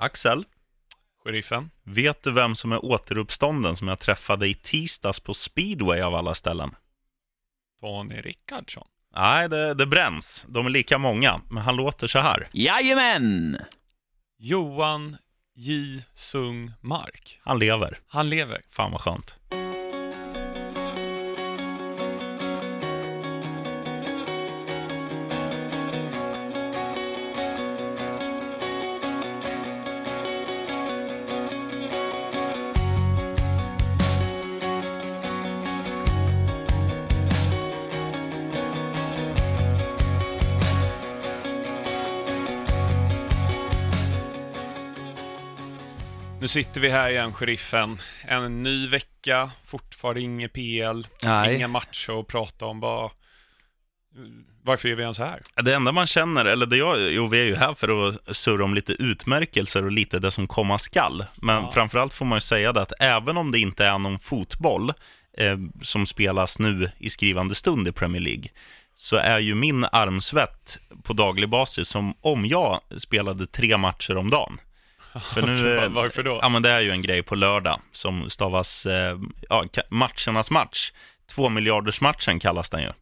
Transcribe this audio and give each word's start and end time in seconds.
Axel, 0.00 0.44
Sheriffen. 1.24 1.70
vet 1.84 2.22
du 2.22 2.32
vem 2.32 2.54
som 2.54 2.72
är 2.72 2.84
återuppstånden 2.84 3.76
som 3.76 3.88
jag 3.88 3.98
träffade 3.98 4.48
i 4.48 4.54
tisdags 4.54 5.20
på 5.20 5.34
speedway 5.34 6.00
av 6.00 6.14
alla 6.14 6.34
ställen? 6.34 6.74
Tony 7.80 8.20
Rickardsson. 8.20 8.86
Nej, 9.16 9.48
det, 9.48 9.74
det 9.74 9.86
bränns. 9.86 10.44
De 10.48 10.66
är 10.66 10.70
lika 10.70 10.98
många, 10.98 11.40
men 11.50 11.62
han 11.62 11.76
låter 11.76 12.06
så 12.06 12.18
här. 12.18 12.48
Jajamän! 12.52 13.56
Johan 14.38 15.16
J. 15.54 16.02
Sung 16.14 16.72
Mark. 16.80 17.40
Han 17.42 17.58
lever. 17.58 17.98
Han 18.06 18.28
lever. 18.28 18.60
Fan 18.70 18.92
vad 18.92 19.00
skönt. 19.00 19.34
Sitter 46.50 46.80
vi 46.80 46.88
här 46.88 47.10
igen, 47.10 47.32
Sheriffen. 47.32 47.98
En 48.24 48.62
ny 48.62 48.88
vecka, 48.88 49.50
fortfarande 49.66 50.20
inget 50.20 50.52
PL, 50.52 51.02
Nej. 51.22 51.56
inga 51.56 51.68
matcher 51.68 52.20
att 52.20 52.26
prata 52.26 52.66
om. 52.66 52.80
Vad... 52.80 53.10
Varför 54.62 54.88
är 54.88 54.94
vi 54.94 55.02
ens 55.02 55.18
här? 55.18 55.42
Det 55.62 55.74
enda 55.74 55.92
man 55.92 56.06
känner, 56.06 56.44
eller 56.44 56.66
det 56.66 56.76
jag, 56.76 57.00
jo 57.12 57.26
vi 57.26 57.40
är 57.40 57.44
ju 57.44 57.54
här 57.54 57.74
för 57.74 58.08
att 58.08 58.36
surra 58.36 58.64
om 58.64 58.74
lite 58.74 58.92
utmärkelser 58.92 59.84
och 59.84 59.92
lite 59.92 60.18
det 60.18 60.30
som 60.30 60.46
komma 60.48 60.78
skall. 60.78 61.24
Men 61.36 61.62
Ja. 61.62 61.70
framförallt 61.74 62.12
får 62.14 62.24
man 62.24 62.36
ju 62.36 62.40
säga 62.40 62.72
det 62.72 62.80
att 62.82 62.92
även 63.00 63.36
om 63.36 63.50
det 63.52 63.58
inte 63.58 63.86
är 63.86 63.98
någon 63.98 64.18
fotboll 64.18 64.92
eh, 65.38 65.58
som 65.82 66.06
spelas 66.06 66.58
nu 66.58 66.90
i 66.98 67.10
skrivande 67.10 67.54
stund 67.54 67.88
i 67.88 67.92
Premier 67.92 68.22
League, 68.22 68.48
så 68.94 69.16
är 69.16 69.38
ju 69.38 69.54
min 69.54 69.84
armsvett 69.92 70.78
på 71.02 71.12
daglig 71.12 71.48
basis 71.48 71.88
som 71.88 72.14
om 72.20 72.46
jag 72.46 72.80
spelade 72.98 73.46
tre 73.46 73.76
matcher 73.76 74.16
om 74.16 74.30
dagen. 74.30 74.60
För 75.34 75.42
nu, 75.42 75.88
Varför 75.88 76.22
då? 76.22 76.38
Ja, 76.42 76.48
men 76.48 76.62
det 76.62 76.70
är 76.70 76.80
ju 76.80 76.90
en 76.90 77.02
grej 77.02 77.22
på 77.22 77.34
lördag 77.34 77.80
som 77.92 78.30
stavas 78.30 78.86
eh, 78.86 79.18
ja, 79.48 79.64
matchernas 79.90 80.50
match. 80.50 80.92
Två 81.34 81.48
miljarders 81.48 82.00
matchen 82.00 82.40
kallas 82.40 82.70
den 82.70 82.82
ju. 82.82 82.92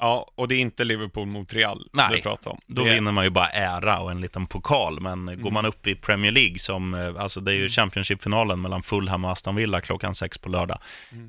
Ja, 0.00 0.32
och 0.34 0.48
det 0.48 0.54
är 0.54 0.60
inte 0.60 0.84
Liverpool 0.84 1.26
mot 1.26 1.52
Real 1.52 1.88
Nej, 1.92 2.06
vi 2.12 2.22
pratar 2.22 2.50
om. 2.50 2.60
Då 2.66 2.84
det 2.84 2.94
vinner 2.94 3.12
man 3.12 3.24
ju 3.24 3.30
bara 3.30 3.48
ära 3.48 4.00
och 4.00 4.10
en 4.10 4.20
liten 4.20 4.46
pokal, 4.46 5.00
men 5.00 5.42
går 5.42 5.50
man 5.50 5.66
upp 5.66 5.86
i 5.86 5.94
Premier 5.94 6.32
League 6.32 6.58
som, 6.58 6.94
eh, 6.94 7.22
alltså 7.22 7.40
det 7.40 7.52
är 7.52 7.56
ju 7.56 7.68
Championship-finalen 7.68 8.60
mellan 8.60 8.82
Fulham 8.82 9.24
och 9.24 9.30
Aston 9.30 9.54
Villa 9.54 9.80
klockan 9.80 10.14
sex 10.14 10.38
på 10.38 10.48
lördag. 10.48 10.78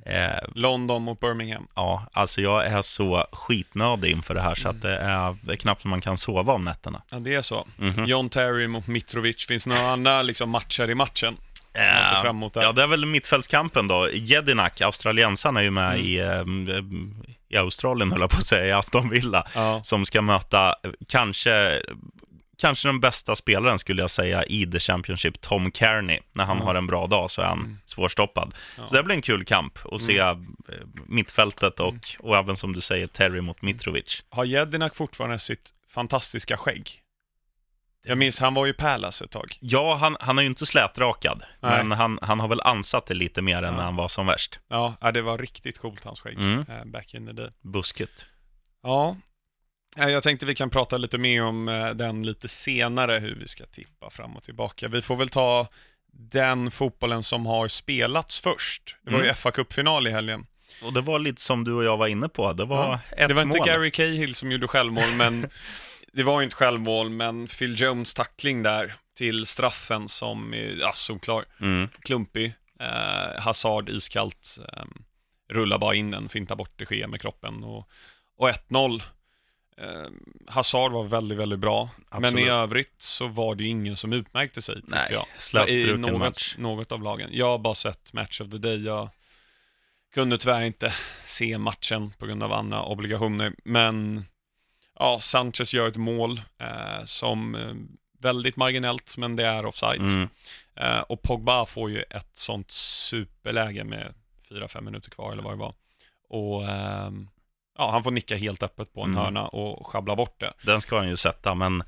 Eh, 0.06 0.30
London 0.56 1.04
mot 1.04 1.20
Birmingham. 1.20 1.68
ja, 1.76 2.08
alltså 2.14 2.42
jag 2.42 2.66
är 2.66 2.82
så 2.82 3.28
skitnödig 3.32 4.12
inför 4.12 4.34
det 4.34 4.42
här 4.42 4.56
så 4.56 4.70
att 4.70 4.82
det 4.82 4.98
är, 4.98 5.38
det 5.42 5.54
är 5.54 5.58
knappt 5.58 5.84
man 5.84 6.02
kan 6.02 6.18
sova 6.18 6.54
om 6.54 6.66
nätterna. 6.66 7.02
Ja, 7.12 7.20
det 7.20 7.34
är 7.34 7.42
så. 7.42 7.68
Mhm. 7.78 8.06
John 8.06 8.30
Terry 8.30 8.68
mot 8.68 8.88
Mitrovic. 8.88 9.46
Finns 9.46 9.64
det 9.64 9.70
några 9.70 9.90
andra 9.90 10.22
liksom, 10.22 10.50
matcher 10.50 10.90
i 10.90 10.96
matchen? 10.96 11.38
Där. 12.54 12.62
Ja, 12.62 12.72
det 12.72 12.84
är 12.84 12.88
väl 12.88 13.06
mittfältskampen 13.06 13.88
då. 13.88 14.10
Jedinak, 14.14 14.82
australiensaren, 14.82 15.58
är 15.58 15.62
ju 15.62 15.72
med 15.72 16.00
i, 16.00 16.20
eh, 16.20 16.44
i 17.50 17.58
Australien, 17.58 18.12
höll 18.12 18.22
jag 18.22 18.30
på 18.30 18.38
att 18.38 18.46
säga, 18.46 18.66
i 18.68 18.72
Aston 18.72 19.10
Villa. 19.10 19.48
Ja. 19.56 19.84
som 19.84 20.06
ska 20.06 20.22
möta 20.22 20.70
eh, 20.84 20.92
kanske, 21.08 21.82
kanske 22.58 22.88
den 22.88 23.00
bästa 23.00 23.36
spelaren 23.36 23.80
skulle 23.80 24.02
jag 24.02 24.10
säga 24.10 24.44
i 24.46 24.66
The 24.72 24.80
Championship, 24.80 25.42
Tom 25.42 25.72
Kearney. 25.72 26.20
När 26.34 26.46
han 26.46 26.56
Mm. 26.58 26.68
har 26.68 26.76
en 26.76 26.88
bra 26.88 27.08
dag 27.08 27.32
så 27.32 27.42
är 27.42 27.46
han 27.46 27.80
svårstoppad. 27.86 28.54
Så 28.86 28.96
det 28.96 29.04
blir 29.04 29.16
en 29.16 29.22
kul 29.22 29.46
kamp 29.46 29.80
att 29.92 30.02
se 30.02 30.20
Mm. 30.20 30.56
eh, 30.70 30.76
mittfältet 31.06 31.80
och, 31.80 31.96
och 32.20 32.38
även 32.38 32.58
som 32.58 32.74
du 32.74 32.82
säger 32.82 33.08
Terry 33.08 33.42
mot 33.42 33.62
Mitrovic. 33.62 34.24
Har 34.30 34.46
Jedinak 34.46 34.96
fortfarande 34.96 35.40
sitt 35.40 35.70
fantastiska 35.90 36.58
skägg? 36.58 37.02
Jag 38.08 38.18
minns, 38.18 38.40
han 38.40 38.54
var 38.54 38.66
ju 38.66 38.74
Palace 38.74 39.24
ett 39.26 39.32
tag. 39.32 39.58
Ja, 39.60 39.96
han, 39.96 40.18
han 40.20 40.38
är 40.38 40.42
ju 40.44 40.48
inte 40.50 40.66
slätrakad, 40.66 41.42
Nej. 41.60 41.84
men 41.84 41.98
han, 41.98 42.20
han 42.22 42.40
har 42.40 42.48
väl 42.48 42.62
ansatt 42.62 43.06
det 43.06 43.14
lite 43.14 43.42
mer 43.42 43.58
än 43.58 43.64
Ja. 43.64 43.72
när 43.72 43.84
han 43.84 43.96
var 43.96 44.08
som 44.08 44.26
värst. 44.26 44.60
Ja, 44.68 45.12
det 45.14 45.22
var 45.22 45.38
riktigt 45.38 45.78
coolt 45.80 46.04
hans 46.04 46.20
skägg. 46.20 46.38
Mm. 46.38 46.60
eh, 46.70 46.86
Back 46.86 47.14
in 47.14 47.26
the 47.28 47.34
day. 47.34 47.50
Busket. 47.62 48.26
Ja, 48.84 49.16
Eh, 49.98 50.08
jag 50.10 50.24
tänkte 50.24 50.46
vi 50.46 50.56
kan 50.56 50.70
prata 50.70 50.98
lite 50.98 51.18
mer 51.18 51.44
om 51.44 51.70
eh, 51.70 51.90
den 51.90 52.24
lite 52.26 52.48
senare, 52.48 53.20
hur 53.20 53.36
vi 53.36 53.48
ska 53.48 53.66
tippa 53.66 54.10
fram 54.10 54.36
och 54.36 54.44
tillbaka. 54.44 54.88
Vi 54.88 55.02
får 55.02 55.16
väl 55.16 55.30
ta 55.30 55.68
den 56.14 56.72
fotbollen 56.72 57.24
som 57.24 57.46
har 57.46 57.68
spelats 57.68 58.40
först. 58.40 58.96
Det 59.04 59.12
var 59.12 59.18
ju 59.20 59.24
Mm. 59.24 59.36
fa 59.36 59.52
Cup-final 59.52 60.08
i 60.08 60.12
helgen. 60.12 60.46
Och 60.84 60.94
det 60.94 61.02
var 61.02 61.20
lite 61.20 61.42
som 61.42 61.64
du 61.64 61.74
och 61.74 61.84
jag 61.84 61.98
var 61.98 62.08
inne 62.08 62.30
på, 62.30 62.54
det 62.54 62.66
var 62.66 62.78
Ja, 62.86 63.00
ett 63.18 63.28
det 63.28 63.34
var 63.34 63.42
inte 63.42 63.58
mål. 63.58 63.68
Gary 63.68 63.92
Cahill 63.92 64.36
som 64.36 64.52
gjorde 64.52 64.68
självmål, 64.68 65.12
men 65.18 65.42
det 66.14 66.24
var 66.24 66.40
ju 66.40 66.44
inte 66.44 66.56
självmål, 66.56 67.10
men 67.10 67.48
Phil 67.48 67.82
Jones 67.82 68.14
tackling 68.14 68.64
där 68.64 68.94
till 69.18 69.46
straffen 69.46 70.08
som 70.08 70.54
är 70.54 70.78
ja, 70.80 70.94
solklar. 70.96 71.46
Mm. 71.62 71.90
Klumpig. 72.02 72.54
Eh, 72.80 73.42
Hazard 73.42 73.90
iskallt. 73.90 74.58
Eh, 74.74 74.84
rullar 75.50 75.78
bara 75.78 75.96
in 75.96 76.12
den, 76.12 76.30
fintar 76.30 76.56
bort 76.56 76.74
det 76.76 76.86
sker 76.86 77.08
med 77.08 77.22
kroppen. 77.22 77.64
Och, 77.64 77.90
och 78.38 78.50
1-0. 78.50 79.02
Eh, 79.78 80.08
Hazard 80.48 80.92
var 80.92 81.04
väldigt, 81.04 81.38
väldigt 81.38 81.60
bra. 81.60 81.90
Men 82.12 82.24
i 82.24 82.28
Absolut. 82.28 82.50
övrigt 82.50 82.96
så 82.98 83.28
var 83.28 83.56
det 83.56 83.64
ju 83.64 83.70
ingen 83.70 83.98
som 83.98 84.14
utmärkte 84.14 84.62
sig, 84.62 84.76
tyckte 84.76 84.96
Nej, 84.96 85.08
jag. 85.12 85.26
slätstruken 85.38 86.06
I 86.06 86.12
något, 86.12 86.20
match. 86.20 86.56
något 86.58 86.92
av 86.92 87.04
lagen. 87.04 87.30
Jag 87.34 87.46
har 87.46 87.58
bara 87.58 87.76
sett 87.76 88.14
Match 88.14 88.42
of 88.42 88.52
the 88.52 88.58
Day. 88.58 88.86
Jag 88.86 89.10
kunde 90.14 90.38
tyvärr 90.38 90.64
inte 90.64 90.94
se 91.26 91.58
matchen 91.58 92.14
på 92.18 92.26
grund 92.26 92.44
av 92.44 92.54
andra 92.54 92.84
obligationer. 92.84 93.54
Men 93.64 94.26
ja, 95.00 95.20
Sanchez 95.20 95.74
gör 95.74 95.88
ett 95.88 95.98
mål 95.98 96.42
eh, 96.60 97.06
som 97.06 97.56
eh, 97.56 97.74
väldigt 98.20 98.56
marginellt, 98.56 99.18
men 99.18 99.36
det 99.36 99.46
är 99.46 99.66
offside. 99.66 100.02
Mm. 100.02 100.30
Eh, 100.76 101.00
och 101.00 101.22
Pogba 101.22 101.66
får 101.66 101.90
ju 101.90 102.02
ett 102.02 102.32
sånt 102.34 102.72
superläge 102.72 103.84
med 103.84 104.14
4-5 104.50 104.82
minuter 104.82 105.10
kvar 105.10 105.32
eller 105.32 105.44
vad 105.44 105.54
det 105.54 105.58
var. 105.60 105.74
Och 106.30 106.70
ehm, 106.70 107.28
ja, 107.78 107.92
han 107.92 108.04
får 108.04 108.12
nicka 108.12 108.36
helt 108.38 108.64
öppet 108.64 108.94
på 108.94 109.02
en 109.02 109.10
Mm. 109.12 109.24
hörna 109.24 109.48
och 109.48 109.88
schabbla 109.88 110.16
bort 110.16 110.40
det. 110.40 110.54
Den 110.62 110.82
ska 110.82 110.98
han 110.98 111.10
ju 111.10 111.18
sätta, 111.18 111.56
men 111.56 111.84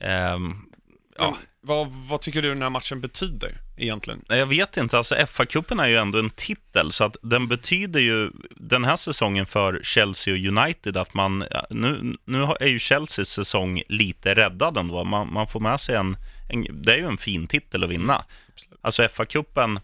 ehm, 0.00 0.72
ja. 1.18 1.36
Vad, 1.60 1.86
vad 1.86 2.20
tycker 2.20 2.42
du 2.42 2.48
den 2.48 2.62
här 2.62 2.70
matchen 2.70 3.00
betyder 3.00 3.60
egentligen? 3.76 4.24
Jag 4.28 4.46
vet 4.46 4.76
inte, 4.76 4.96
alltså 4.96 5.14
FA-cupen 5.14 5.82
är 5.82 5.88
ju 5.88 5.96
ändå 5.96 6.18
en 6.18 6.30
titel, 6.30 6.92
så 6.92 7.04
att 7.04 7.16
den 7.22 7.48
betyder 7.48 8.00
ju 8.00 8.30
den 8.56 8.84
här 8.84 8.96
säsongen 8.96 9.46
för 9.46 9.80
Chelsea 9.82 10.34
och 10.34 10.38
United 10.38 10.96
att 10.96 11.14
man, 11.14 11.44
nu, 11.70 12.16
nu 12.24 12.42
är 12.60 12.66
ju 12.66 12.78
Chelseas 12.78 13.28
säsong 13.28 13.82
lite 13.88 14.34
räddad 14.34 14.76
ändå. 14.76 15.04
Man, 15.04 15.32
man 15.32 15.46
får 15.46 15.60
med 15.60 15.80
sig 15.80 15.96
en, 15.96 16.16
en, 16.48 16.82
det 16.82 16.92
är 16.92 16.96
ju 16.96 17.06
en 17.06 17.18
fin 17.18 17.46
titel 17.46 17.84
att 17.84 17.90
vinna. 17.90 18.24
Absolut. 18.54 18.78
Alltså 18.82 19.02
FA-cupen 19.02 19.80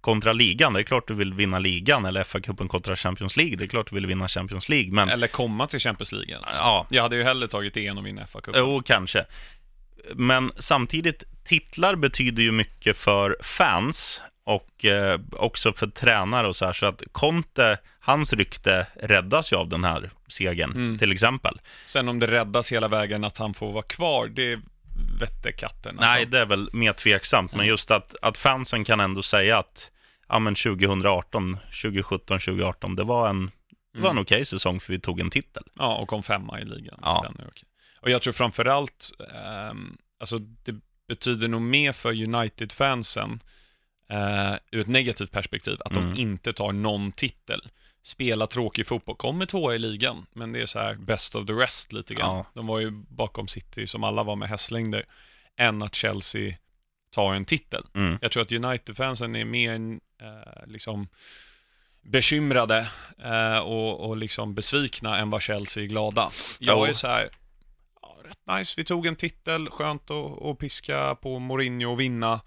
kontra 0.00 0.32
ligan, 0.32 0.72
det 0.72 0.80
är 0.80 0.84
klart 0.84 1.08
du 1.08 1.14
vill 1.14 1.34
vinna 1.34 1.58
ligan, 1.58 2.04
eller 2.06 2.24
FA-cupen 2.24 2.68
kontra 2.68 2.96
Champions 2.96 3.36
League, 3.36 3.56
det 3.56 3.64
är 3.64 3.68
klart 3.68 3.90
du 3.90 3.94
vill 3.94 4.06
vinna 4.06 4.28
Champions 4.28 4.68
League, 4.68 4.92
men 4.92 5.08
Eller 5.08 5.26
komma 5.26 5.66
till 5.66 5.80
Champions 5.80 6.12
League 6.12 6.36
alltså. 6.36 6.58
ja, 6.58 6.86
Jag 6.90 7.02
hade 7.02 7.16
ju 7.16 7.22
hellre 7.22 7.48
tagit 7.48 7.74
det 7.74 7.86
än 7.86 7.98
att 7.98 8.04
vinna 8.04 8.24
FA-cupen. 8.24 8.54
Jo, 8.56 8.82
kanske. 8.86 9.24
Men 10.14 10.52
samtidigt, 10.56 11.24
titlar 11.44 11.96
betyder 11.96 12.42
ju 12.42 12.52
mycket 12.52 12.96
för 12.96 13.36
fans 13.42 14.22
och 14.44 14.84
eh, 14.84 15.20
också 15.32 15.72
för 15.72 15.86
tränare 15.86 16.46
och 16.48 16.56
så 16.56 16.66
här. 16.66 16.72
Så 16.72 16.86
att 16.86 17.02
Conte, 17.12 17.78
hans 18.00 18.32
rykte 18.32 18.86
räddas 19.02 19.52
ju 19.52 19.56
av 19.56 19.68
den 19.68 19.84
här 19.84 20.10
segern, 20.28 20.70
Mm. 20.70 20.98
till 20.98 21.12
exempel. 21.12 21.60
Sen 21.86 22.08
om 22.08 22.18
det 22.18 22.26
räddas 22.26 22.72
hela 22.72 22.88
vägen 22.88 23.24
att 23.24 23.38
han 23.38 23.54
får 23.54 23.72
vara 23.72 23.82
kvar, 23.82 24.26
det 24.26 24.60
vette 25.20 25.52
katten. 25.52 25.90
Alltså. 25.98 26.04
Nej, 26.12 26.26
det 26.26 26.38
är 26.38 26.46
väl 26.46 26.70
mer 26.72 26.92
tveksamt, 26.92 27.54
men 27.54 27.66
just 27.66 27.90
att, 27.90 28.14
att 28.22 28.36
fansen 28.38 28.84
kan 28.84 29.00
ändå 29.00 29.22
säga 29.22 29.58
att 29.58 29.90
ja, 30.28 30.38
men 30.38 30.54
2018, 30.54 31.58
2017, 31.82 32.38
2018, 32.38 32.96
det 32.96 33.04
var 33.04 33.28
en, 33.28 33.50
det 33.94 34.00
var 34.00 34.10
en 34.10 34.16
Mm. 34.16 34.22
okej 34.22 34.44
säsong 34.44 34.80
för 34.80 34.92
vi 34.92 35.00
tog 35.00 35.20
en 35.20 35.30
titel. 35.30 35.62
Ja, 35.78 35.96
och 35.96 36.08
kom 36.08 36.22
femma 36.22 36.60
i 36.60 36.64
ligan. 36.64 36.98
Ja. 37.02 37.20
Den 37.22 37.44
är 37.44 37.48
okej. 37.50 37.64
Och 38.04 38.10
jag 38.10 38.22
tror 38.22 38.32
framförallt, 38.32 39.10
um, 39.70 39.98
alltså 40.20 40.38
det 40.38 40.74
betyder 41.08 41.48
nog 41.48 41.62
mer 41.62 41.92
för 41.92 42.22
United-fansen 42.22 43.40
eh, 44.10 44.54
ur 44.70 44.80
ett 44.80 44.86
negativt 44.86 45.30
perspektiv, 45.30 45.76
att 45.84 45.92
Mm. 45.92 46.14
de 46.14 46.20
inte 46.22 46.52
tar 46.52 46.72
någon 46.72 47.12
titel. 47.12 47.60
Spela 48.02 48.46
tråkig 48.46 48.86
fotboll, 48.86 49.16
kommer 49.16 49.46
tvåa 49.46 49.74
i 49.74 49.78
ligan, 49.78 50.26
men 50.32 50.52
det 50.52 50.60
är 50.62 50.66
så 50.66 50.78
här 50.78 50.94
best 50.94 51.34
of 51.34 51.46
the 51.46 51.52
rest 51.52 51.92
lite 51.92 52.14
grann. 52.14 52.36
Ja. 52.36 52.46
De 52.54 52.66
var 52.66 52.80
ju 52.80 52.90
bakom 52.90 53.48
City 53.48 53.86
som 53.86 54.04
alla 54.04 54.22
var 54.22 54.36
med 54.36 54.48
hästlängder, 54.48 55.04
än 55.56 55.82
att 55.82 55.94
Chelsea 55.94 56.54
tar 57.10 57.34
en 57.34 57.44
titel. 57.44 57.84
Mm. 57.94 58.18
Jag 58.22 58.30
tror 58.30 58.42
att 58.42 58.52
United-fansen 58.52 59.36
är 59.36 59.44
mer 59.44 59.98
eh, 60.20 60.66
liksom 60.66 61.08
bekymrade 62.02 62.88
eh, 63.24 63.58
och, 63.58 64.08
och 64.08 64.16
liksom 64.16 64.54
besvikna 64.54 65.18
än 65.18 65.30
vad 65.30 65.42
Chelsea 65.42 65.82
är 65.82 65.86
glada. 65.86 66.30
Jag 66.58 66.88
är 66.88 66.92
så 66.92 67.06
här, 67.06 67.28
rätt 68.24 68.56
nice. 68.58 68.74
Vi 68.76 68.84
tog 68.84 69.06
en 69.06 69.16
titel, 69.16 69.70
skönt 69.70 70.10
att, 70.10 70.42
att 70.42 70.58
piska 70.58 71.14
på 71.14 71.38
Mourinho 71.38 71.92
och 71.92 72.00
vinna. 72.00 72.40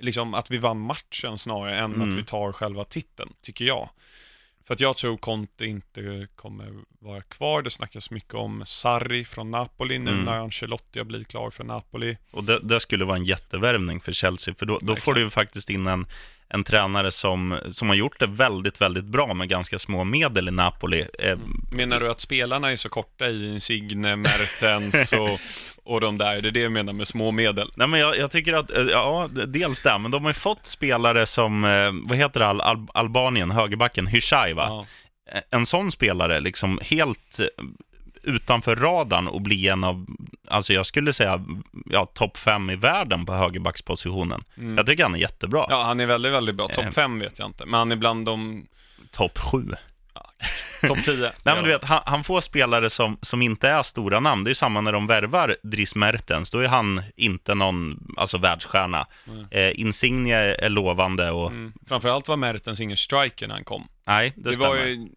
Liksom 0.00 0.34
att 0.34 0.50
vi 0.50 0.58
vann 0.58 0.80
matchen 0.80 1.38
snarare 1.38 1.78
än 1.78 1.94
Mm. 1.94 2.08
att 2.10 2.18
vi 2.18 2.24
tar 2.24 2.52
själva 2.52 2.84
titeln, 2.84 3.32
tycker 3.42 3.64
jag. 3.64 3.88
För 4.66 4.74
att 4.74 4.80
jag 4.80 4.96
tror 4.96 5.16
Conte 5.16 5.66
inte 5.66 6.26
kommer 6.36 6.72
vara 6.98 7.22
kvar. 7.22 7.62
Det 7.62 7.70
snackas 7.70 8.10
mycket 8.10 8.34
om 8.34 8.62
Sarri 8.66 9.24
från 9.24 9.50
Napoli 9.50 9.98
nu 9.98 10.10
Mm. 10.10 10.24
när 10.24 10.32
Ancelotti 10.32 10.98
har 10.98 11.04
blivit 11.06 11.28
klar 11.28 11.50
för 11.50 11.64
Napoli. 11.64 12.16
Och 12.30 12.44
det, 12.44 12.60
det 12.60 12.80
skulle 12.80 13.04
vara 13.04 13.16
en 13.16 13.24
jättevärvning 13.24 14.00
för 14.00 14.12
Chelsea, 14.12 14.54
för 14.54 14.66
då, 14.66 14.78
då 14.82 14.96
får 14.96 15.14
du 15.14 15.20
ju 15.20 15.30
faktiskt 15.30 15.70
in 15.70 15.86
en, 15.86 16.06
en 16.52 16.64
tränare 16.64 17.10
som, 17.10 17.58
som 17.70 17.88
har 17.88 17.96
gjort 17.96 18.20
det 18.20 18.26
väldigt, 18.26 18.80
väldigt 18.80 19.04
bra 19.04 19.34
med 19.34 19.48
ganska 19.48 19.78
små 19.78 20.04
medel 20.04 20.48
i 20.48 20.50
Napoli. 20.50 21.06
Eh, 21.18 21.38
Menar 21.70 22.00
du 22.00 22.10
att 22.10 22.20
spelarna 22.20 22.72
är 22.72 22.76
så 22.76 22.88
korta 22.88 23.28
i 23.28 23.52
Insigne, 23.52 24.16
Mertens 24.16 25.12
och, 25.12 25.40
och 25.84 26.00
de 26.00 26.18
där? 26.18 26.40
Det 26.40 26.48
är 26.48 26.52
det 26.52 26.60
jag 26.60 26.72
menar 26.72 26.92
med 26.92 27.08
små 27.08 27.30
medel. 27.30 27.70
Nej, 27.76 27.88
men 27.88 28.00
jag, 28.00 28.16
jag 28.16 28.30
tycker 28.30 28.52
att, 28.52 28.70
eh, 28.70 28.82
ja, 28.82 29.28
dels 29.46 29.82
det, 29.82 29.98
men 29.98 30.10
de 30.10 30.22
har 30.22 30.30
ju 30.30 30.34
fått 30.34 30.66
spelare 30.66 31.26
som, 31.26 31.64
eh, 31.64 31.90
vad 32.08 32.18
heter 32.18 32.40
det, 32.40 32.46
Al 32.46 32.60
Al 32.60 32.86
Albanien, 32.94 33.50
högerbacken, 33.50 34.06
Hyshai, 34.06 34.52
va? 34.52 34.66
Ja. 34.68 34.86
En 35.50 35.66
sån 35.66 35.92
spelare, 35.92 36.40
liksom 36.40 36.80
helt 36.82 37.40
utanför 38.22 38.76
radarn 38.76 39.28
och 39.28 39.42
bli 39.42 39.68
en 39.68 39.84
av, 39.84 40.06
alltså 40.48 40.72
jag 40.72 40.86
skulle 40.86 41.12
säga, 41.12 41.44
ja, 41.86 42.06
topp 42.06 42.36
fem 42.36 42.70
i 42.70 42.76
världen 42.76 43.26
på 43.26 43.32
högerbackspositionen. 43.32 44.44
Mm. 44.56 44.76
Jag 44.76 44.86
tycker 44.86 45.02
han 45.02 45.14
är 45.14 45.18
jättebra. 45.18 45.66
Ja, 45.68 45.82
han 45.82 46.00
är 46.00 46.06
väldigt, 46.06 46.32
väldigt 46.32 46.54
bra. 46.54 46.68
Eh. 46.70 46.74
Topp 46.74 46.94
fem 46.94 47.18
vet 47.18 47.38
jag 47.38 47.48
inte, 47.48 47.66
men 47.66 47.74
han 47.78 47.92
är 47.92 47.96
bland 47.96 48.24
de 48.26 48.66
Topp 49.10 49.38
sju. 49.38 49.68
topp 50.88 51.04
tio. 51.04 51.32
Nej, 51.44 51.54
men 51.54 51.64
du 51.64 51.70
vet, 51.70 51.84
han, 51.84 52.00
han 52.06 52.24
får 52.24 52.40
spelare 52.40 52.90
som, 52.90 53.18
som 53.22 53.42
inte 53.42 53.68
är 53.68 53.82
stora 53.82 54.20
namn. 54.20 54.44
Det 54.44 54.48
är 54.48 54.50
ju 54.50 54.54
samma 54.54 54.80
när 54.80 54.92
de 54.92 55.06
värvar 55.06 55.56
Dries 55.62 55.94
Mertens. 55.94 56.50
Då 56.50 56.58
är 56.58 56.68
han 56.68 57.02
inte 57.16 57.54
någon 57.54 57.98
alltså, 58.16 58.38
världsstjärna. 58.38 59.06
Mm. 59.28 59.46
Eh, 59.50 59.80
Insigne 59.80 60.34
är 60.36 60.68
lovande 60.70 61.30
och 61.30 61.50
Mm. 61.50 61.72
Framförallt 61.88 62.28
var 62.28 62.36
Mertens 62.36 62.80
ingen 62.80 62.96
striker 62.96 63.48
när 63.48 63.54
han 63.54 63.64
kom. 63.64 63.88
nej, 64.06 64.32
det, 64.36 64.42
Det, 64.48 64.54
stämmer. 64.54 64.68
var 64.68 64.76
ju, 64.76 65.08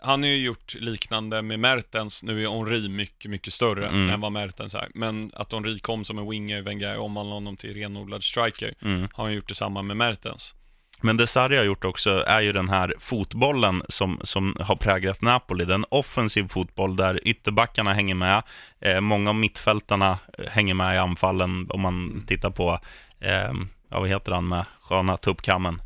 han 0.00 0.22
har 0.22 0.30
ju 0.30 0.36
gjort 0.36 0.74
liknande 0.74 1.42
med 1.42 1.58
Mertens, 1.60 2.22
nu 2.22 2.44
är 2.44 2.50
Henri 2.50 2.88
mycket, 2.88 3.30
mycket 3.30 3.52
större 3.52 3.88
Mm. 3.88 4.10
än 4.10 4.20
vad 4.20 4.32
Mertens 4.32 4.74
är. 4.74 4.88
Men 4.94 5.30
att 5.34 5.52
Henri 5.52 5.78
kom 5.78 6.04
som 6.04 6.18
en 6.18 6.30
winger, 6.30 6.62
Wenger 6.62 6.98
omvandlade 6.98 7.36
honom 7.36 7.56
till 7.56 7.74
renodlad 7.74 8.22
striker, 8.24 8.74
Mm. 8.82 9.08
har 9.14 9.24
han 9.24 9.32
gjort 9.34 9.48
detsamma 9.48 9.82
med 9.82 9.96
Mertens. 9.96 10.54
Men 11.00 11.16
det 11.16 11.26
Sarri 11.26 11.56
har 11.56 11.64
gjort 11.64 11.84
också 11.84 12.10
är 12.26 12.40
ju 12.40 12.52
den 12.52 12.68
här 12.68 12.94
fotbollen 12.98 13.82
som, 13.88 14.20
som 14.24 14.56
har 14.60 14.76
präglat 14.76 15.22
Napoli. 15.22 15.64
Den 15.64 15.84
offensiv 15.88 16.48
fotboll 16.48 16.96
där 16.96 17.28
ytterbackarna 17.28 17.92
hänger 17.92 18.14
med. 18.14 18.42
Eh, 18.80 19.00
många 19.00 19.30
av 19.30 19.36
mittfältarna 19.36 20.18
eh, 20.38 20.44
hänger 20.50 20.74
med 20.74 20.94
i 20.94 20.98
anfallen. 20.98 21.66
Om 21.70 21.80
man 21.80 22.24
tittar 22.26 22.50
på, 22.50 22.80
eh, 23.20 23.52
ja, 23.90 24.00
vad 24.00 24.08
heter 24.08 24.32
han 24.32 24.48
med 24.48 24.64
sköna 24.80 25.16
tuppkammen? 25.16 25.80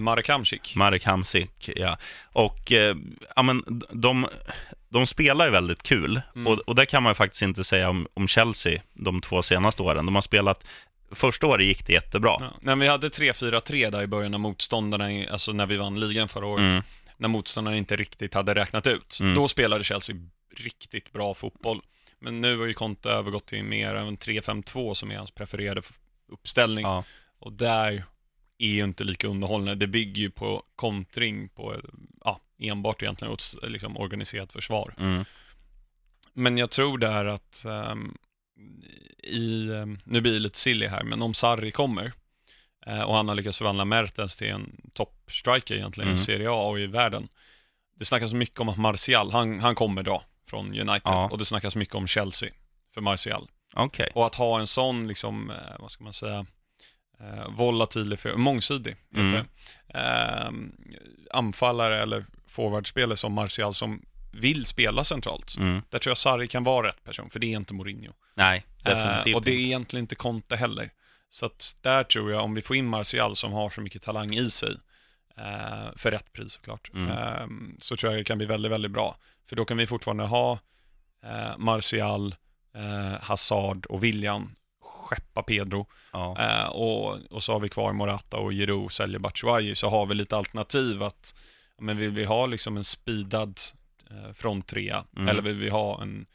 Marek 0.00 0.28
Hamsik. 0.28 0.76
Marek 0.76 1.04
Hamsik, 1.04 1.70
ja. 1.76 1.98
Och 2.32 2.72
eh, 2.72 2.96
ja, 3.36 3.42
men 3.42 3.64
de, 3.90 4.26
de 4.88 5.06
spelar 5.06 5.44
ju 5.44 5.50
väldigt 5.50 5.82
kul. 5.82 6.20
Mm. 6.34 6.46
Och, 6.46 6.58
och 6.58 6.74
det 6.74 6.86
kan 6.86 7.02
man 7.02 7.10
ju 7.10 7.14
faktiskt 7.14 7.42
inte 7.42 7.64
säga 7.64 7.90
om, 7.90 8.06
om 8.14 8.28
Chelsea 8.28 8.82
de 8.92 9.20
två 9.20 9.42
senaste 9.42 9.82
åren. 9.82 10.06
De 10.06 10.14
har 10.14 10.22
spelat, 10.22 10.64
första 11.12 11.46
året 11.46 11.66
gick 11.66 11.86
det 11.86 11.92
jättebra. 11.92 12.36
Ja. 12.40 12.52
När 12.60 12.76
vi 12.76 12.88
hade 12.88 13.08
3-4-3 13.08 13.90
där 13.90 14.02
i 14.02 14.06
början 14.06 14.34
av 14.34 14.40
motståndarna, 14.40 15.30
alltså 15.30 15.52
när 15.52 15.66
vi 15.66 15.76
vann 15.76 16.00
ligan 16.00 16.28
förra 16.28 16.46
året, 16.46 16.70
Mm. 16.72 16.82
när 17.16 17.28
motståndarna 17.28 17.76
inte 17.76 17.96
riktigt 17.96 18.34
hade 18.34 18.54
räknat 18.54 18.86
ut. 18.86 19.18
Mm. 19.20 19.34
Då 19.34 19.48
spelade 19.48 19.84
Chelsea 19.84 20.16
riktigt 20.56 21.12
bra 21.12 21.34
fotboll. 21.34 21.80
Men 22.18 22.40
nu 22.40 22.58
har 22.58 22.66
ju 22.66 22.74
Conte 22.74 23.10
övergått 23.10 23.46
till 23.46 23.64
mer 23.64 23.94
än 23.94 24.16
3-5-2 24.18 24.94
som 24.94 25.10
är 25.10 25.16
hans 25.16 25.30
prefererade 25.30 25.82
uppställning. 26.32 26.84
Ja. 26.84 27.04
Och 27.38 27.52
där 27.52 28.04
är 28.60 28.74
ju 28.74 28.84
inte 28.84 29.04
lika 29.04 29.28
underhållande. 29.28 29.74
Det 29.74 29.86
bygger 29.86 30.22
ju 30.22 30.30
på 30.30 30.62
kontring 30.76 31.48
på, 31.48 31.80
ja, 32.24 32.40
enbart 32.58 33.02
egentligen 33.02 33.32
åt 33.34 33.54
liksom 33.62 33.96
organiserat 33.96 34.52
försvar. 34.52 34.94
Mm. 34.98 35.24
Men 36.32 36.58
jag 36.58 36.70
tror 36.70 36.98
där 36.98 37.24
att 37.24 37.64
ehm, 37.64 38.14
i, 39.22 39.70
ehm, 39.72 39.98
nu 40.04 40.20
blir 40.20 40.32
det 40.32 40.38
lite 40.38 40.58
silly 40.58 40.86
här, 40.86 41.02
men 41.02 41.22
om 41.22 41.34
Sarri 41.34 41.70
kommer 41.70 42.12
eh, 42.86 43.00
och 43.00 43.14
han 43.14 43.28
har 43.28 43.34
lyckats 43.36 43.58
förvandla 43.58 43.84
Mertens 43.84 44.36
till 44.36 44.48
en 44.48 44.80
toppstriker 44.92 45.74
egentligen 45.74 46.08
Mm. 46.08 46.20
i 46.20 46.24
Serie 46.24 46.50
A 46.50 46.62
och 46.68 46.80
i 46.80 46.86
världen. 46.86 47.28
Det 47.96 48.04
snackas 48.04 48.32
mycket 48.32 48.60
om 48.60 48.68
att 48.68 48.78
Martial, 48.78 49.32
han, 49.32 49.60
han 49.60 49.74
kommer 49.74 50.02
dra 50.02 50.22
från 50.46 50.66
United 50.66 51.00
Ja. 51.04 51.28
och 51.28 51.38
det 51.38 51.44
snackas 51.44 51.76
mycket 51.76 51.94
om 51.94 52.06
Chelsea 52.06 52.50
för 52.94 53.00
Martial. 53.00 53.48
Okej. 53.74 54.10
Och 54.14 54.26
att 54.26 54.34
ha 54.34 54.60
en 54.60 54.66
sån, 54.66 55.08
liksom, 55.08 55.50
eh, 55.50 55.56
vad 55.78 55.90
ska 55.90 56.04
man 56.04 56.12
säga, 56.12 56.46
eh, 57.20 57.48
volatil, 57.50 58.18
mångsidig, 58.36 58.96
Mm. 59.14 59.32
det. 59.32 59.44
Eh, 59.98 60.50
anfallare 61.30 62.02
eller 62.02 62.26
forwardspelare 62.46 63.16
som 63.16 63.32
Martial 63.32 63.74
som 63.74 64.02
vill 64.32 64.64
spela 64.66 65.04
centralt. 65.04 65.56
Mm. 65.58 65.82
Där 65.90 65.98
tror 65.98 66.10
jag 66.10 66.18
Sarri 66.18 66.48
kan 66.48 66.64
vara 66.64 66.88
rätt 66.88 67.04
person, 67.04 67.30
för 67.30 67.38
det 67.38 67.46
är 67.46 67.56
inte 67.56 67.74
Mourinho. 67.74 68.12
Nej, 68.34 68.66
definitivt 68.84 69.26
Eh, 69.26 69.34
och 69.36 69.42
det 69.44 69.50
är 69.50 69.54
inte. 69.54 69.62
egentligen 69.66 70.04
inte 70.04 70.14
Conte 70.14 70.56
heller. 70.56 70.90
Så 71.30 71.46
att 71.46 71.76
där 71.80 72.04
tror 72.04 72.32
jag, 72.32 72.44
om 72.44 72.54
vi 72.54 72.62
får 72.62 72.76
in 72.76 72.86
Martial 72.86 73.36
som 73.36 73.52
har 73.52 73.70
så 73.70 73.80
mycket 73.80 74.02
talang 74.02 74.34
i 74.34 74.50
sig, 74.50 74.76
eh, 75.36 75.88
för 75.96 76.10
rätt 76.10 76.32
pris 76.32 76.52
såklart, 76.52 76.90
Mm. 76.94 77.08
eh, 77.10 77.46
så 77.78 77.96
tror 77.96 78.12
jag 78.12 78.20
det 78.20 78.24
kan 78.24 78.38
bli 78.38 78.46
väldigt, 78.46 78.72
väldigt 78.72 78.90
bra. 78.90 79.16
För 79.48 79.56
då 79.56 79.64
kan 79.64 79.76
vi 79.76 79.86
fortfarande 79.86 80.24
ha 80.24 80.58
eh, 81.22 81.58
Martial, 81.58 82.34
eh, 82.74 83.20
Hazard 83.22 83.86
och 83.86 84.04
William 84.04 84.54
skeppa 85.10 85.42
Pedro. 85.42 85.86
Ja. 86.12 86.36
Eh, 86.40 86.66
och, 86.68 87.18
och 87.30 87.42
så 87.42 87.52
har 87.52 87.60
vi 87.60 87.68
kvar 87.68 87.92
Morata 87.92 88.36
och 88.36 88.52
Giroud, 88.52 88.92
säljer 88.92 89.18
Batshuayi, 89.18 89.74
så 89.74 89.88
har 89.88 90.06
vi 90.06 90.14
lite 90.14 90.36
alternativ 90.36 91.02
att, 91.02 91.34
men 91.78 91.96
vill 91.96 92.10
vi 92.10 92.24
ha 92.24 92.46
liksom 92.46 92.76
en 92.76 92.84
speedad 92.84 93.60
eh, 94.10 94.32
fronttrea, 94.34 95.04
Mm. 95.16 95.28
eller 95.28 95.42
vill 95.42 95.58
vi 95.58 95.68
ha 95.68 96.02
en, 96.02 96.26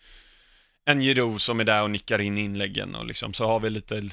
en 0.85 0.99
Giroud 0.99 1.41
som 1.41 1.59
är 1.59 1.63
där 1.63 1.83
och 1.83 1.91
nickar 1.91 2.21
in 2.21 2.37
inläggen 2.37 2.95
och 2.95 3.05
liksom, 3.05 3.33
så 3.33 3.47
har 3.47 3.59
vi 3.59 3.69
lite, 3.69 4.09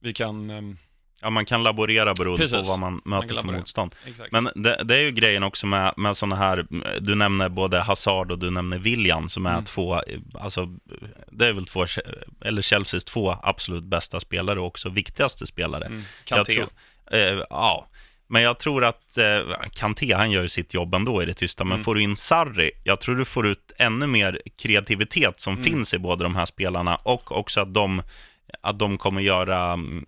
vi 0.00 0.12
kan, 0.12 0.50
ehm, 0.50 0.76
ja, 1.22 1.30
man 1.30 1.44
kan 1.44 1.62
laborera 1.62 2.14
beroende 2.14 2.42
Precis. 2.44 2.62
på 2.62 2.68
vad 2.68 2.78
man 2.78 3.00
möter 3.04 3.28
för 3.28 3.34
laborera. 3.34 3.58
motstånd. 3.58 3.94
exakt. 4.06 4.32
Men 4.32 4.48
det, 4.54 4.82
det 4.84 4.94
är 4.96 5.00
ju 5.00 5.10
grejen 5.10 5.42
också 5.42 5.66
med, 5.66 5.94
med 5.96 6.16
sådana 6.16 6.36
här, 6.36 6.66
du 7.00 7.14
nämner 7.14 7.48
både 7.48 7.80
Hazard 7.80 8.30
och 8.32 8.38
du 8.38 8.50
nämner 8.50 8.78
William 8.78 9.28
som 9.28 9.46
är 9.46 9.52
Mm. 9.52 9.64
två, 9.64 10.00
alltså 10.40 10.68
det 11.30 11.46
är 11.46 11.52
väl 11.52 11.66
två, 11.66 11.86
eller 12.44 12.62
Chelseas 12.62 13.04
två 13.04 13.36
absolut 13.42 13.84
bästa 13.84 14.20
spelare 14.20 14.60
och 14.60 14.66
också 14.66 14.88
viktigaste 14.88 15.46
spelare. 15.46 15.84
mm, 15.84 16.02
Kanté. 16.24 16.54
tror, 16.54 16.68
eh, 17.10 17.42
ja, 17.50 17.88
men 18.28 18.42
jag 18.42 18.58
tror 18.58 18.84
att 18.84 19.18
eh, 19.18 19.56
Kanté, 19.72 20.14
han 20.14 20.30
gör 20.30 20.42
ju 20.42 20.48
sitt 20.48 20.74
jobb 20.74 20.94
ändå 20.94 21.22
i 21.22 21.26
det 21.26 21.34
tysta. 21.34 21.64
Men 21.64 21.72
Mm. 21.72 21.84
får 21.84 21.94
du 21.94 22.02
in 22.02 22.16
Sarri, 22.16 22.70
jag 22.84 23.00
tror 23.00 23.16
du 23.16 23.24
får 23.24 23.46
ut 23.46 23.72
ännu 23.78 24.06
mer 24.06 24.40
kreativitet 24.62 25.40
som 25.40 25.52
Mm. 25.52 25.64
finns 25.64 25.94
i 25.94 25.98
båda 25.98 26.22
de 26.22 26.36
här 26.36 26.46
spelarna 26.46 26.96
och 26.96 27.32
också 27.38 27.60
att 27.60 27.74
de, 27.74 28.02
att 28.60 28.78
de 28.78 28.98
kommer 28.98 29.20
göra 29.20 29.72
mm, 29.72 30.04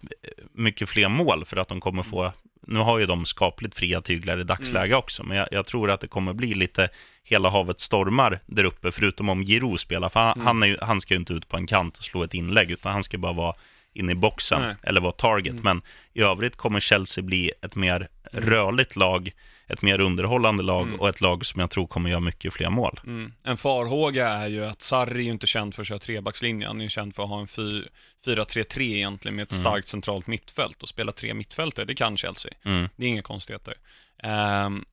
mycket 0.52 0.88
fler 0.88 1.08
mål 1.08 1.44
för 1.44 1.56
att 1.56 1.68
de 1.68 1.80
kommer 1.80 2.02
få, 2.02 2.32
nu 2.66 2.78
har 2.78 2.98
ju 2.98 3.06
de 3.06 3.24
skapligt 3.24 3.74
fria 3.74 4.00
tyglar 4.00 4.40
i 4.40 4.44
dagsläge 4.44 4.86
Mm. 4.86 4.98
också, 4.98 5.22
men 5.22 5.36
jag, 5.36 5.48
jag 5.50 5.66
tror 5.66 5.90
att 5.90 6.00
det 6.00 6.08
kommer 6.08 6.32
bli 6.32 6.54
lite 6.54 6.88
hela 7.24 7.50
havet 7.50 7.80
stormar 7.80 8.40
där 8.46 8.64
uppe, 8.64 8.92
förutom 8.92 9.28
om 9.28 9.42
Giroud 9.42 9.80
spelar, 9.80 10.08
för 10.08 10.20
han, 10.20 10.32
Mm. 10.32 10.46
han, 10.46 10.62
är 10.62 10.66
ju, 10.66 10.78
han 10.80 11.00
ska 11.00 11.14
ju 11.14 11.20
inte 11.20 11.32
ut 11.32 11.48
på 11.48 11.56
en 11.56 11.66
kant 11.66 11.98
och 11.98 12.04
slå 12.04 12.22
ett 12.22 12.34
inlägg, 12.34 12.70
utan 12.70 12.92
han 12.92 13.04
ska 13.04 13.18
bara 13.18 13.32
vara 13.32 13.54
inne 13.92 14.12
i 14.12 14.14
boxen 14.14 14.62
Nej. 14.62 14.74
eller 14.82 15.00
vara 15.00 15.12
target. 15.12 15.52
Mm. 15.52 15.62
Men 15.62 15.82
i 16.12 16.20
övrigt 16.22 16.56
kommer 16.56 16.80
Chelsea 16.80 17.24
bli 17.24 17.52
ett 17.62 17.76
mer 17.76 18.08
rörligt 18.32 18.96
lag, 18.96 19.30
ett 19.68 19.82
mer 19.82 20.00
underhållande 20.00 20.62
lag 20.62 20.86
Mm. 20.88 21.00
och 21.00 21.08
ett 21.08 21.20
lag 21.20 21.46
som 21.46 21.60
jag 21.60 21.70
tror 21.70 21.86
kommer 21.86 22.10
göra 22.10 22.20
mycket 22.20 22.52
fler 22.54 22.70
mål. 22.70 23.00
Mm. 23.06 23.32
En 23.44 23.56
farhåga 23.56 24.28
är 24.28 24.48
ju 24.48 24.64
att 24.66 24.82
Sarri 24.82 25.18
är 25.20 25.24
ju 25.24 25.30
inte 25.30 25.46
känd 25.46 25.74
för 25.74 25.82
att 25.82 25.88
köra 25.88 25.98
trebackslinje, 25.98 26.66
han 26.66 26.80
är 26.80 26.84
ju 26.84 26.90
känd 26.90 27.14
för 27.14 27.22
att 27.22 27.28
ha 27.28 27.40
en 27.40 27.46
fy- 27.46 27.84
4-3-3 28.24 28.82
egentligen 28.96 29.36
med 29.36 29.42
ett 29.42 29.52
Mm. 29.52 29.60
starkt 29.60 29.88
centralt 29.88 30.26
mittfält 30.26 30.82
och 30.82 30.88
spela 30.88 31.12
tre 31.12 31.34
mittfältare, 31.34 31.84
det 31.86 31.94
kan 31.94 32.16
Chelsea. 32.16 32.52
Mm. 32.64 32.88
Det 32.96 33.04
är 33.04 33.08
inga 33.08 33.22
konstigheter. 33.22 33.74
Ehm, 34.22 34.84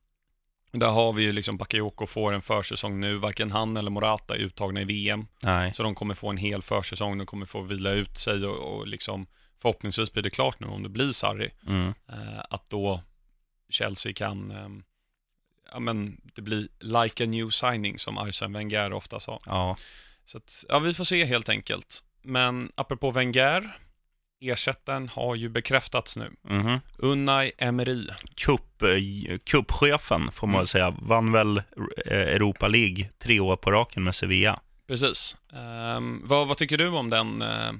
där 0.72 0.88
har 0.90 1.12
vi 1.12 1.22
ju 1.22 1.32
liksom 1.32 1.56
Bakayoko 1.56 2.06
får 2.06 2.32
en 2.32 2.42
försäsong 2.42 3.00
nu, 3.00 3.16
varken 3.16 3.50
han 3.50 3.76
eller 3.76 3.90
Morata 3.90 4.34
är 4.34 4.38
uttagna 4.38 4.80
i 4.80 4.84
VM, 4.84 5.26
Nej. 5.40 5.74
så 5.74 5.82
de 5.82 5.94
kommer 5.94 6.14
få 6.14 6.30
en 6.30 6.36
hel 6.36 6.62
försäsong, 6.62 7.18
de 7.18 7.26
kommer 7.26 7.46
få 7.46 7.62
vila 7.62 7.90
ut 7.90 8.18
sig 8.18 8.46
och, 8.46 8.76
och 8.78 8.86
liksom 8.86 9.26
förhoppningsvis 9.62 10.12
blir 10.12 10.22
det 10.22 10.30
klart 10.30 10.60
nu 10.60 10.66
om 10.66 10.82
det 10.82 10.88
blir 10.88 11.12
Sarri, 11.12 11.50
Mm. 11.68 11.88
eh, 12.08 12.40
att 12.50 12.70
då 12.70 13.00
Chelsea 13.72 14.12
kan, 14.12 14.50
ehm, 14.50 14.82
ja 15.72 15.78
men 15.80 16.20
det 16.34 16.42
blir 16.42 16.68
like 16.80 17.24
a 17.24 17.26
new 17.26 17.50
signing 17.50 17.98
som 17.98 18.18
Arsene 18.18 18.58
Wenger 18.58 18.92
ofta 18.92 19.20
sa. 19.20 19.40
Ja. 19.46 19.76
Så 20.24 20.38
att, 20.38 20.64
ja 20.68 20.78
vi 20.78 20.94
får 20.94 21.04
se 21.04 21.24
helt 21.24 21.48
enkelt. 21.48 22.04
Men 22.22 22.72
apropå 22.74 23.10
Wenger, 23.10 23.78
ersättaren 24.40 25.08
har 25.08 25.34
ju 25.34 25.48
bekräftats 25.48 26.16
nu. 26.16 26.32
Mhm. 26.42 26.78
Unai 26.98 27.52
Emery. 27.58 28.06
Cup, 28.36 28.82
eh, 28.82 28.88
får 30.32 30.46
man 30.46 30.54
Mm. 30.54 30.58
väl 30.58 30.66
säga, 30.66 30.90
vann 30.90 31.32
väl 31.32 31.56
eh, 31.58 31.62
Europa 32.06 32.68
League 32.68 33.08
tre 33.18 33.40
år 33.40 33.56
på 33.56 33.70
raken 33.70 34.04
med 34.04 34.14
Sevilla. 34.14 34.60
Precis. 34.86 35.36
Ehm, 35.52 36.22
vad, 36.24 36.48
vad 36.48 36.56
tycker 36.56 36.78
du 36.78 36.88
om 36.88 37.10
den 37.10 37.42
eh, 37.42 37.72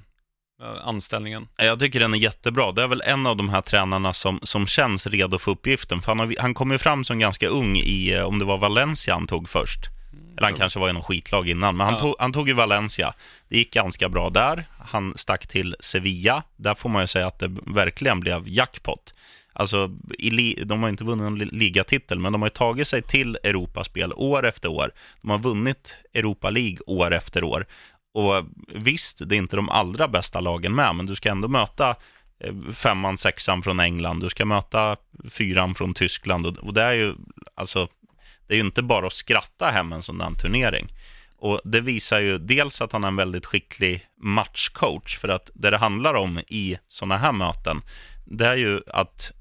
anställningen? 0.85 1.49
Jag 1.57 1.81
tycker 1.81 2.00
den 2.00 2.14
är 2.14 2.19
jättebra. 2.19 2.73
Det 2.73 2.83
är 2.83 2.87
väl 2.88 3.02
en 3.07 3.26
av 3.26 3.37
de 3.37 3.49
här 3.49 3.62
tränarna 3.62 4.12
som, 4.12 4.40
som 4.42 4.66
känns 4.66 5.07
redo 5.07 5.38
för 5.38 5.50
uppgiften. 5.50 6.02
För 6.02 6.07
han, 6.11 6.19
har, 6.19 6.35
han 6.40 6.54
kom 6.54 6.71
ju 6.71 6.78
fram 6.78 7.04
som 7.04 7.19
ganska 7.19 7.49
ung 7.49 7.76
i, 7.76 8.12
eh, 8.14 8.23
om 8.23 8.38
det 8.38 8.45
var 8.45 8.59
Valencia 8.59 9.14
han 9.14 9.26
tog 9.26 9.49
först. 9.49 9.81
Eller 10.37 10.49
han 10.49 10.54
kanske 10.59 10.78
var 10.78 10.90
i 10.90 10.92
någon 10.92 11.02
skitlag 11.02 11.49
innan, 11.49 11.76
men 11.76 11.85
han, 11.85 11.95
Ja. 11.95 12.00
tog, 12.00 12.14
han 12.19 12.33
tog 12.33 12.49
ju 12.49 12.54
Valencia. 12.54 13.14
Det 13.49 13.57
gick 13.57 13.73
ganska 13.75 14.09
bra 14.09 14.31
där. 14.31 14.64
Han 14.78 15.12
stack 15.16 15.47
till 15.47 15.76
Sevilla. 15.81 16.42
Där 16.57 16.75
får 16.75 16.88
man 16.88 17.02
ju 17.02 17.07
säga 17.07 17.26
att 17.26 17.38
det 17.38 17.57
verkligen 17.66 18.21
blev 18.21 18.42
jackpot. 18.49 19.14
Alltså, 19.54 19.87
de 20.66 20.83
har 20.83 20.88
inte 20.88 21.04
vunnit 21.04 21.23
någon 21.25 21.38
li- 21.38 21.49
ligatitel, 21.52 22.19
men 22.19 22.33
de 22.33 22.42
har 22.42 22.49
tagit 22.49 22.88
sig 22.88 23.02
till 23.02 23.38
Europaspel 23.45 24.12
år 24.16 24.47
efter 24.47 24.69
år. 24.71 24.90
De 25.23 25.31
har 25.31 25.38
vunnit 25.38 25.95
Europa 26.14 26.50
League 26.50 26.78
år 26.87 27.14
efter 27.14 27.45
år. 27.45 27.66
Och 28.12 28.45
visst, 28.75 29.28
det 29.28 29.37
är 29.37 29.38
inte 29.38 29.57
de 29.57 29.69
allra 29.69 30.09
bästa 30.09 30.40
lagen 30.40 30.75
med, 30.75 30.95
men 30.95 31.07
du 31.07 31.14
ska 31.14 31.31
ändå 31.31 31.49
möta 31.49 31.97
eh, 32.40 32.54
femman, 32.73 33.19
sexan 33.19 33.62
från 33.62 33.81
England. 33.81 34.21
Du 34.21 34.31
ska 34.31 34.45
möta 34.45 34.97
fyran 35.31 35.75
från 35.75 35.95
Tyskland. 35.95 36.47
Och, 36.47 36.57
och 36.57 36.75
det 36.75 36.83
är 36.83 36.92
ju, 36.92 37.14
alltså, 37.54 37.88
det 38.47 38.54
är 38.54 38.57
ju 38.57 38.64
inte 38.64 38.83
bara 38.83 39.07
att 39.07 39.12
skratta 39.12 39.71
hem 39.71 39.92
en 39.92 40.02
sån 40.02 40.19
där 40.19 40.31
turnering. 40.31 40.88
Och 41.37 41.61
det 41.64 41.81
visar 41.81 42.21
ju 42.21 42.38
dels 42.38 42.81
att 42.81 42.92
han 42.92 43.04
är 43.04 43.09
en 43.09 43.16
väldigt 43.16 43.47
skicklig 43.47 44.07
matchcoach, 44.16 45.19
för 45.19 45.28
att 45.28 45.50
det 45.54 45.71
det 45.71 45.78
handlar 45.78 46.14
om 46.14 46.38
i 46.38 46.78
sådana 46.88 47.16
här 47.16 47.33
möten, 47.33 47.83
det 48.25 48.47
är 48.47 48.57
ju 48.57 48.81
att 48.87 49.33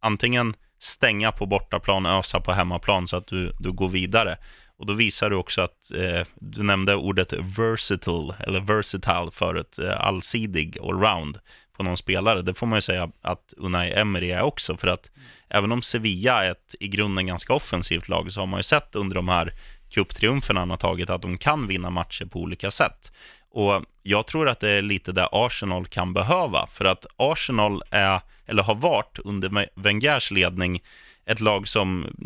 antingen 0.00 0.54
stänga 0.78 1.32
på 1.32 1.46
bortaplan, 1.46 2.06
ösa 2.06 2.40
på 2.40 2.52
hemmaplan 2.52 3.08
så 3.08 3.16
att 3.16 3.26
du, 3.26 3.52
du 3.58 3.72
går 3.72 3.88
vidare. 3.88 4.38
Och 4.82 4.86
då 4.86 4.94
visar 4.94 5.30
du 5.30 5.36
också 5.36 5.60
att, 5.60 5.90
eh, 5.94 6.26
du 6.34 6.62
nämnde 6.62 6.94
ordet 6.94 7.32
versatile, 7.32 8.34
eller 8.40 8.60
versatile 8.60 9.30
förut, 9.32 9.78
eh, 9.78 10.00
allsidig 10.00 10.78
allround 10.78 11.38
på 11.76 11.82
någon 11.82 11.96
spelare. 11.96 12.42
Det 12.42 12.54
får 12.54 12.66
man 12.66 12.76
ju 12.76 12.80
säga 12.80 13.10
att 13.22 13.54
Unai 13.56 13.92
Emery 13.92 14.30
är 14.30 14.42
också, 14.42 14.76
för 14.76 14.88
att 14.88 15.10
även 15.48 15.72
om 15.72 15.82
Sevilla 15.82 16.44
är 16.44 16.50
ett 16.50 16.74
i 16.80 16.88
grunden 16.88 17.26
ganska 17.26 17.54
offensivt 17.54 18.08
lag, 18.08 18.32
så 18.32 18.40
har 18.40 18.46
man 18.46 18.58
ju 18.58 18.62
sett 18.62 18.94
under 18.94 19.16
de 19.16 19.28
här 19.28 19.52
cuptriumferna 19.90 20.60
han 20.60 20.70
har 20.70 20.76
tagit 20.76 21.10
att 21.10 21.22
de 21.22 21.38
kan 21.38 21.66
vinna 21.66 21.90
matcher 21.90 22.24
på 22.24 22.40
olika 22.40 22.70
sätt. 22.70 23.12
Och 23.50 23.84
jag 24.02 24.26
tror 24.26 24.48
att 24.48 24.60
det 24.60 24.70
är 24.70 24.82
lite 24.82 25.12
där 25.12 25.28
Arsenal 25.32 25.86
kan 25.86 26.12
behöva, 26.12 26.66
för 26.66 26.84
att 26.84 27.06
Arsenal 27.16 27.82
är, 27.90 28.20
eller 28.46 28.62
har 28.62 28.74
varit 28.74 29.18
under 29.24 29.68
Wengers 29.74 30.30
ledning, 30.30 30.80
ett 31.26 31.40
lag 31.40 31.68
som, 31.68 32.16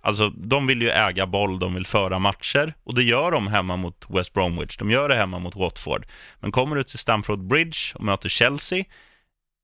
alltså 0.00 0.30
de 0.30 0.66
vill 0.66 0.82
ju 0.82 0.90
äga 0.90 1.26
boll, 1.26 1.58
de 1.58 1.74
vill 1.74 1.86
föra 1.86 2.18
matcher 2.18 2.74
och 2.84 2.94
det 2.94 3.02
gör 3.02 3.30
de 3.30 3.46
hemma 3.46 3.76
mot 3.76 4.06
West 4.08 4.32
Bromwich, 4.32 4.76
de 4.76 4.90
gör 4.90 5.08
det 5.08 5.16
hemma 5.16 5.38
mot 5.38 5.56
Watford. 5.56 6.06
Men 6.40 6.52
kommer 6.52 6.76
du 6.76 6.82
till 6.82 6.98
Stamford 6.98 7.46
Bridge 7.46 7.78
och 7.94 8.04
möter 8.04 8.28
Chelsea, 8.28 8.84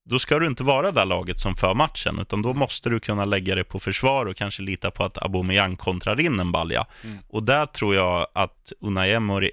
då 0.08 0.18
ska 0.18 0.38
du 0.38 0.46
inte 0.46 0.62
vara 0.62 0.90
det 0.90 1.04
laget 1.04 1.38
som 1.38 1.56
för 1.56 1.74
matchen, 1.74 2.18
utan 2.18 2.42
då 2.42 2.54
måste 2.54 2.90
du 2.90 3.00
kunna 3.00 3.24
lägga 3.24 3.54
dig 3.54 3.64
på 3.64 3.80
försvar 3.80 4.26
och 4.26 4.36
kanske 4.36 4.62
lita 4.62 4.90
på 4.90 5.04
att 5.04 5.22
Aubameyang 5.22 5.76
kontrar 5.76 6.20
in 6.20 6.40
en 6.40 6.52
balja. 6.52 6.86
Mm. 7.04 7.18
Och 7.28 7.42
där 7.42 7.66
tror 7.66 7.94
jag 7.94 8.26
att 8.32 8.72
Unai 8.80 9.12
Emery, 9.12 9.50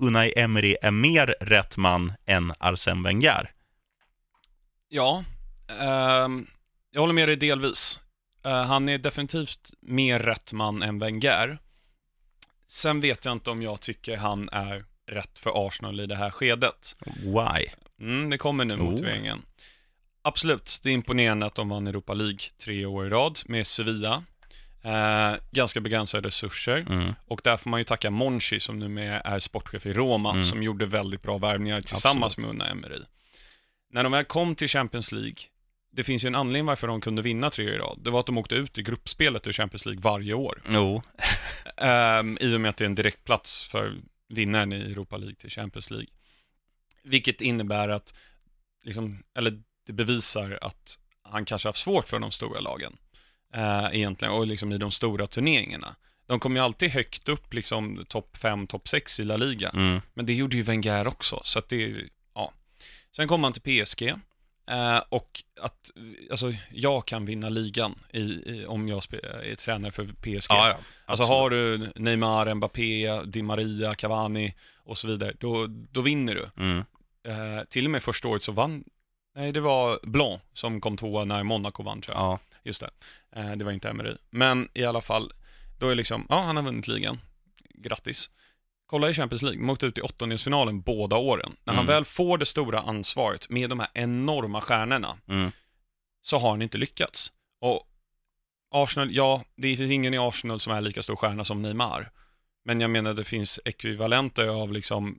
Unai 0.00 0.32
Emery 0.36 0.76
är 0.82 0.90
mer 0.90 1.34
rätt 1.40 1.76
man 1.76 2.12
än 2.26 2.52
Arsène 2.52 3.04
Wenger. 3.04 3.50
Ja, 4.88 5.24
ehm, 5.80 6.46
jag 6.90 7.00
håller 7.00 7.14
med 7.14 7.28
dig 7.28 7.36
delvis. 7.36 8.00
Eh, 8.46 8.62
han 8.64 8.88
är 8.88 8.98
definitivt 8.98 9.70
mer 9.80 10.18
rätt 10.18 10.52
man 10.52 10.82
än 10.82 10.98
Wenger. 10.98 11.58
Sen 12.66 13.00
vet 13.00 13.24
jag 13.24 13.32
inte 13.32 13.50
om 13.50 13.62
jag 13.62 13.80
tycker 13.80 14.16
han 14.16 14.48
är 14.52 14.84
rätt 15.06 15.38
för 15.38 15.66
Arsenal 15.68 16.00
i 16.00 16.06
det 16.06 16.16
här 16.16 16.30
skedet. 16.30 16.96
Why? 17.06 17.66
Mm, 18.00 18.30
det 18.30 18.38
kommer 18.38 18.64
nu 18.64 18.74
Oh. 18.74 18.90
motiveringen. 18.90 19.42
Absolut, 20.22 20.80
det 20.82 20.88
är 20.88 20.92
imponerande 20.92 21.46
att 21.46 21.54
de 21.54 21.68
vann 21.68 21.86
Europa 21.86 22.14
League 22.14 22.38
tre 22.64 22.86
år 22.86 23.06
i 23.06 23.10
rad 23.10 23.38
med 23.46 23.66
Sevilla. 23.66 24.22
Eh, 24.82 25.34
ganska 25.50 25.80
begränsade 25.80 26.28
resurser. 26.28 26.76
Mm. 26.90 27.12
Och 27.26 27.40
där 27.44 27.56
får 27.56 27.70
man 27.70 27.80
ju 27.80 27.84
tacka 27.84 28.10
Monchi 28.10 28.60
som 28.60 28.78
nu 28.78 29.04
är 29.24 29.38
sportchef 29.38 29.86
i 29.86 29.92
Roma, 29.92 30.30
Mm. 30.30 30.44
som 30.44 30.62
gjorde 30.62 30.86
väldigt 30.86 31.22
bra 31.22 31.38
värvningar 31.38 31.80
tillsammans 31.80 32.32
Absolut. 32.34 32.56
med 32.56 32.62
Unai 32.66 32.70
Emery. 32.70 33.02
När 33.90 34.02
de 34.02 34.12
väl 34.12 34.24
kom 34.24 34.54
till 34.54 34.68
Champions 34.68 35.12
League, 35.12 35.36
det 35.96 36.04
finns 36.04 36.24
ju 36.24 36.26
en 36.26 36.34
anledning 36.34 36.66
varför 36.66 36.86
de 36.86 37.00
kunde 37.00 37.22
vinna 37.22 37.50
tre 37.50 37.74
i 37.74 37.78
rad. 37.78 37.98
Det 38.02 38.10
var 38.10 38.20
att 38.20 38.26
de 38.26 38.38
åkte 38.38 38.54
ut 38.54 38.78
i 38.78 38.82
gruppspelet 38.82 39.46
ur 39.46 39.52
Champions 39.52 39.86
League 39.86 40.02
varje 40.02 40.34
år. 40.34 40.62
Jo, 40.70 41.02
Ehm, 41.76 42.38
I 42.40 42.56
och 42.56 42.60
med 42.60 42.68
att 42.68 42.76
det 42.76 42.84
är 42.84 42.86
en 42.86 42.94
direktplats 42.94 43.64
för 43.64 43.94
vinnaren 44.28 44.72
i 44.72 44.76
Europa 44.76 45.16
League 45.16 45.34
till 45.34 45.50
Champions 45.50 45.90
League. 45.90 46.08
Vilket 47.02 47.40
innebär 47.40 47.88
att, 47.88 48.14
liksom, 48.84 49.22
eller 49.34 49.62
det 49.86 49.92
bevisar 49.92 50.58
att 50.62 50.98
han 51.22 51.44
kanske 51.44 51.66
har 51.66 51.70
haft 51.70 51.80
svårt 51.80 52.08
för 52.08 52.18
de 52.18 52.30
stora 52.30 52.60
lagen. 52.60 52.96
Eh, 53.54 53.88
egentligen, 53.92 54.34
och 54.34 54.46
liksom 54.46 54.72
i 54.72 54.78
de 54.78 54.90
stora 54.90 55.26
turneringarna. 55.26 55.96
De 56.26 56.40
kom 56.40 56.56
ju 56.56 56.62
alltid 56.62 56.90
högt 56.90 57.28
upp, 57.28 57.54
liksom 57.54 58.04
topp 58.08 58.36
5, 58.36 58.66
topp 58.66 58.88
6 58.88 59.20
i 59.20 59.24
La 59.24 59.36
Liga. 59.36 59.68
mm. 59.68 60.00
Men 60.14 60.26
det 60.26 60.34
gjorde 60.34 60.56
ju 60.56 60.62
Wenger 60.62 61.06
också, 61.06 61.40
så 61.44 61.58
att 61.58 61.68
det, 61.68 61.94
ja. 62.34 62.52
Sen 63.16 63.28
kom 63.28 63.44
han 63.44 63.52
till 63.52 63.84
PSG. 63.84 64.14
Eh, 64.66 65.02
och 65.08 65.42
att, 65.60 65.90
alltså, 66.30 66.52
jag 66.70 67.06
kan 67.06 67.24
vinna 67.26 67.48
ligan 67.48 67.94
i, 68.12 68.20
i, 68.20 68.66
om 68.66 68.88
jag 68.88 69.02
är 69.22 69.54
tränare 69.54 69.92
för 69.92 70.04
PSG. 70.06 70.50
ja, 70.50 70.68
ja. 70.68 70.78
Alltså 71.06 71.24
har 71.24 71.50
du 71.50 71.92
Neymar, 71.96 72.54
Mbappé, 72.54 73.22
Di 73.22 73.42
Maria, 73.42 73.94
Cavani 73.94 74.54
och 74.76 74.98
så 74.98 75.08
vidare, 75.08 75.34
då, 75.38 75.66
då 75.68 76.00
vinner 76.00 76.34
du. 76.34 76.50
Mm. 76.56 76.84
Eh, 77.28 77.64
till 77.64 77.84
och 77.84 77.90
med 77.90 78.02
första 78.02 78.28
året 78.28 78.42
så 78.42 78.52
vann, 78.52 78.84
nej 79.34 79.52
det 79.52 79.60
var 79.60 80.00
Blanc 80.02 80.40
som 80.52 80.80
kom 80.80 80.96
tvåa 80.96 81.24
när 81.24 81.42
Monaco 81.42 81.82
vann 81.82 82.00
tror 82.00 82.16
jag. 82.16 82.24
ja. 82.24 82.38
Just 82.64 82.80
det. 82.80 82.90
Eh, 83.36 83.50
det 83.50 83.64
var 83.64 83.72
inte 83.72 83.88
Emery. 83.88 84.16
Men 84.30 84.68
i 84.74 84.84
alla 84.84 85.00
fall, 85.00 85.32
då 85.78 85.88
är 85.88 85.94
liksom, 85.94 86.26
ja 86.28 86.42
han 86.42 86.56
har 86.56 86.62
vunnit 86.62 86.88
ligan. 86.88 87.20
Grattis. 87.74 88.30
Kolla 88.86 89.10
i 89.10 89.14
Champions 89.14 89.42
League, 89.42 89.60
de 89.60 89.70
åkte 89.70 89.86
ut 89.86 89.98
i 89.98 90.00
åttondelsfinalen 90.00 90.80
båda 90.80 91.16
åren. 91.16 91.56
När 91.64 91.74
han 91.74 91.84
Mm. 91.84 91.94
väl 91.94 92.04
får 92.04 92.38
det 92.38 92.46
stora 92.46 92.80
ansvaret 92.80 93.50
med 93.50 93.70
de 93.70 93.80
här 93.80 93.88
enorma 93.94 94.60
stjärnorna, 94.60 95.18
Mm. 95.28 95.50
så 96.22 96.38
har 96.38 96.50
han 96.50 96.62
inte 96.62 96.78
lyckats. 96.78 97.32
Och 97.60 97.82
Arsenal, 98.70 99.08
ja, 99.14 99.44
det 99.56 99.76
finns 99.76 99.90
ingen 99.90 100.14
i 100.14 100.18
Arsenal 100.18 100.60
som 100.60 100.72
är 100.72 100.80
lika 100.80 101.02
stor 101.02 101.16
stjärna 101.16 101.44
som 101.44 101.62
Neymar. 101.62 102.10
Men 102.64 102.80
jag 102.80 102.90
menar, 102.90 103.14
det 103.14 103.24
finns 103.24 103.60
ekvivalenter 103.64 104.46
av 104.48 104.72
liksom 104.72 105.18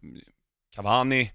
Cavani, 0.75 1.31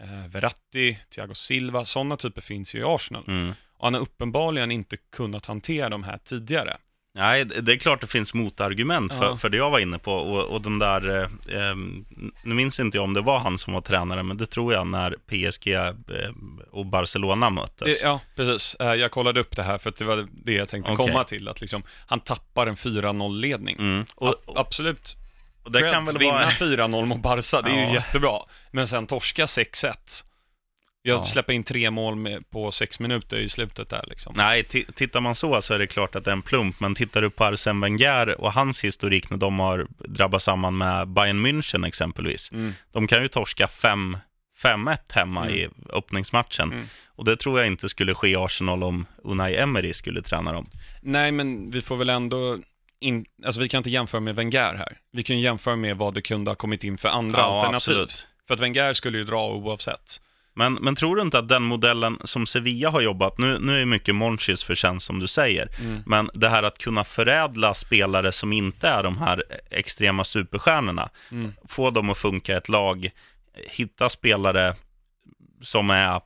eh, 0.00 0.26
Verratti, 0.28 0.98
Thiago 1.10 1.34
Silva, 1.34 1.84
sådana 1.84 2.16
typer 2.16 2.40
finns 2.40 2.74
ju 2.74 2.78
i 2.78 2.84
Arsenal. 2.84 3.24
Mm. 3.28 3.54
Och 3.72 3.84
han 3.86 3.94
har 3.94 4.00
uppenbarligen 4.00 4.70
inte 4.70 4.96
kunnat 4.96 5.46
hantera 5.46 5.88
de 5.88 6.02
här 6.04 6.18
tidigare. 6.18 6.76
Nej, 7.16 7.44
det 7.44 7.72
är 7.72 7.76
klart 7.76 8.00
det 8.00 8.06
finns 8.06 8.34
motargument 8.34 9.12
för, 9.12 9.24
Ja. 9.24 9.36
för 9.36 9.48
det 9.48 9.56
jag 9.56 9.70
var 9.70 9.78
inne 9.78 9.98
på. 9.98 10.12
Och, 10.12 10.44
och 10.54 10.62
den 10.62 10.78
där, 10.78 11.08
eh, 11.16 11.22
eh, 11.68 11.76
nu 12.42 12.54
minns 12.54 12.80
inte 12.80 12.96
jag 12.98 13.04
om 13.04 13.14
det 13.14 13.20
var 13.20 13.38
han 13.38 13.58
som 13.58 13.72
var 13.72 13.80
tränare, 13.80 14.22
men 14.22 14.36
det 14.36 14.46
tror 14.46 14.72
jag 14.72 14.86
när 14.86 15.10
PSG 15.26 15.68
eh, 15.74 15.92
och 16.70 16.86
Barcelona 16.86 17.50
möttes. 17.50 18.02
Ja, 18.02 18.20
precis. 18.36 18.74
Eh, 18.74 18.94
Jag 18.94 19.10
kollade 19.10 19.40
upp 19.40 19.56
det 19.56 19.62
här 19.62 19.78
för 19.78 19.90
att 19.90 19.96
det 19.96 20.04
var 20.04 20.26
det 20.44 20.52
jag 20.52 20.68
tänkte 20.68 20.92
Okej. 20.92 21.06
komma 21.06 21.24
till, 21.24 21.48
att 21.48 21.60
liksom, 21.60 21.82
han 22.06 22.20
tappar 22.20 22.66
en 22.66 22.76
4-0-ledning. 22.76 23.76
Mm. 23.78 24.04
Och, 24.14 24.34
och, 24.44 24.60
absolut, 24.60 25.16
och 25.64 25.72
det 25.72 25.90
kan 25.92 26.04
väl 26.04 26.18
vinna 26.18 26.32
vara... 26.32 26.46
4-0 26.46 27.04
mot 27.06 27.22
Barca, 27.22 27.62
det 27.62 27.70
är 27.70 27.80
Ja. 27.82 27.88
ju 27.88 27.94
jättebra. 27.94 28.38
Men 28.70 28.88
sen 28.88 29.06
torska 29.06 29.46
6-1. 29.46 30.24
Jag 31.06 31.18
Ja. 31.18 31.24
släpper 31.24 31.52
in 31.52 31.64
tre 31.64 31.90
mål 31.90 32.16
med, 32.16 32.50
på 32.50 32.72
sex 32.72 33.00
minuter 33.00 33.36
i 33.36 33.48
slutet 33.48 33.88
där 33.88 34.04
liksom. 34.06 34.34
Nej, 34.36 34.62
ti- 34.62 34.92
tittar 34.92 35.20
man 35.20 35.34
så 35.34 35.62
så 35.62 35.74
är 35.74 35.78
det 35.78 35.86
klart 35.86 36.14
att 36.16 36.24
det 36.24 36.30
är 36.30 36.32
en 36.32 36.42
plump, 36.42 36.80
men 36.80 36.94
tittar 36.94 37.22
du 37.22 37.30
på 37.30 37.44
Arsène 37.44 37.80
Wenger 37.82 38.40
och 38.40 38.52
hans 38.52 38.84
historik 38.84 39.30
när 39.30 39.36
de 39.36 39.58
har 39.60 39.86
drabbat 39.98 40.42
samman 40.42 40.76
med 40.78 41.08
Bayern 41.08 41.46
München 41.46 41.86
exempelvis. 41.86 42.52
Mm. 42.52 42.72
De 42.92 43.06
kan 43.06 43.22
ju 43.22 43.28
torska 43.28 43.68
5 43.68 44.18
5-1 44.62 44.98
hemma 45.12 45.42
Mm. 45.46 45.54
i 45.54 45.68
öppningsmatchen. 45.92 46.72
Mm. 46.72 46.86
Och 47.06 47.24
det 47.24 47.36
tror 47.36 47.58
jag 47.58 47.66
inte 47.66 47.88
skulle 47.88 48.14
ske 48.14 48.28
i 48.28 48.36
Arsenal 48.36 48.82
om 48.82 49.06
Unai 49.24 49.56
Emery 49.56 49.94
skulle 49.94 50.22
träna 50.22 50.52
dem. 50.52 50.68
Nej, 51.02 51.32
men 51.32 51.70
vi 51.70 51.82
får 51.82 51.96
väl 51.96 52.08
ändå 52.08 52.58
in, 53.00 53.24
alltså 53.44 53.60
vi 53.60 53.68
kan 53.68 53.78
inte 53.78 53.90
jämföra 53.90 54.20
med 54.20 54.34
Wenger 54.36 54.74
här. 54.74 54.98
Vi 55.12 55.22
kan 55.22 55.40
jämföra 55.40 55.76
med 55.76 55.96
vad 55.96 56.14
det 56.14 56.22
kunde 56.22 56.50
ha 56.50 56.56
kommit 56.56 56.84
in 56.84 56.98
för 56.98 57.08
andra 57.08 57.42
alternativ. 57.42 57.76
absolut. 57.76 58.26
För 58.46 58.54
att 58.54 58.60
Wenger 58.60 58.92
skulle 58.92 59.18
ju 59.18 59.24
dra 59.24 59.48
oavsett. 59.52 60.20
Men, 60.56 60.74
men 60.74 60.94
tror 60.96 61.16
du 61.16 61.22
inte 61.22 61.38
att 61.38 61.48
den 61.48 61.62
modellen 61.62 62.18
som 62.24 62.46
Sevilla 62.46 62.90
har 62.90 63.00
jobbat, 63.00 63.38
nu, 63.38 63.58
nu 63.60 63.80
är 63.82 63.84
mycket 63.84 64.14
Monchis 64.14 64.62
förtjänst 64.62 65.06
som 65.06 65.18
du 65.18 65.26
säger, 65.26 65.68
Mm. 65.80 66.02
men 66.06 66.30
det 66.34 66.48
här 66.48 66.62
att 66.62 66.78
kunna 66.78 67.04
förädla 67.04 67.74
spelare 67.74 68.32
som 68.32 68.52
inte 68.52 68.88
är 68.88 69.02
de 69.02 69.18
här 69.18 69.42
extrema 69.70 70.24
superstjärnorna, 70.24 71.10
Mm. 71.30 71.52
få 71.68 71.90
dem 71.90 72.10
att 72.10 72.18
funka 72.18 72.52
i 72.52 72.56
ett 72.56 72.68
lag, 72.68 73.10
hitta 73.70 74.08
spelare 74.08 74.74
som 75.62 75.90
är, 75.90 76.20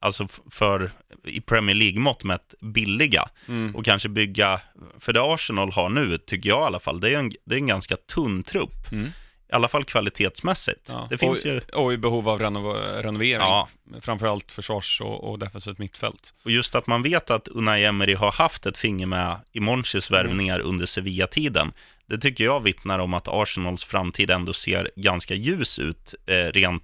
alltså 0.00 0.28
för 0.50 0.90
i 1.24 1.40
Premier 1.40 1.74
League-mått 1.76 2.24
mätt, 2.24 2.54
billiga 2.60 3.28
Mm. 3.48 3.76
och 3.76 3.84
kanske 3.84 4.08
bygga, 4.08 4.60
för 4.98 5.12
det 5.12 5.22
Arsenal 5.22 5.72
har 5.72 5.88
nu, 5.88 6.18
tycker 6.18 6.48
jag 6.48 6.60
i 6.60 6.66
alla 6.66 6.80
fall, 6.80 7.00
det 7.00 7.10
är 7.14 7.18
en, 7.18 7.32
det 7.44 7.54
är 7.54 7.58
en 7.58 7.66
ganska 7.66 7.96
tunn 7.96 8.42
trupp. 8.42 8.92
Mm. 8.92 9.10
I 9.48 9.52
alla 9.52 9.68
fall 9.68 9.84
kvalitetsmässigt. 9.84 10.80
Ja. 10.88 11.06
Det 11.10 11.18
finns 11.18 11.44
och, 11.44 11.50
ju, 11.50 11.60
och 11.72 11.92
i 11.92 11.96
behov 11.96 12.28
av 12.28 12.40
renov- 12.40 13.02
renovering, 13.02 13.32
Ja. 13.40 13.68
framförallt 14.00 14.52
försvars 14.52 15.00
och, 15.00 15.30
och 15.30 15.38
defensivt 15.38 15.78
mittfält. 15.78 16.34
och 16.44 16.50
just 16.50 16.74
att 16.74 16.86
man 16.86 17.02
vet 17.02 17.30
att 17.30 17.48
Unai 17.48 17.84
Emery 17.84 18.14
har 18.14 18.32
haft 18.32 18.66
ett 18.66 18.76
finger 18.76 19.06
med 19.06 19.40
i 19.52 19.60
Monchis 19.60 20.10
Mm. 20.10 20.22
värvningar 20.26 20.60
under 20.60 20.86
Sevilla-tiden. 20.86 21.72
Det 22.06 22.18
tycker 22.18 22.44
jag 22.44 22.60
vittnar 22.60 22.98
om 22.98 23.14
att 23.14 23.28
Arsenals 23.28 23.84
framtid 23.84 24.30
ändå 24.30 24.52
ser 24.52 24.90
ganska 24.96 25.34
ljus 25.34 25.78
ut, 25.78 26.14
eh, 26.26 26.34
rent 26.34 26.82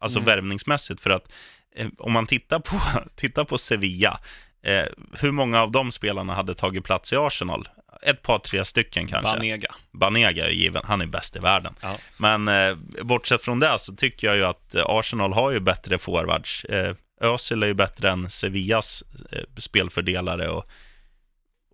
alltså 0.00 0.18
Mm. 0.18 0.26
värvningsmässigt. 0.26 1.00
För 1.00 1.10
att 1.10 1.32
eh, 1.76 1.88
om 1.98 2.12
man 2.12 2.26
tittar 2.26 2.58
på, 2.58 2.80
tittar 3.16 3.44
på 3.44 3.58
Sevilla, 3.58 4.20
eh, 4.64 4.84
hur 5.20 5.30
många 5.32 5.62
av 5.62 5.70
de 5.70 5.92
spelarna 5.92 6.34
hade 6.34 6.54
tagit 6.54 6.84
plats 6.84 7.12
i 7.12 7.16
Arsenal? 7.16 7.68
Ett 8.02 8.22
par, 8.22 8.38
tre 8.38 8.64
stycken 8.64 9.06
kanske. 9.06 9.32
Banega. 9.32 9.74
Banega 9.92 10.46
är 10.46 10.50
given, 10.50 10.82
han 10.84 11.00
är 11.00 11.06
bäst 11.06 11.36
i 11.36 11.38
världen. 11.38 11.74
Ja. 11.80 11.96
Men 12.16 12.48
eh, 12.48 12.74
bortsett 13.02 13.42
från 13.42 13.60
det 13.60 13.78
så 13.78 13.94
tycker 13.94 14.26
jag 14.26 14.36
ju 14.36 14.44
att 14.44 14.74
eh, 14.74 14.82
Arsenal 14.86 15.32
har 15.32 15.50
ju 15.50 15.60
bättre 15.60 15.98
forwards. 15.98 16.64
Eh, 16.64 16.94
Özil 17.20 17.62
är 17.62 17.66
ju 17.66 17.74
bättre 17.74 18.10
än 18.10 18.30
Sevillas 18.30 19.02
eh, 19.32 19.42
spelfördelare 19.56 20.48
och, 20.48 20.66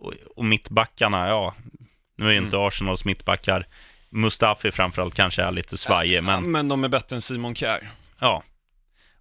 och, 0.00 0.12
och 0.36 0.44
mittbackarna, 0.44 1.28
ja, 1.28 1.54
nu 2.16 2.26
är 2.28 2.32
ju 2.32 2.38
inte 2.38 2.58
Arsenals 2.58 3.04
mittbackar, 3.04 3.66
Mustafi 4.10 4.70
framförallt 4.70 5.14
kanske 5.14 5.42
är 5.42 5.50
lite 5.52 5.78
svajig, 5.78 6.16
Ja, 6.18 6.22
men 6.22 6.50
men 6.52 6.68
de 6.68 6.84
är 6.84 6.88
bättre 6.88 7.16
än 7.16 7.20
Simon 7.20 7.54
Kjær. 7.54 7.88
ja. 8.20 8.42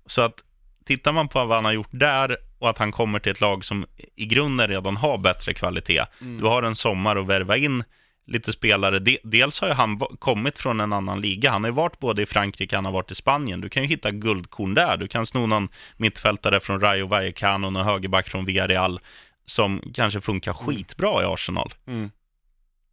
Så 0.05 0.21
att 0.21 0.43
tittar 0.85 1.11
man 1.11 1.27
på 1.27 1.45
vad 1.45 1.57
han 1.57 1.65
har 1.65 1.71
gjort 1.71 1.89
där 1.91 2.37
och 2.59 2.69
att 2.69 2.77
han 2.77 2.91
kommer 2.91 3.19
till 3.19 3.31
ett 3.31 3.41
lag 3.41 3.65
som 3.65 3.85
i 4.15 4.25
grunden 4.25 4.67
redan 4.67 4.97
har 4.97 5.17
bättre 5.17 5.53
kvalitet. 5.53 6.05
Mm. 6.21 6.37
Du 6.37 6.45
har 6.45 6.63
en 6.63 6.75
sommar 6.75 7.15
att 7.15 7.27
värva 7.27 7.57
in 7.57 7.83
lite 8.25 8.51
spelare. 8.51 8.99
De, 8.99 9.17
dels 9.23 9.61
har 9.61 9.67
ju 9.67 9.73
han 9.73 9.99
kommit 9.99 10.57
från 10.57 10.79
en 10.79 10.93
annan 10.93 11.21
liga. 11.21 11.51
Han 11.51 11.63
har 11.63 11.71
ju 11.71 11.75
varit 11.75 11.99
både 11.99 12.21
i 12.21 12.25
Frankrike, 12.25 12.75
han 12.75 12.85
har 12.85 12.91
varit 12.91 13.11
i 13.11 13.15
Spanien. 13.15 13.61
Du 13.61 13.69
kan 13.69 13.83
ju 13.83 13.89
hitta 13.89 14.11
guldkorn 14.11 14.73
där. 14.73 14.97
Du 14.97 15.07
kan 15.07 15.25
sno 15.25 15.47
någon 15.47 15.69
mittfältare 15.97 16.59
från 16.59 16.81
Rayo 16.81 17.07
Vallecano 17.07 17.79
och 17.79 17.85
högerback 17.85 18.29
från 18.29 18.45
Villarreal 18.45 18.99
som 19.45 19.81
kanske 19.93 20.21
funkar 20.21 20.53
skitbra 20.53 21.23
i 21.23 21.25
Arsenal. 21.25 21.73
Mm. 21.87 22.11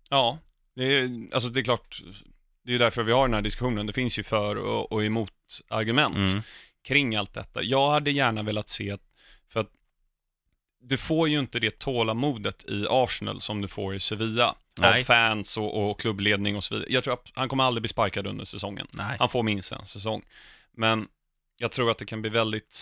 Ja, 0.09 0.38
det 0.76 0.85
är, 0.85 1.35
alltså 1.35 1.49
det 1.49 1.61
är 1.61 1.64
klart, 1.64 2.02
det 2.64 2.75
är 2.75 2.78
därför 2.78 3.02
vi 3.02 3.12
har 3.12 3.26
den 3.26 3.35
här 3.35 3.42
diskussionen. 3.42 3.87
Det 3.87 3.92
finns 3.92 4.18
ju 4.18 4.23
för 4.23 4.56
och, 4.56 4.92
och 4.92 5.04
emot 5.04 5.30
argument 5.68 6.30
Mm. 6.30 6.42
kring 6.87 7.16
allt 7.16 7.35
detta. 7.35 7.62
Jag 7.62 7.90
hade 7.90 8.11
gärna 8.11 8.42
velat 8.42 8.68
se 8.68 8.90
att, 8.90 9.00
för 9.49 9.61
att 9.61 9.71
du 10.81 10.97
får 10.97 11.29
ju 11.29 11.39
inte 11.39 11.61
det 11.61 11.79
tålamodet 11.79 12.65
i 12.65 12.87
Arsenal 12.91 13.41
som 13.41 13.63
du 13.63 13.69
får 13.69 13.95
i 13.95 14.01
Sevilla. 14.01 14.55
Nej. 14.81 15.01
Av 15.01 15.05
fans 15.05 15.57
och, 15.57 15.91
och 15.91 16.01
klubbledning 16.01 16.57
och 16.57 16.65
så 16.65 16.75
vidare. 16.75 16.93
Jag 16.93 17.05
tror 17.05 17.15
att 17.15 17.31
han 17.35 17.49
kommer 17.49 17.65
aldrig 17.65 17.83
bli 17.83 17.89
sparkad 17.89 18.27
under 18.27 18.45
säsongen. 18.45 18.87
Nej. 18.91 19.17
Han 19.19 19.29
får 19.29 19.43
minst 19.43 19.73
en 19.73 19.87
säsong. 19.87 20.23
Men 20.73 21.09
jag 21.59 21.73
tror 21.73 21.91
att 21.91 21.99
det 21.99 22.07
kan 22.07 22.21
bli 22.21 22.31
väldigt 22.31 22.77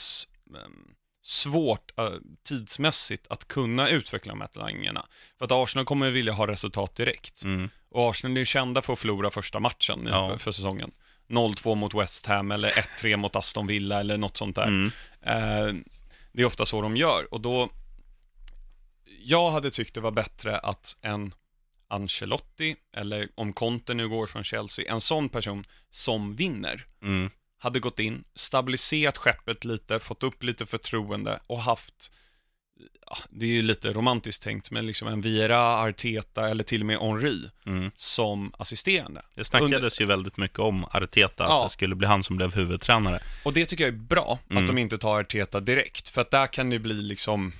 ehm, 0.51 0.95
svårt 1.23 1.99
eh, 1.99 2.11
tidsmässigt 2.45 3.27
att 3.31 3.49
kunna 3.49 3.89
utveckla 3.89 4.33
de 4.33 4.41
här 4.41 4.49
talangerna. 4.49 5.07
För 5.39 5.45
att 5.45 5.53
Arsenal 5.53 5.85
kommer 5.85 6.11
vilja 6.11 6.33
ha 6.33 6.47
resultat 6.47 6.97
direkt. 6.97 7.43
Mm. 7.45 7.71
Och 7.91 8.11
Arsenal 8.11 8.37
är 8.37 8.41
ju 8.41 8.45
kända 8.45 8.83
för 8.83 8.93
att 8.93 8.99
förlora 8.99 9.31
första 9.31 9.61
matchen 9.61 10.07
Ja. 10.09 10.29
för, 10.29 10.39
för 10.39 10.53
säsongen. 10.53 10.91
0-2 11.29 11.75
mot 11.75 11.95
West 11.95 12.27
Ham 12.27 12.53
eller 12.53 12.71
1-3 12.71 13.17
mot 13.17 13.37
Aston 13.37 13.67
Villa 13.67 14.01
eller 14.01 14.17
något 14.17 14.37
sånt 14.37 14.57
där. 14.57 14.67
Mm. 14.67 14.93
Eh, 15.23 15.75
det 16.33 16.43
är 16.43 16.47
ofta 16.47 16.67
så 16.67 16.83
de 16.83 16.97
gör 16.97 17.35
och 17.35 17.41
då 17.41 17.71
jag 19.25 19.51
hade 19.51 19.71
tyckt 19.71 19.95
det 19.95 20.01
var 20.01 20.11
bättre 20.11 20.59
att 20.59 20.97
en 21.01 21.35
Ancelotti 21.89 22.77
eller 22.93 23.29
om 23.35 23.53
Conte 23.53 23.95
nu 23.95 24.09
går 24.09 24.27
från 24.27 24.45
Chelsea, 24.45 24.93
en 24.93 25.01
sån 25.01 25.29
person 25.29 25.65
som 25.91 26.37
vinner 26.37 26.87
Mm. 27.03 27.31
hade 27.59 27.81
gått 27.81 27.99
in, 27.99 28.25
stabiliserat 28.35 29.19
skeppet 29.19 29.65
lite, 29.65 29.99
fått 29.99 30.23
upp 30.23 30.43
lite 30.43 30.67
förtroende 30.67 31.41
och 31.47 31.59
haft 31.59 32.13
det 33.31 33.47
är 33.47 33.51
ju 33.51 33.63
lite 33.63 33.93
romantiskt 33.93 34.43
tänkt, 34.43 34.71
men 34.71 34.87
liksom 34.87 35.09
en 35.09 35.21
Vieira, 35.21 35.79
Arteta 35.79 36.49
eller 36.49 36.65
till 36.65 36.81
och 36.81 36.87
med 36.87 36.99
Henri 36.99 37.51
Mm. 37.67 37.91
som 37.97 38.53
assisterande. 38.59 39.23
Det 39.35 39.45
snackades 39.45 40.01
ju 40.01 40.07
väldigt 40.07 40.37
mycket 40.37 40.59
om 40.59 40.85
Arteta, 40.85 41.45
att 41.45 41.51
Ja. 41.51 41.63
det 41.63 41.71
skulle 41.71 41.95
bli 41.95 42.07
han 42.07 42.23
som 42.23 42.37
blev 42.37 42.55
huvudtränare. 42.55 43.23
Och 43.45 43.53
det 43.53 43.67
tycker 43.67 43.85
jag 43.85 43.95
är 43.95 43.99
bra, 43.99 44.39
Mm. 44.51 44.63
att 44.63 44.67
de 44.69 44.79
inte 44.79 44.99
tar 44.99 45.21
Arteta 45.21 45.61
direkt, 45.61 46.09
för 46.09 46.21
att 46.21 46.31
där 46.31 46.47
kan 46.47 46.71
det 46.71 46.79
bli 46.79 46.95
liksom, 46.95 47.53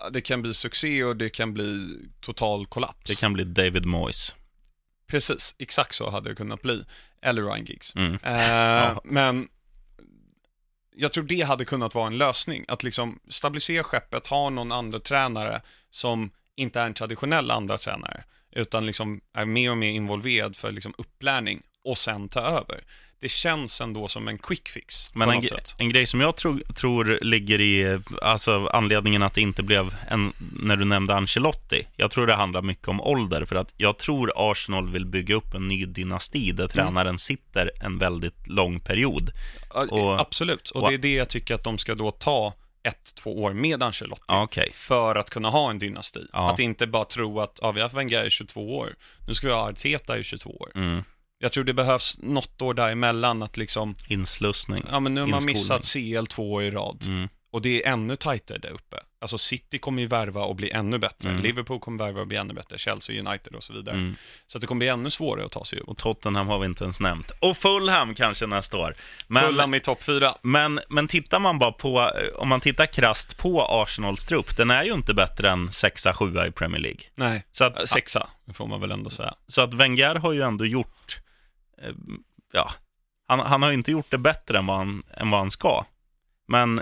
ja, 0.00 0.10
det 0.10 0.20
kan 0.20 0.42
bli 0.42 0.54
succé 0.54 1.04
och 1.04 1.16
det 1.16 1.30
kan 1.30 1.54
bli 1.54 1.96
total 2.20 2.66
kollaps. 2.66 3.04
Det 3.06 3.20
kan 3.20 3.32
bli 3.32 3.44
David 3.44 3.86
Moyes. 3.86 4.34
Precis, 5.06 5.54
exakt 5.58 5.94
så 5.94 6.10
hade 6.10 6.28
det 6.30 6.34
kunnat 6.34 6.62
bli. 6.62 6.84
Eller 7.22 7.42
Ryan 7.42 7.64
Giggs. 7.64 7.94
Mm. 7.96 8.14
Eh, 8.22 8.98
Men 9.04 9.48
jag 11.00 11.12
tror 11.12 11.24
det 11.24 11.42
hade 11.42 11.64
kunnat 11.64 11.94
vara 11.94 12.06
en 12.06 12.18
lösning, 12.18 12.64
att 12.68 12.82
liksom 12.82 13.20
stabilisera 13.28 13.82
skeppet, 13.82 14.26
ha 14.26 14.50
någon 14.50 14.72
andra 14.72 15.00
tränare 15.00 15.62
som 15.90 16.30
inte 16.56 16.80
är 16.80 16.86
en 16.86 16.94
traditionell 16.94 17.50
andra 17.50 17.78
tränare, 17.78 18.24
utan 18.50 18.86
liksom 18.86 19.20
är 19.34 19.44
mer 19.44 19.70
och 19.70 19.76
mer 19.76 19.90
involverad 19.90 20.56
för 20.56 20.72
liksom 20.72 20.94
upplärning 20.98 21.62
och 21.84 21.98
sen 21.98 22.28
ta 22.28 22.40
över. 22.40 22.84
Det 23.20 23.28
känns 23.28 23.80
ändå 23.80 24.08
som 24.08 24.28
en 24.28 24.38
quick 24.38 24.68
fix 24.68 25.10
Men 25.14 25.30
en, 25.30 25.42
en 25.78 25.88
grej 25.88 26.06
som 26.06 26.20
jag 26.20 26.36
tro, 26.36 26.58
tror 26.76 27.18
ligger 27.22 27.60
i, 27.60 28.00
alltså 28.22 28.66
anledningen 28.66 29.22
att 29.22 29.34
det 29.34 29.40
inte 29.40 29.62
blev 29.62 29.94
en, 30.08 30.32
när 30.62 30.76
du 30.76 30.84
nämnde 30.84 31.14
Ancelotti, 31.14 31.86
jag 31.96 32.10
tror 32.10 32.26
det 32.26 32.34
handlar 32.34 32.62
mycket 32.62 32.88
om 32.88 33.00
ålder, 33.00 33.44
för 33.44 33.56
att 33.56 33.72
jag 33.76 33.98
tror 33.98 34.32
Arsenal 34.36 34.88
vill 34.92 35.06
bygga 35.06 35.34
upp 35.34 35.54
en 35.54 35.68
ny 35.68 35.86
dynasti 35.86 36.44
Mm. 36.44 36.56
där 36.56 36.68
tränaren 36.68 37.18
sitter 37.18 37.70
en 37.80 37.98
väldigt 37.98 38.46
lång 38.48 38.80
period. 38.80 39.30
Och- 39.74 40.20
Absolut, 40.20 40.70
och 40.70 40.88
det 40.88 40.94
är 40.94 40.98
det 40.98 41.12
jag 41.14 41.28
tycker 41.28 41.54
att 41.54 41.64
de 41.64 41.78
ska 41.78 41.94
då 41.94 42.10
ta 42.10 42.54
ett, 42.82 43.14
två 43.14 43.42
år 43.42 43.52
med 43.52 43.82
Ancelotti. 43.82 44.22
Okej, 44.26 44.70
för 44.74 45.14
att 45.16 45.30
kunna 45.30 45.50
ha 45.50 45.70
en 45.70 45.78
dynasti. 45.78 46.20
Ja. 46.32 46.50
Att 46.52 46.58
inte 46.58 46.86
bara 46.86 47.04
tro 47.04 47.40
att, 47.40 47.58
ja 47.62 47.72
vi 47.72 47.80
har 47.80 47.84
haft 47.84 47.96
Wenger 47.96 48.24
i 48.24 48.30
22 48.30 48.76
år, 48.78 48.94
nu 49.28 49.34
ska 49.34 49.46
vi 49.46 49.52
ha 49.52 49.70
Arteta 49.70 50.18
i 50.18 50.24
22 50.24 50.50
år. 50.50 50.70
mm. 50.74 51.04
Jag 51.42 51.52
tror 51.52 51.64
det 51.64 51.74
behövs 51.74 52.18
något 52.22 52.62
år 52.62 52.74
däremellan 52.74 53.42
att 53.42 53.56
liksom, 53.56 53.94
inslussning. 54.08 54.84
ja 54.90 55.00
men 55.00 55.14
nu 55.14 55.20
har 55.20 55.28
man 55.28 55.44
missat 55.44 55.84
CL 55.84 56.26
två 56.26 56.52
år 56.52 56.62
i 56.62 56.70
rad. 56.70 57.04
Mm. 57.08 57.28
Och 57.52 57.62
det 57.62 57.84
är 57.84 57.92
ännu 57.92 58.16
tajtare 58.16 58.58
där 58.58 58.70
uppe. 58.70 58.96
Alltså 59.20 59.38
City 59.38 59.78
kommer 59.78 60.02
ju 60.02 60.08
värva 60.08 60.42
och 60.42 60.56
bli 60.56 60.70
ännu 60.70 60.98
bättre. 60.98 61.28
Mm. 61.28 61.42
Liverpool 61.42 61.80
kommer 61.80 62.04
värva 62.04 62.20
och 62.20 62.26
bli 62.26 62.36
ännu 62.36 62.54
bättre. 62.54 62.78
Chelsea, 62.78 63.20
United 63.20 63.54
och 63.54 63.62
så 63.62 63.72
vidare. 63.72 63.94
Mm. 63.96 64.16
Så 64.46 64.58
det 64.58 64.66
kommer 64.66 64.78
bli 64.78 64.88
ännu 64.88 65.10
svårare 65.10 65.46
att 65.46 65.52
ta 65.52 65.64
sig 65.64 65.80
upp. 65.80 65.88
Och 65.88 65.98
Tottenham 65.98 66.46
har 66.48 66.58
vi 66.58 66.66
inte 66.66 66.84
ens 66.84 67.00
nämnt. 67.00 67.30
Och 67.40 67.56
Fulham 67.56 68.14
kanske 68.14 68.46
nästa 68.46 68.76
år. 68.76 68.94
Men, 69.26 69.42
Fulham 69.42 69.74
i 69.74 69.80
topp 69.80 70.02
fyra. 70.02 70.34
Men, 70.42 70.80
men 70.88 71.08
tittar 71.08 71.38
man 71.38 71.58
bara 71.58 71.72
på, 71.72 72.00
eh, 72.00 72.34
om 72.36 72.48
man 72.48 72.60
tittar 72.60 72.86
krasst 72.86 73.36
på 73.38 73.62
Arsenals 73.62 74.24
trupp, 74.24 74.56
den 74.56 74.70
är 74.70 74.84
ju 74.84 74.92
inte 74.92 75.14
bättre 75.14 75.50
än 75.50 75.72
sexa, 75.72 76.14
sjua 76.14 76.46
i 76.46 76.50
Premier 76.50 76.80
League. 76.80 77.00
Nej, 77.14 77.44
Så 77.52 77.64
att, 77.64 77.80
äh, 77.80 77.84
sexa, 77.84 78.26
får 78.54 78.66
man 78.66 78.80
väl 78.80 78.90
ändå 78.90 79.10
säga. 79.10 79.34
så 79.46 79.60
att 79.60 79.74
Wenger 79.74 80.14
har 80.14 80.32
ju 80.32 80.42
ändå 80.42 80.66
gjort, 80.66 81.18
ja, 82.52 82.70
han, 83.26 83.40
han 83.40 83.62
har 83.62 83.70
inte 83.72 83.90
gjort 83.90 84.10
det 84.10 84.18
bättre 84.18 84.58
än 84.58 84.66
vad 84.66 84.76
han, 84.76 85.02
än 85.16 85.30
vad 85.30 85.40
han 85.40 85.50
ska. 85.50 85.84
Men 86.48 86.80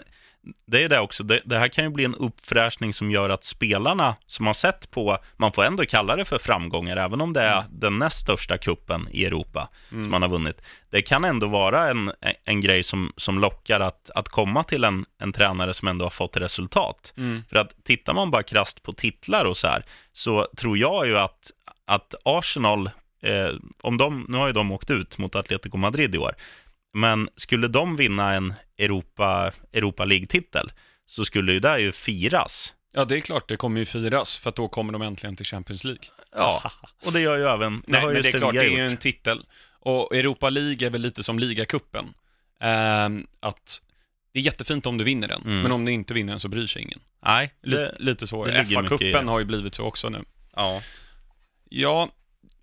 det 0.66 0.84
är 0.84 0.88
det 0.88 1.00
också, 1.00 1.24
det, 1.24 1.40
det 1.44 1.58
här 1.58 1.68
kan 1.68 1.84
ju 1.84 1.90
bli 1.90 2.04
en 2.04 2.14
uppfräschning 2.14 2.94
som 2.94 3.10
gör 3.10 3.30
att 3.30 3.44
spelarna 3.44 4.16
som 4.26 4.46
har 4.46 4.54
sett 4.54 4.90
på, 4.90 5.18
man 5.36 5.52
får 5.52 5.64
ändå 5.64 5.84
kalla 5.84 6.16
det 6.16 6.24
för 6.24 6.38
framgångar, 6.38 6.96
även 6.96 7.20
om 7.20 7.32
det 7.32 7.40
är 7.40 7.64
den 7.70 7.98
näst 7.98 8.20
största 8.20 8.58
kuppen 8.58 9.08
i 9.10 9.24
Europa 9.24 9.68
som 9.88 10.10
man 10.10 10.22
har 10.22 10.28
vunnit. 10.28 10.60
Det 10.90 11.02
kan 11.02 11.24
ändå 11.24 11.46
vara 11.46 11.90
en, 11.90 12.12
en 12.44 12.60
grej 12.60 12.82
som, 12.82 13.12
som 13.16 13.38
lockar 13.38 13.80
att, 13.80 14.10
att 14.10 14.28
komma 14.28 14.64
till 14.64 14.84
en, 14.84 15.04
en 15.18 15.32
tränare 15.32 15.74
som 15.74 15.88
ändå 15.88 16.04
har 16.04 16.10
fått 16.10 16.36
resultat. 16.36 17.12
Mm. 17.16 17.42
För 17.48 17.56
att 17.56 17.84
tittar 17.84 18.14
man 18.14 18.30
bara 18.30 18.42
krasst 18.42 18.82
på 18.82 18.92
titlar 18.92 19.44
och 19.44 19.56
så 19.56 19.68
här, 19.68 19.84
så 20.12 20.46
tror 20.56 20.78
jag 20.78 21.06
ju 21.06 21.18
att, 21.18 21.50
att 21.84 22.14
Arsenal, 22.24 22.90
eh, 23.22 23.48
om 23.82 23.96
de, 23.96 24.26
nu 24.28 24.36
har 24.36 24.46
ju 24.46 24.52
de 24.52 24.72
åkt 24.72 24.90
ut 24.90 25.18
mot 25.18 25.34
Atletico 25.34 25.76
Madrid 25.76 26.14
i 26.14 26.18
år, 26.18 26.34
men 26.94 27.28
skulle 27.36 27.68
de 27.68 27.96
vinna 27.96 28.32
en 28.34 28.54
Europa, 28.78 29.52
Europa 29.72 30.04
League-titel 30.04 30.70
så 31.06 31.24
skulle 31.24 31.52
ju 31.52 31.60
det 31.60 31.80
ju 31.80 31.92
firas. 31.92 32.74
Ja, 32.92 33.04
det 33.04 33.16
är 33.16 33.20
klart, 33.20 33.48
det 33.48 33.56
kommer 33.56 33.80
ju 33.80 33.86
firas, 33.86 34.36
för 34.36 34.48
att 34.50 34.56
då 34.56 34.68
kommer 34.68 34.92
de 34.92 35.02
äntligen 35.02 35.36
till 35.36 35.46
Champions 35.46 35.84
League. 35.84 36.02
Ja, 36.36 36.72
och 37.06 37.12
det 37.12 37.20
gör 37.20 37.36
ju 37.36 37.44
även, 37.44 37.76
det 37.86 37.92
Nej, 37.92 38.00
har 38.00 38.08
ju 38.08 38.14
men 38.14 38.22
det 38.22 38.28
är 38.28 38.32
Sevilla 38.32 38.50
klart, 38.50 38.54
det 38.54 38.66
är 38.66 38.70
ju 38.76 38.86
en 38.86 38.96
titel. 38.96 39.46
Och 39.80 40.16
Europa 40.16 40.50
League 40.50 40.86
är 40.86 40.90
väl 40.90 41.00
lite 41.00 41.22
som 41.22 41.38
ligacupen. 41.38 42.04
Ehm, 42.60 43.26
att 43.40 43.82
det 44.32 44.38
är 44.38 44.42
jättefint 44.42 44.86
om 44.86 44.98
du 44.98 45.04
vinner 45.04 45.28
den, 45.28 45.42
Mm. 45.42 45.60
men 45.60 45.72
om 45.72 45.84
du 45.84 45.92
inte 45.92 46.14
vinner 46.14 46.32
den 46.32 46.40
så 46.40 46.48
bryr 46.48 46.66
sig 46.66 46.82
ingen. 46.82 46.98
Nej, 47.24 47.54
Lite, 47.62 47.80
det, 47.82 47.94
lite 47.98 48.26
så. 48.26 48.44
mycket 48.44 48.70
i 48.70 48.74
FA-cupen 48.74 49.28
har 49.28 49.38
ju 49.38 49.44
blivit 49.44 49.74
så 49.74 49.84
också 49.84 50.08
nu. 50.08 50.24
ja. 50.56 50.82
Ja, 51.70 52.08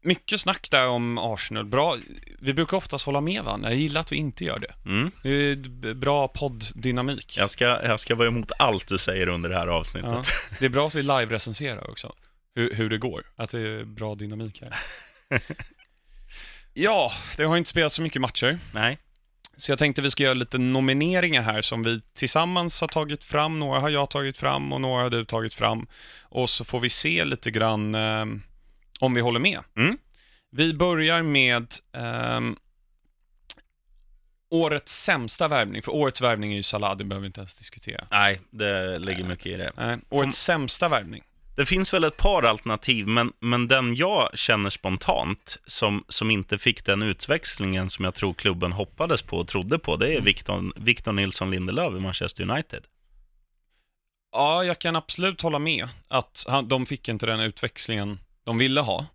mycket 0.06 0.41
snack 0.41 0.68
där 0.72 0.88
om 0.88 1.18
Arsenal. 1.18 1.65
Bra. 1.65 1.98
Vi 2.39 2.54
brukar 2.54 2.78
oftast 2.78 3.06
hålla 3.06 3.22
med 3.22 3.44
varandra. 3.44 3.70
Jag 3.70 3.80
gillar 3.80 4.02
att 4.02 4.12
vi 4.12 4.15
inte 4.15 4.46
gör 4.46 4.60
det. 4.60 4.74
Mm. 4.86 5.12
Det 5.24 5.30
är 5.30 5.94
bra 5.94 6.28
podddynamik. 6.28 7.38
Jag, 7.38 7.50
ska, 7.50 7.65
jag 7.65 8.00
ska 8.00 8.15
vara 8.15 8.28
emot 8.28 8.52
allt 8.60 8.88
du 8.88 8.98
säger 8.98 9.28
under 9.28 9.50
det 9.50 9.56
här 9.56 9.68
avsnittet. 9.68 10.10
Ja. 10.12 10.24
Det 10.60 10.65
är 10.65 10.70
bra 10.70 10.88
att 10.88 10.96
vi 10.96 11.02
live-recenserar 11.04 11.89
också. 11.89 12.13
Hur, 12.56 12.74
hur 12.74 12.89
det 12.89 12.98
går. 12.98 13.24
Att 13.36 13.50
det 13.50 13.60
är 13.60 13.84
bra 13.84 14.15
dynamik 14.15 14.62
här. 14.62 14.74
Ja, 16.78 17.12
det 17.38 17.44
har 17.44 17.58
inte 17.58 17.70
spelat 17.70 17.94
så 17.94 18.02
mycket 18.02 18.22
matcher. 18.22 18.60
Nej. 18.74 18.98
Så 19.58 19.72
jag 19.72 19.80
tänkte 19.80 20.02
vi 20.02 20.12
ska 20.12 20.24
göra 20.24 20.34
lite 20.34 20.58
nomineringar 20.58 21.41
här 21.41 21.62
som 21.62 21.84
vi 21.84 22.02
tillsammans 22.13 22.82
har 22.82 22.88
tagit 22.88 23.24
fram. 23.24 23.60
Några 23.60 23.80
har 23.80 23.89
jag 23.89 24.10
tagit 24.10 24.38
fram 24.38 24.74
och 24.74 24.82
några 24.82 25.04
har 25.04 25.10
du 25.10 25.26
tagit 25.26 25.54
fram. 25.54 25.88
Och 26.22 26.50
så 26.50 26.65
får 26.65 26.80
vi 26.80 26.89
se 26.89 27.26
lite 27.26 27.52
grann 27.52 27.96
eh, 27.96 28.26
om 29.00 29.14
vi 29.14 29.22
håller 29.22 29.40
med. 29.40 29.60
Mm. 29.78 29.98
Vi 30.52 30.74
börjar 30.74 31.24
med 31.24 31.74
eh, 31.94 32.42
årets 34.50 35.04
sämsta 35.04 35.48
värvning. 35.48 35.82
För 35.82 35.92
årets 35.92 36.22
värvning 36.22 36.52
är 36.52 36.56
ju 36.56 36.64
Salah, 36.64 36.98
det 36.98 37.04
behöver 37.04 37.22
vi 37.22 37.28
inte 37.28 37.40
ens 37.40 37.56
diskutera. 37.56 38.08
Nej, 38.12 38.42
det 38.50 39.00
ligger 39.00 39.24
mycket 39.24 39.46
i 39.46 39.58
det. 39.58 39.72
Nej, 39.78 40.00
årets 40.10 40.38
sämsta 40.38 40.90
värvning. 40.90 41.24
Det 41.56 41.66
finns 41.66 41.94
väl 41.94 42.04
ett 42.04 42.18
par 42.18 42.44
alternativ, 42.44 43.08
men, 43.08 43.34
men 43.40 43.68
den 43.68 43.96
jag 43.96 44.38
känner 44.38 44.70
spontant, 44.70 45.58
som, 45.68 46.06
som 46.08 46.32
inte 46.32 46.58
fick 46.58 46.86
den 46.86 47.04
utväxlingen 47.04 47.90
som 47.90 48.06
jag 48.06 48.16
tror 48.16 48.34
klubben 48.34 48.72
hoppades 48.72 49.22
på 49.22 49.38
och 49.38 49.48
trodde 49.48 49.80
på, 49.80 49.96
det 49.96 50.14
är 50.14 50.22
Victor, 50.22 50.74
Victor 50.76 51.12
Nilsson 51.12 51.52
Lindelöf 51.52 51.94
i 51.94 52.00
Manchester 52.00 52.50
United. 52.50 52.84
Ja, 54.32 54.64
jag 54.64 54.80
kan 54.80 54.96
absolut 54.96 55.42
hålla 55.42 55.60
med 55.60 55.88
att 56.08 56.46
han, 56.48 56.68
de 56.68 56.86
fick 56.86 57.10
inte 57.10 57.26
den 57.26 57.40
utväxlingen 57.40 58.20
de 58.46 58.58
ville 58.58 58.82
ha. 58.82 59.06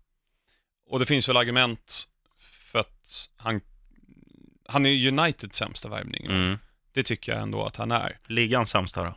Och 0.87 0.99
det 0.99 1.07
finns 1.07 1.29
väl 1.29 1.37
argument 1.37 2.09
för 2.73 2.79
att 2.79 3.29
han, 3.37 3.61
han 4.66 4.87
är 4.87 4.90
ju 4.90 5.09
Uniteds 5.09 5.57
sämsta 5.57 5.88
värvning. 5.88 6.27
Mm. 6.27 6.59
Det 6.93 7.03
tycker 7.03 7.33
jag 7.33 7.43
ändå 7.43 7.64
att 7.64 7.77
han 7.77 7.90
är. 7.90 8.19
Ligans 8.27 8.71
sämsta 8.71 9.05
då? 9.05 9.14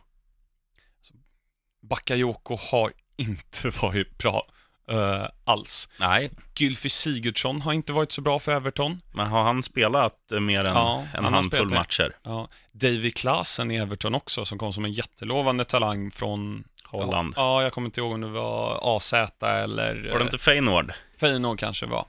Bakayoko 1.82 2.56
har 2.70 2.92
inte 3.16 3.70
varit 3.82 4.18
bra 4.18 4.46
uh, 4.92 5.26
alls. 5.44 5.88
Nej, 6.00 6.30
Gylfi 6.56 6.88
Sigurdsson 6.88 7.60
har 7.60 7.72
inte 7.72 7.92
varit 7.92 8.12
så 8.12 8.20
bra 8.20 8.38
för 8.38 8.52
Everton. 8.52 9.00
men 9.12 9.26
har 9.26 9.42
han 9.42 9.62
spelat 9.62 10.32
eh, 10.32 10.40
mer 10.40 10.64
än 10.64 10.74
Ja, 10.74 11.06
en 11.14 11.24
handfull 11.24 11.70
matcher? 11.70 12.16
Ja. 12.22 12.48
David 12.72 13.16
Klaasen 13.16 13.70
i 13.70 13.76
Everton 13.76 14.14
också, 14.14 14.44
som 14.44 14.58
kom 14.58 14.72
som 14.72 14.84
en 14.84 14.92
jättelovande 14.92 15.64
talang 15.64 16.10
från 16.10 16.64
Holland. 16.96 17.34
Ja, 17.36 17.42
ja, 17.42 17.62
jag 17.62 17.72
kommer 17.72 17.86
inte 17.86 18.00
ihåg 18.00 18.12
om 18.12 18.20
det 18.20 18.28
var 18.28 18.96
AZ 18.96 19.12
eller 19.42 20.10
Var 20.10 20.18
det 20.18 20.24
inte 20.24 20.38
Feyenoord? 20.38 20.92
Feyenoord 21.20 21.58
kanske 21.58 21.86
var. 21.86 22.06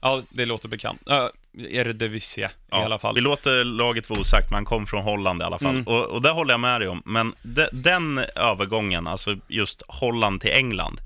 Ja, 0.00 0.22
det 0.30 0.44
låter 0.44 0.68
bekant. 0.68 1.00
Uh, 1.10 1.28
Eredivisie 1.58 2.46
i 2.46 2.74
alla 2.74 2.98
fall. 2.98 3.14
Vi 3.14 3.20
låter 3.20 3.64
laget 3.64 4.10
vara 4.10 4.20
osagt, 4.20 4.50
men 4.50 4.54
han 4.54 4.64
kom 4.64 4.86
från 4.86 5.02
Holland 5.02 5.42
i 5.42 5.44
alla 5.44 5.58
fall. 5.58 5.74
Mm. 5.74 5.86
Och, 5.86 6.04
och 6.04 6.22
det 6.22 6.30
håller 6.30 6.52
jag 6.52 6.60
med 6.60 6.80
dig 6.80 6.88
om. 6.88 7.02
Men 7.04 7.34
de, 7.42 7.68
den 7.72 8.18
övergången, 8.34 9.06
alltså 9.06 9.36
just 9.48 9.82
Holland 9.88 10.40
till 10.40 10.52
England, 10.52 11.00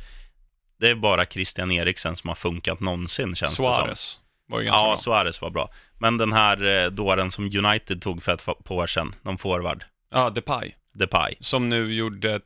det 0.81 0.89
är 0.91 0.95
bara 0.95 1.27
Christian 1.27 1.71
Eriksen 1.71 2.17
som 2.17 2.29
har 2.29 2.35
funkat 2.35 2.81
någonsin, 2.81 3.35
känns 3.35 3.51
det 3.51 3.57
som. 3.57 3.65
Suarez 3.65 4.21
var 4.47 4.61
ju 4.61 4.65
ganska 4.65 4.81
Ja, 4.81 4.87
bra. 4.89 4.97
Suarez 4.97 5.41
var 5.41 5.51
bra. 5.51 5.71
Men 5.99 6.19
den 6.19 6.33
här 6.33 6.85
eh, 6.85 6.91
dåren 6.91 7.31
som 7.31 7.45
United 7.45 8.03
tog 8.03 8.23
för 8.23 8.33
ett 8.33 8.45
par 8.45 8.73
år 8.75 8.87
sedan, 8.87 9.15
någon 9.23 9.39
forward, 9.39 9.85
Ja, 10.11 10.31
Depay. 10.31 10.73
Depay. 10.93 11.35
Som 11.41 11.69
nu 11.69 11.95
gjorde 11.95 12.41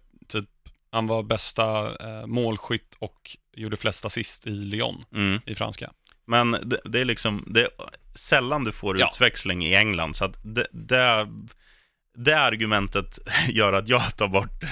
han 0.94 1.06
var 1.06 1.22
bästa 1.22 1.96
eh, 2.20 2.26
målskytt 2.26 2.94
och 2.98 3.36
gjorde 3.56 3.76
flest 3.76 4.04
assist 4.04 4.46
i 4.46 4.50
Lyon 4.50 5.04
Mm. 5.14 5.40
i 5.46 5.54
franska. 5.54 5.90
Men 6.26 6.50
det, 6.50 6.80
det 6.84 7.00
är 7.00 7.04
liksom, 7.04 7.44
det 7.46 7.60
är 7.62 7.68
sällan 8.14 8.64
du 8.64 8.72
får 8.72 8.98
Ja. 8.98 9.10
utväxling 9.12 9.66
i 9.66 9.74
England, 9.74 10.16
så 10.16 10.24
att 10.24 10.36
det, 10.42 10.66
det, 10.72 11.28
det 12.16 12.38
argumentet 12.40 13.18
gör 13.48 13.72
att 13.72 13.88
jag 13.88 14.16
tar 14.16 14.28
bort 14.28 14.62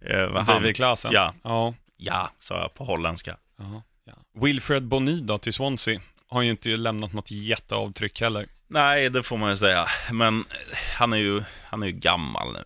eh, 0.00 0.32
han, 0.34 0.46
David 0.46 0.76
Klaasen. 0.76 1.12
Ja, 1.14 1.34
Ja. 1.44 1.74
ja, 1.96 2.30
sa 2.38 2.60
jag 2.60 2.74
på 2.74 2.84
holländska. 2.84 3.36
ja. 3.58 3.82
ja. 4.04 4.12
Wilfred 4.40 4.82
Bonida 4.82 5.38
till 5.38 5.52
Swansea 5.52 6.00
har 6.28 6.42
ju 6.42 6.50
inte 6.50 6.68
lämnat 6.68 7.12
något 7.12 7.30
jätteavtryck 7.30 8.20
heller. 8.20 8.46
Nej, 8.68 9.10
det 9.10 9.22
får 9.22 9.36
man 9.36 9.50
ju 9.50 9.56
säga. 9.56 9.86
Men 10.12 10.40
eh, 10.40 10.76
han 10.98 11.12
är 11.12 11.16
ju, 11.16 11.42
han 11.64 11.82
är 11.82 11.86
ju 11.86 11.92
gammal 11.92 12.52
nu. 12.52 12.64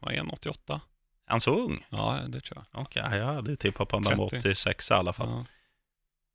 Ja, 0.00 0.10
är 0.10 0.18
han, 0.18 0.30
88? 0.30 0.74
Är 0.74 0.80
han 1.32 1.40
så 1.40 1.50
ung? 1.60 1.86
Ja, 1.88 2.20
det 2.28 2.40
tror 2.40 2.64
jag. 2.72 2.82
Okej, 2.82 3.02
jag 3.18 3.26
hade 3.26 3.56
tippat 3.56 3.88
på 3.88 3.96
han 3.96 4.04
30. 4.04 4.22
86 4.22 4.90
i 4.90 4.94
alla 4.94 5.12
fall. 5.12 5.28
Ja. 5.28 5.44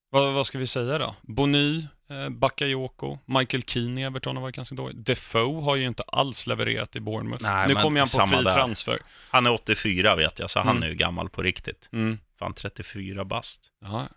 Vad, 0.10 0.33
vad 0.33 0.47
ska 0.47 0.57
vi 0.57 0.67
säga 0.67 0.97
då? 0.97 1.15
Bony, 1.21 1.86
eh, 2.10 2.29
Bakayoko, 2.29 3.19
Michael 3.25 3.63
Keane 3.63 4.01
i 4.01 4.03
Everton 4.03 4.36
har 4.36 4.41
varit 4.43 4.55
ganska 4.55 4.75
dålig. 4.75 4.97
Defoe 4.97 5.62
har 5.63 5.75
ju 5.75 5.86
inte 5.88 6.03
alls 6.07 6.47
levererat 6.47 6.95
i 6.95 6.99
Bournemouth. 6.99 7.43
Nej, 7.43 7.67
nu 7.67 7.75
kommer 7.75 7.99
han 7.99 8.07
på 8.29 8.36
fri 8.36 8.43
där. 8.43 8.53
transfer. 8.53 8.97
Han 9.29 9.45
är 9.45 9.51
84 9.53 10.15
vet 10.15 10.39
jag, 10.39 10.49
så 10.49 10.60
han 10.60 10.69
Mm. 10.69 10.83
är 10.83 10.88
ju 10.88 10.95
gammal 10.95 11.29
på 11.29 11.41
riktigt. 11.41 11.89
Mm. 11.91 12.19
Fan, 12.39 12.53
34 12.53 13.25
bast. 13.25 13.62
Ja, 13.81 14.07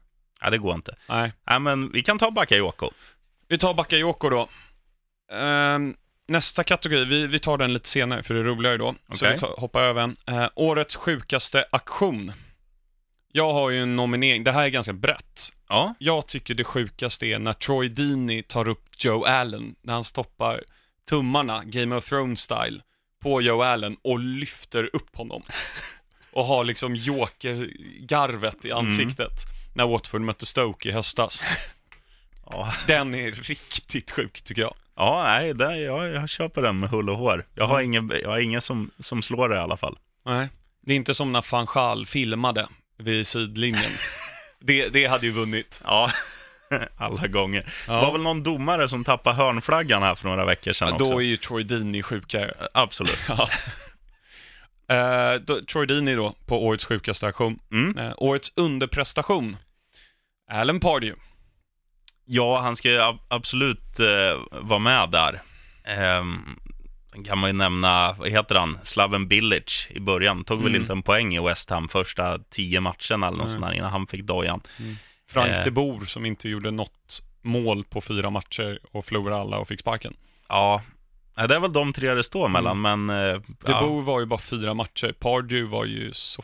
Ja, 0.41 0.51
det 0.51 0.59
går 0.59 0.75
inte. 0.75 0.97
nej. 1.09 1.33
Nej, 1.51 1.61
men 1.61 1.93
vi 1.93 2.03
kan 2.03 2.19
ta 2.19 2.31
Bakayoko. 2.31 2.91
Vi 3.49 3.59
tar 3.59 3.75
Bakayoko 3.75 4.29
då. 4.31 4.49
Ehm, 5.33 5.97
nästa 6.31 6.65
kategori, 6.65 7.05
vi, 7.05 7.27
vi 7.27 7.39
tar 7.39 7.59
den 7.59 7.73
lite 7.73 7.89
senare 7.89 8.23
för 8.23 8.35
det 8.35 8.41
är 8.41 8.45
roligare 8.45 8.77
då. 8.77 8.95
Så 9.13 9.25
Okej. 9.25 9.33
vi 9.33 9.39
tar, 9.39 9.55
hoppar 9.59 9.83
över 9.83 10.03
en. 10.03 10.17
Eh, 10.27 10.49
årets 10.55 10.97
sjukaste 10.97 11.65
aktion. 11.73 12.33
Jag 13.33 13.53
har 13.53 13.71
ju 13.71 13.83
en 13.83 13.97
nominering, 13.97 14.45
det 14.45 14.53
här 14.53 14.65
är 14.65 14.69
ganska 14.69 14.93
brett. 14.93 15.53
Ja, 15.69 15.95
Jag 15.99 16.27
tycker 16.27 16.55
det 16.55 16.65
sjukaste 16.65 17.27
är 17.27 17.39
när 17.39 17.53
Troy 17.53 17.89
Deeney 17.89 18.43
tar 18.43 18.69
upp 18.69 19.05
Joe 19.05 19.25
Allen, 19.25 19.75
när 19.83 19.95
han 19.95 20.05
stoppar 20.05 20.63
tummarna, 21.09 21.65
Game 21.65 21.97
of 21.97 22.13
Thrones-style, 22.13 22.81
på 23.23 23.43
Joe 23.43 23.63
Allen 23.63 23.97
och 24.03 24.19
lyfter 24.19 24.91
upp 24.93 25.17
honom. 25.17 25.43
Och 26.33 26.45
har 26.45 26.65
liksom 26.65 26.97
joker-garvet 26.97 28.65
i 28.65 28.73
ansiktet. 28.73 29.33
När 29.75 29.87
Watford 29.87 30.21
mötte 30.21 30.47
Stoke 30.47 30.89
i 30.89 30.93
höstas. 30.93 31.45
ja. 32.47 32.75
Den 32.87 33.15
är 33.15 33.31
riktigt 33.31 34.11
sjuk 34.11 34.43
tycker 34.43 34.63
jag. 34.63 34.75
Ja 35.01 35.23
nej, 35.25 35.55
det, 35.55 35.77
jag, 35.77 36.09
jag 36.09 36.29
köper 36.29 36.63
den 36.63 36.79
med 36.79 36.91
hull 36.91 37.11
och 37.11 37.17
hår. 37.19 37.47
Jag 37.55 37.67
har 37.67 37.81
ingen, 37.81 38.13
jag 38.23 38.31
har 38.31 38.39
ingen 38.39 38.61
som, 38.61 38.91
som 38.99 39.23
slår 39.23 39.49
det 39.49 39.55
i 39.55 39.59
alla 39.59 39.77
fall. 39.77 39.99
Nej. 40.27 40.49
Det 40.87 40.93
är 40.93 40.97
inte 40.97 41.15
som 41.15 41.33
när 41.33 41.45
van 41.53 41.67
Gaal 41.75 42.07
filmade 42.07 42.67
vid 42.99 43.27
sidlinjen. 43.27 43.91
det, 44.61 44.89
det 44.89 45.07
hade 45.07 45.27
ju 45.27 45.33
vunnit. 45.33 45.83
Ja, 45.85 46.11
alla 46.97 47.27
gånger. 47.27 47.63
Det 47.87 47.93
var 47.93 48.03
Ja. 48.03 48.11
väl 48.13 48.23
någon 48.23 48.43
domare 48.43 48.89
som 48.89 49.05
tappade 49.05 49.37
hörnflaggan 49.37 50.03
här 50.03 50.15
för 50.15 50.29
några 50.29 50.45
veckor 50.45 50.73
sedan 50.73 50.93
också. 50.93 51.05
Då 51.05 51.19
är 51.19 51.25
ju 51.25 51.37
Troy 51.37 51.63
Deeney 51.65 52.03
sjukare. 52.03 52.55
Absolut. 52.75 53.19
Ja. 53.29 53.49
Eh, 54.89 55.41
då, 55.41 55.61
Troy 55.63 55.87
Deeney 55.87 56.15
då, 56.15 56.35
på 56.47 56.67
årets 56.67 56.85
sjukaste 56.85 57.27
aktion. 57.27 57.59
Mm. 57.73 57.99
Eh, 57.99 58.13
årets 58.17 58.53
underprestation. 58.57 59.57
Alan 60.51 60.81
Pardew. 60.81 61.21
Ja, 62.33 62.61
han 62.61 62.77
ska 62.77 62.89
ju 62.91 63.01
ab- 63.03 63.21
absolut 63.29 64.01
eh, 64.01 64.59
vara 64.61 64.79
med 64.79 65.11
där. 65.11 65.43
Sen 67.13 67.25
kan 67.25 67.39
man 67.39 67.51
ju 67.51 67.57
nämna, 67.57 68.13
vad 68.19 68.29
heter 68.31 68.55
han, 68.55 68.79
Slaven 68.83 69.29
Bilic 69.29 69.87
i 69.91 70.01
början. 70.01 70.45
Tog 70.45 70.59
väl 70.63 70.69
Mm. 70.69 70.81
inte 70.81 70.93
en 70.93 71.03
poäng 71.03 71.35
i 71.35 71.41
West 71.41 71.71
Ham 71.71 71.89
första 71.89 72.39
tio 72.39 72.81
matcherna 72.81 73.27
eller 73.29 73.39
något 73.39 73.51
sånt 73.51 73.65
där 73.65 73.73
innan 73.73 73.91
han 73.91 74.07
fick 74.07 74.23
dojan. 74.25 74.61
Frank 75.31 75.51
Eh. 75.57 75.65
de 75.65 75.71
Boer 75.71 76.05
som 76.07 76.27
inte 76.27 76.49
gjorde 76.49 76.71
något 76.71 77.23
mål 77.43 77.85
på 77.85 78.01
fyra 78.01 78.31
matcher 78.31 78.79
och 78.93 79.05
förlorade 79.05 79.41
alla 79.41 79.59
och 79.59 79.69
fick 79.69 79.81
sparken. 79.81 80.15
Ja, 80.49 80.83
ja, 81.37 81.47
det 81.47 81.55
är 81.55 81.61
väl 81.61 81.73
de 81.73 81.93
tre 81.93 82.15
det 82.15 82.25
står 82.25 82.49
mellan, 82.49 82.81
men... 82.81 83.11
Eh, 83.11 83.17
De 83.17 83.43
ja, 83.67 83.81
Boer 83.81 84.03
var 84.03 84.21
ju 84.21 84.27
bara 84.27 84.41
fyra 84.41 84.75
matcher. 84.75 85.13
Pardew 85.21 85.71
var 85.77 85.85
ju 85.85 86.13
så... 86.13 86.43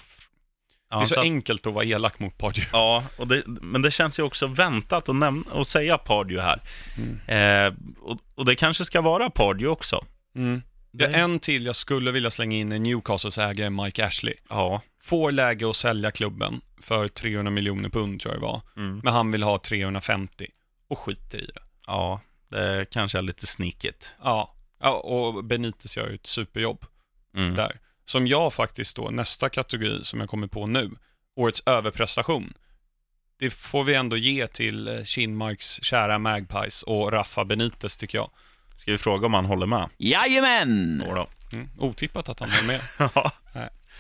ja, 0.90 0.96
det 0.96 1.02
är 1.02 1.06
så 1.06 1.14
så 1.14 1.20
att- 1.20 1.24
enkelt 1.26 1.66
att 1.66 1.72
vara 1.74 1.84
elak 1.84 2.18
mot 2.18 2.38
Pardew. 2.38 2.68
Ja, 2.72 3.04
och 3.18 3.28
det, 3.28 3.42
men 3.46 3.82
det 3.82 3.90
känns 3.90 4.18
ju 4.18 4.22
också 4.22 4.46
väntat 4.46 5.08
att, 5.08 5.14
näm- 5.14 5.60
att 5.60 5.66
säga 5.66 5.98
Pardew 5.98 6.42
här. 6.42 6.60
Mm. 6.98 7.20
Eh, 7.66 7.74
och, 8.00 8.18
och 8.34 8.44
det 8.44 8.54
kanske 8.56 8.84
ska 8.84 9.00
vara 9.00 9.30
Pardew 9.30 9.68
också. 9.72 10.04
Mm. 10.36 10.62
Det- 10.92 11.04
Ja, 11.04 11.10
en 11.10 11.38
till 11.38 11.66
jag 11.66 11.76
skulle 11.76 12.10
vilja 12.10 12.30
slänga 12.30 12.56
in 12.56 12.72
är 12.72 12.78
Newcastles 12.78 13.38
ägare 13.38 13.70
Mike 13.70 14.06
Ashley. 14.06 14.34
Ja. 14.48 14.82
Får 15.02 15.32
läge 15.32 15.70
att 15.70 15.76
sälja 15.76 16.10
klubben 16.10 16.60
för 16.82 17.08
300 17.08 17.50
miljoner 17.50 17.88
pund 17.88 18.20
tror 18.20 18.34
jag 18.34 18.42
det 18.42 18.46
var. 18.46 18.60
Mm. 18.76 19.00
Men 19.04 19.12
han 19.12 19.32
vill 19.32 19.42
ha 19.42 19.58
350 19.58 20.46
och 20.88 20.98
skiter 20.98 21.38
i 21.38 21.46
det. 21.46 21.60
Ja, 21.86 22.20
det 22.50 22.86
kanske 22.90 23.18
är 23.18 23.22
lite 23.22 23.46
sneakigt. 23.46 24.14
Ja, 24.24 24.54
ja 24.80 24.90
och 24.92 25.44
Benitez 25.44 25.96
gör 25.96 26.08
ju 26.08 26.14
ett 26.14 26.26
superjobb 26.26 26.84
Mm. 27.36 27.54
där. 27.54 27.80
Som 28.06 28.26
jag 28.26 28.52
faktiskt 28.52 28.96
då, 28.96 29.10
nästa 29.10 29.48
kategori 29.48 30.04
som 30.04 30.20
jag 30.20 30.28
kommer 30.28 30.46
på 30.46 30.66
nu, 30.66 30.90
årets 31.36 31.62
överprestation. 31.66 32.52
Det 33.38 33.50
får 33.50 33.84
vi 33.84 33.94
ändå 33.94 34.16
ge 34.16 34.46
till 34.46 34.88
eh, 34.88 35.04
Kinmarks 35.04 35.82
kära 35.82 36.18
Magpies 36.18 36.82
och 36.82 37.12
Rafa 37.12 37.44
Benitez 37.44 37.96
tycker 37.96 38.18
jag. 38.18 38.30
Ska 38.76 38.92
vi 38.92 38.98
fråga 38.98 39.26
om 39.26 39.34
han 39.34 39.44
håller 39.44 39.66
med? 39.66 39.88
Jajamän! 39.96 41.02
Jodå. 41.06 41.28
Mm, 41.52 41.68
otippat 41.78 42.28
att 42.28 42.40
han 42.40 42.50
är 42.50 42.66
med. 42.66 42.80
Ja. 43.14 43.32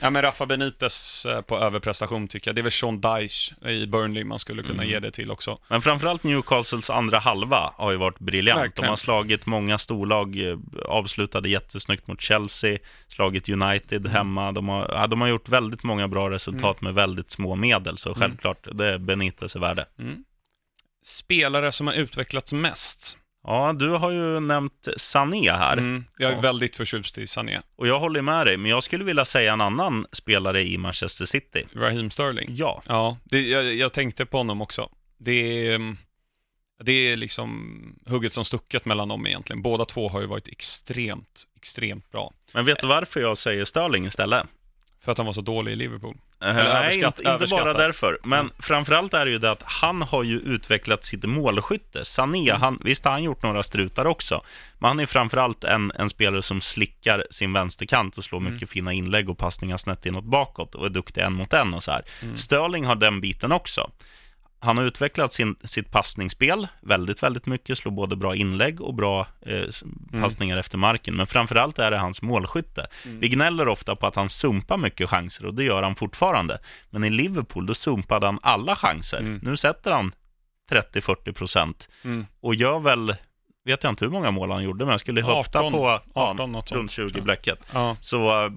Ja 0.00 0.10
men 0.10 0.22
Rafa 0.22 0.46
Benitez 0.46 1.26
eh, 1.26 1.40
på 1.40 1.58
överprestation 1.58 2.28
tycker 2.28 2.48
jag. 2.48 2.54
Det 2.56 2.60
är 2.60 2.62
väl 2.62 2.72
Sean 2.72 3.00
Dyche 3.00 3.68
i 3.70 3.86
Burnley 3.86 4.24
man 4.24 4.38
skulle 4.38 4.62
kunna 4.62 4.82
Mm. 4.82 4.88
ge 4.90 5.00
det 5.00 5.10
till 5.10 5.30
också. 5.30 5.58
Men 5.68 5.82
framförallt 5.82 6.22
Newcastles 6.22 6.90
andra 6.90 7.18
halva 7.18 7.72
har 7.76 7.90
ju 7.90 7.96
varit 7.96 8.18
briljant. 8.18 8.60
Verkligen. 8.60 8.86
De 8.86 8.90
har 8.90 8.96
slagit 8.96 9.46
många 9.46 9.78
storlag, 9.78 10.48
eh, 10.50 10.58
avslutade 10.88 11.48
jättesnyggt 11.48 12.06
mot 12.06 12.20
Chelsea, 12.20 12.78
slagit 13.08 13.48
United 13.48 14.00
Mm. 14.00 14.12
hemma. 14.12 14.52
De 14.52 14.68
har, 14.68 14.88
ja, 14.92 15.06
de 15.06 15.20
har 15.20 15.28
gjort 15.28 15.48
väldigt 15.48 15.82
många 15.82 16.08
bra 16.08 16.30
resultat 16.30 16.80
med 16.80 16.94
väldigt 16.94 17.30
små 17.30 17.54
medel, 17.54 17.98
så 17.98 18.08
Mm. 18.08 18.20
självklart, 18.20 18.68
det 18.72 18.86
är 18.94 18.98
Benitez 18.98 19.56
är 19.56 19.60
värde. 19.60 19.86
Mm. 19.98 20.24
spelare 21.04 21.72
som 21.72 21.86
har 21.86 21.94
utvecklats 21.94 22.52
mest. 22.52 23.16
Ja, 23.46 23.72
du 23.72 23.88
har 23.90 24.10
ju 24.10 24.40
nämnt 24.40 24.88
Sané 24.96 25.50
här. 25.50 25.72
Mm, 25.76 26.04
jag 26.18 26.30
är 26.30 26.34
Ja. 26.34 26.40
väldigt 26.40 26.76
förtjust 26.76 27.18
i 27.18 27.26
Sané. 27.26 27.60
Och 27.76 27.86
jag 27.88 28.00
håller 28.00 28.22
med 28.22 28.46
dig, 28.46 28.56
men 28.56 28.70
jag 28.70 28.82
skulle 28.82 29.04
vilja 29.04 29.24
säga 29.24 29.52
en 29.52 29.60
annan 29.60 30.06
spelare 30.12 30.64
i 30.64 30.78
Manchester 30.78 31.24
City. 31.24 31.64
Raheem 31.74 32.10
Sterling. 32.10 32.48
Ja, 32.56 32.82
Ja, 32.86 33.18
det, 33.24 33.40
jag, 33.40 33.74
jag 33.74 33.92
tänkte 33.92 34.26
på 34.26 34.36
honom 34.36 34.62
också. 34.62 34.90
Det 35.18 35.32
är, 35.66 35.74
mm, 35.74 35.96
det 36.84 36.92
är 36.92 37.16
liksom 37.16 37.72
hugget 38.06 38.32
som 38.32 38.44
stucket 38.44 38.84
mellan 38.84 39.08
dem 39.08 39.26
egentligen. 39.26 39.62
Båda 39.62 39.84
två 39.84 40.08
har 40.08 40.20
ju 40.20 40.26
varit 40.26 40.48
extremt, 40.48 41.44
extremt 41.56 42.10
bra. 42.10 42.32
men 42.54 42.64
vet 42.64 42.80
du 42.80 42.86
varför 42.86 43.20
jag 43.20 43.38
säger 43.38 43.64
Sterling 43.64 44.06
istället? 44.06 44.46
För 45.06 45.12
att 45.12 45.18
han 45.18 45.26
var 45.26 45.32
så 45.32 45.40
dålig 45.40 45.72
i 45.72 45.76
Liverpool. 45.76 46.16
Eller 46.40 46.64
Nej, 46.64 46.94
inte, 46.94 47.22
inte 47.22 47.46
bara 47.50 47.72
därför. 47.72 48.18
Men 48.24 48.38
Mm. 48.40 48.52
framförallt 48.58 49.14
är 49.14 49.24
det 49.24 49.30
ju 49.30 49.38
det 49.38 49.50
att 49.50 49.62
han 49.62 50.02
har 50.02 50.22
ju 50.22 50.38
utvecklat 50.38 51.04
sitt 51.04 51.24
målskytte. 51.24 52.04
Sané, 52.04 52.48
Mm. 52.50 52.60
han, 52.62 52.80
visst 52.84 53.04
har 53.04 53.12
han 53.12 53.22
gjort 53.22 53.42
några 53.42 53.62
strutar 53.62 54.04
också. 54.04 54.42
Men 54.78 54.88
han 54.88 55.00
är 55.00 55.06
framförallt 55.06 55.64
en, 55.64 55.92
en 55.94 56.10
spelare 56.10 56.42
som 56.42 56.60
slickar 56.60 57.24
sin 57.30 57.52
vänsterkant 57.52 58.18
och 58.18 58.24
slår 58.24 58.38
Mm. 58.40 58.52
mycket 58.52 58.70
fina 58.70 58.92
inlägg 58.92 59.30
och 59.30 59.38
passningar 59.38 59.76
snett 59.76 60.06
inåt 60.06 60.24
bakåt 60.24 60.74
och 60.74 60.86
är 60.86 60.90
duktig 60.90 61.20
en 61.20 61.32
mot 61.32 61.52
en 61.52 61.74
och 61.74 61.82
så 61.82 61.90
här. 61.92 62.02
Mm. 62.22 62.36
Sterling 62.36 62.84
har 62.84 62.94
den 62.96 63.20
biten 63.20 63.52
också. 63.52 63.90
Han 64.66 64.76
har 64.78 64.84
utvecklat 64.84 65.32
sin, 65.32 65.56
sitt 65.64 65.90
passningsspel 65.90 66.68
väldigt, 66.80 67.22
väldigt 67.22 67.46
mycket, 67.46 67.78
slår 67.78 67.92
både 67.92 68.16
bra 68.16 68.34
inlägg 68.36 68.80
och 68.80 68.94
bra 68.94 69.26
eh, 69.46 69.52
Mm. 70.12 70.22
passningar 70.22 70.56
efter 70.56 70.78
marken. 70.78 71.14
Men 71.16 71.26
framförallt 71.26 71.78
är 71.78 71.90
det 71.90 71.98
hans 71.98 72.22
målskytte. 72.22 72.86
Vi 73.04 73.28
gnäller 73.28 73.68
ofta 73.68 73.96
på 73.96 74.06
att 74.06 74.16
han 74.16 74.28
sumpar 74.28 74.76
mycket 74.76 75.08
chanser 75.10 75.46
och 75.46 75.54
det 75.54 75.64
gör 75.64 75.82
han 75.82 75.94
fortfarande. 75.94 76.58
Men 76.90 77.04
i 77.04 77.10
Liverpool, 77.10 77.66
då 77.66 77.74
sumpade 77.74 78.26
han 78.26 78.38
alla 78.42 78.76
chanser. 78.76 79.18
Mm. 79.18 79.40
Nu 79.42 79.56
sätter 79.56 79.90
han 79.90 80.12
30-40 80.70 81.32
procent 81.32 81.88
Mm. 82.04 82.26
och 82.40 82.54
gör 82.54 82.78
väl, 82.78 83.14
vet 83.64 83.84
jag 83.84 83.92
inte 83.92 84.04
hur 84.04 84.12
många 84.12 84.30
mål 84.30 84.50
han 84.50 84.62
gjorde, 84.62 84.84
men 84.84 84.92
jag 84.92 85.00
skulle 85.00 85.22
höfta 85.22 85.58
18, 85.60 85.72
på 85.72 86.00
18 86.14 86.52
något 86.52 86.72
runt 86.72 86.90
sånt. 86.90 87.12
20 87.12 87.20
bläcket. 87.20 87.58
Ja. 87.72 87.96
Så 88.00 88.44
eh, 88.46 88.52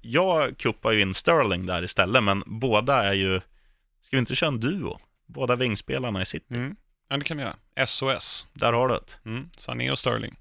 jag 0.00 0.58
kuppar 0.58 0.92
ju 0.92 1.00
in 1.00 1.14
Sterling 1.14 1.66
där 1.66 1.82
istället, 1.84 2.22
men 2.24 2.42
båda 2.46 3.04
är 3.04 3.12
ju... 3.14 3.40
Ska 4.02 4.16
vi 4.16 4.18
inte 4.18 4.34
köra 4.34 4.48
en 4.48 4.60
duo? 4.60 4.98
Båda 5.34 5.56
vingspelarna 5.56 6.22
i 6.22 6.26
City. 6.26 6.54
Mm. 6.54 6.76
ja, 7.08 7.16
det 7.16 7.24
kan 7.24 7.36
vi 7.36 7.42
göra. 7.42 7.86
SOS. 7.86 8.46
Där 8.52 8.72
har 8.72 8.88
du 8.88 8.94
det. 8.94 9.30
Mm. 9.30 9.50
Sané 9.56 9.90
och 9.90 9.98
Sterling. 9.98 10.36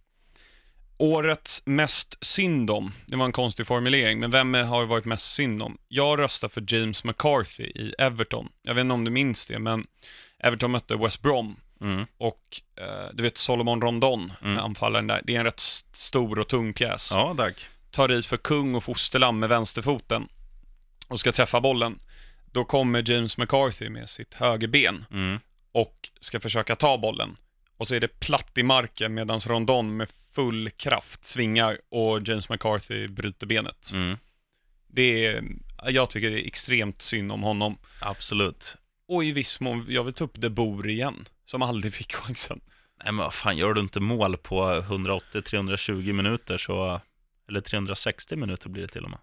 Årets 0.98 1.64
mest 1.66 2.18
synd 2.22 2.70
om. 2.72 2.92
Det 3.06 3.16
var 3.16 3.26
en 3.26 3.32
konstig 3.32 3.68
formulering, 3.68 4.20
men 4.20 4.32
vem 4.32 4.54
har 4.54 4.86
varit 4.86 5.06
mest 5.06 5.34
synd 5.34 5.64
om? 5.64 5.78
Jag 5.88 6.20
röstar 6.20 6.50
för 6.50 6.64
James 6.68 7.04
McCarthy 7.04 7.64
i 7.64 7.94
Everton. 8.00 8.50
Jag 8.62 8.74
vet 8.74 8.82
inte 8.82 8.94
om 8.94 9.04
du 9.06 9.12
minns 9.12 9.46
det, 9.48 9.60
men 9.60 9.88
Everton 10.40 10.72
mötte 10.72 10.96
West 10.96 11.22
Brom 11.22 11.56
Mm. 11.82 12.06
och 12.18 12.40
eh, 12.82 13.10
du 13.14 13.24
vet 13.24 13.38
Solomon 13.38 13.82
Rondon, 13.82 14.34
Mm. 14.44 14.58
anfallaren 14.58 15.08
där. 15.08 15.22
Det 15.24 15.36
är 15.36 15.40
en 15.40 15.46
rätt 15.46 15.60
st- 15.60 15.90
stor 15.94 16.40
och 16.40 16.48
tung 16.48 16.74
pjäs. 16.74 17.12
Ja, 17.14 17.34
tack. 17.38 17.68
Tar 17.92 18.12
i 18.12 18.22
för 18.22 18.38
kung 18.38 18.76
och 18.76 18.84
fosterland 18.84 19.40
med 19.40 19.50
vänsterfoten 19.50 20.28
och 21.08 21.20
ska 21.20 21.32
träffa 21.32 21.62
bollen. 21.62 22.00
Då 22.54 22.66
kommer 22.66 23.10
James 23.12 23.38
McCarthy 23.38 23.90
med 23.90 24.10
sitt 24.10 24.34
högerben 24.34 25.06
Mm. 25.12 25.40
och 25.72 26.10
ska 26.20 26.40
försöka 26.40 26.76
ta 26.76 26.98
bollen. 26.98 27.36
Och 27.78 27.88
så 27.88 27.96
är 27.96 28.00
det 28.00 28.20
platt 28.20 28.58
i 28.58 28.64
marken 28.64 29.14
medan 29.14 29.40
Rondon 29.40 29.98
med 29.98 30.10
full 30.10 30.70
kraft 30.70 31.26
svingar 31.26 31.80
och 31.90 32.28
James 32.28 32.50
McCarthy 32.50 33.08
bryter 33.08 33.48
benet. 33.48 33.92
Mm. 33.94 34.18
Det 34.88 35.26
är, 35.26 35.44
jag 35.88 36.10
tycker 36.10 36.30
det 36.30 36.42
är 36.44 36.48
extremt 36.48 37.02
synd 37.02 37.32
om 37.32 37.44
honom. 37.44 37.78
Absolut. 38.02 38.76
Och 39.08 39.24
i 39.24 39.32
viss 39.32 39.60
mån, 39.60 39.86
jag 39.90 40.04
vill 40.04 40.14
ta 40.14 40.24
upp 40.24 40.36
De 40.42 40.50
Boer 40.50 40.88
igen, 40.88 41.28
som 41.46 41.62
aldrig 41.62 41.94
fick 41.94 42.14
chansen. 42.14 42.62
Nej, 43.04 43.14
men 43.14 43.18
vad 43.24 43.34
fan, 43.34 43.58
gör 43.58 43.74
du 43.74 43.82
inte 43.82 44.00
mål 44.00 44.38
på 44.38 44.62
180-320 44.82 46.14
minuter 46.14 46.58
så... 46.58 47.02
Eller 47.50 47.62
360 47.62 48.36
minuter 48.36 48.70
blir 48.70 48.82
det 48.82 48.88
till 48.88 49.04
och 49.04 49.10
med. 49.10 49.20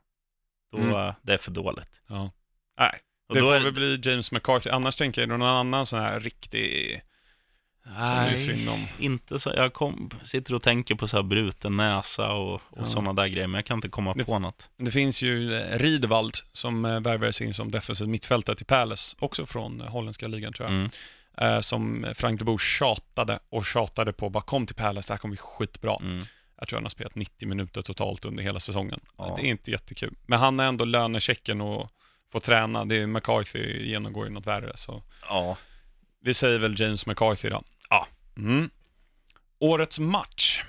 Då, 0.72 0.78
Mm. 0.78 1.14
det 1.22 1.32
är 1.34 1.38
för 1.38 1.50
dåligt. 1.50 2.00
Ja. 2.08 2.30
Nej, 2.78 2.92
Och 3.30 3.34
det 3.36 3.40
då 3.40 3.46
får 3.46 3.54
är 3.54 3.60
väl 3.60 3.72
bli 3.72 4.00
James 4.02 4.32
McCarthy. 4.32 4.70
Annars 4.70 4.96
tänker 4.96 5.20
jag 5.22 5.28
någon 5.28 5.42
annan 5.42 5.86
sån 5.86 6.00
här 6.00 6.20
riktig, 6.20 7.00
Nej, 7.98 8.92
inte 8.98 9.38
så. 9.38 9.52
Jag 9.56 9.72
kom, 9.72 10.10
sitter 10.24 10.54
och 10.54 10.62
tänker 10.62 10.94
på 10.94 11.08
så 11.08 11.16
här 11.16 11.22
bruten 11.22 11.76
näsa 11.76 12.32
och, 12.32 12.54
och 12.54 12.60
Ja. 12.76 12.86
sådana 12.86 13.12
där 13.12 13.26
grejer, 13.26 13.46
men 13.46 13.58
jag 13.58 13.64
kan 13.66 13.78
inte 13.78 13.88
komma 13.88 14.14
Det- 14.14 14.24
på 14.24 14.38
något. 14.38 14.68
Det 14.76 14.90
finns 14.90 15.22
ju 15.22 15.54
eh, 15.54 15.78
Riedwald 15.78 16.34
som 16.52 16.84
eh, 16.84 17.00
värvades 17.00 17.40
in 17.40 17.54
som 17.54 17.70
defensiv 17.70 18.08
mittfältare 18.08 18.56
till 18.56 18.66
Palace, 18.66 19.16
också 19.20 19.46
från 19.46 19.80
eh, 19.80 19.86
holländska 19.88 20.28
ligan 20.28 20.52
tror 20.52 20.68
jag. 20.68 20.76
Mm. 20.76 20.90
eh, 21.54 21.60
som 21.60 22.06
Frank 22.14 22.38
de 22.38 22.44
Boer 22.44 22.58
tjatade 22.58 23.38
och 23.48 23.66
tjatade 23.66 24.12
på, 24.12 24.28
bara 24.30 24.42
kom 24.42 24.66
till 24.66 24.76
Palace, 24.76 25.08
det 25.08 25.12
här 25.12 25.18
kommer 25.18 25.32
bli 25.32 25.38
skitbra. 25.42 25.96
Mm. 26.00 26.24
Jag 26.58 26.68
tror 26.68 26.76
han 26.76 26.84
har 26.84 26.90
spelat 26.90 27.14
90 27.14 27.48
minuter 27.48 27.82
totalt 27.82 28.24
under 28.24 28.42
hela 28.42 28.60
säsongen. 28.60 29.00
Ja. 29.18 29.34
Det 29.36 29.42
är 29.46 29.50
inte 29.50 29.70
jättekul. 29.70 30.14
Men 30.26 30.38
han 30.38 30.58
har 30.58 30.66
ändå 30.66 30.84
lönechecken 30.84 31.60
och 31.60 31.90
får 32.32 32.40
träna. 32.40 32.84
Det 32.84 32.96
är 33.02 33.06
McCarthy 33.06 33.86
genomgår 33.86 34.26
ju 34.26 34.32
något 34.32 34.46
värre, 34.46 34.72
så 34.76 35.02
Ja. 35.28 35.56
vi 36.22 36.34
säger 36.34 36.58
väl 36.58 36.80
James 36.80 37.06
McCarthy 37.06 37.48
då. 37.48 37.62
Ja. 37.90 38.06
Mm. 38.36 38.70
Årets 39.58 39.98
match. 39.98 40.62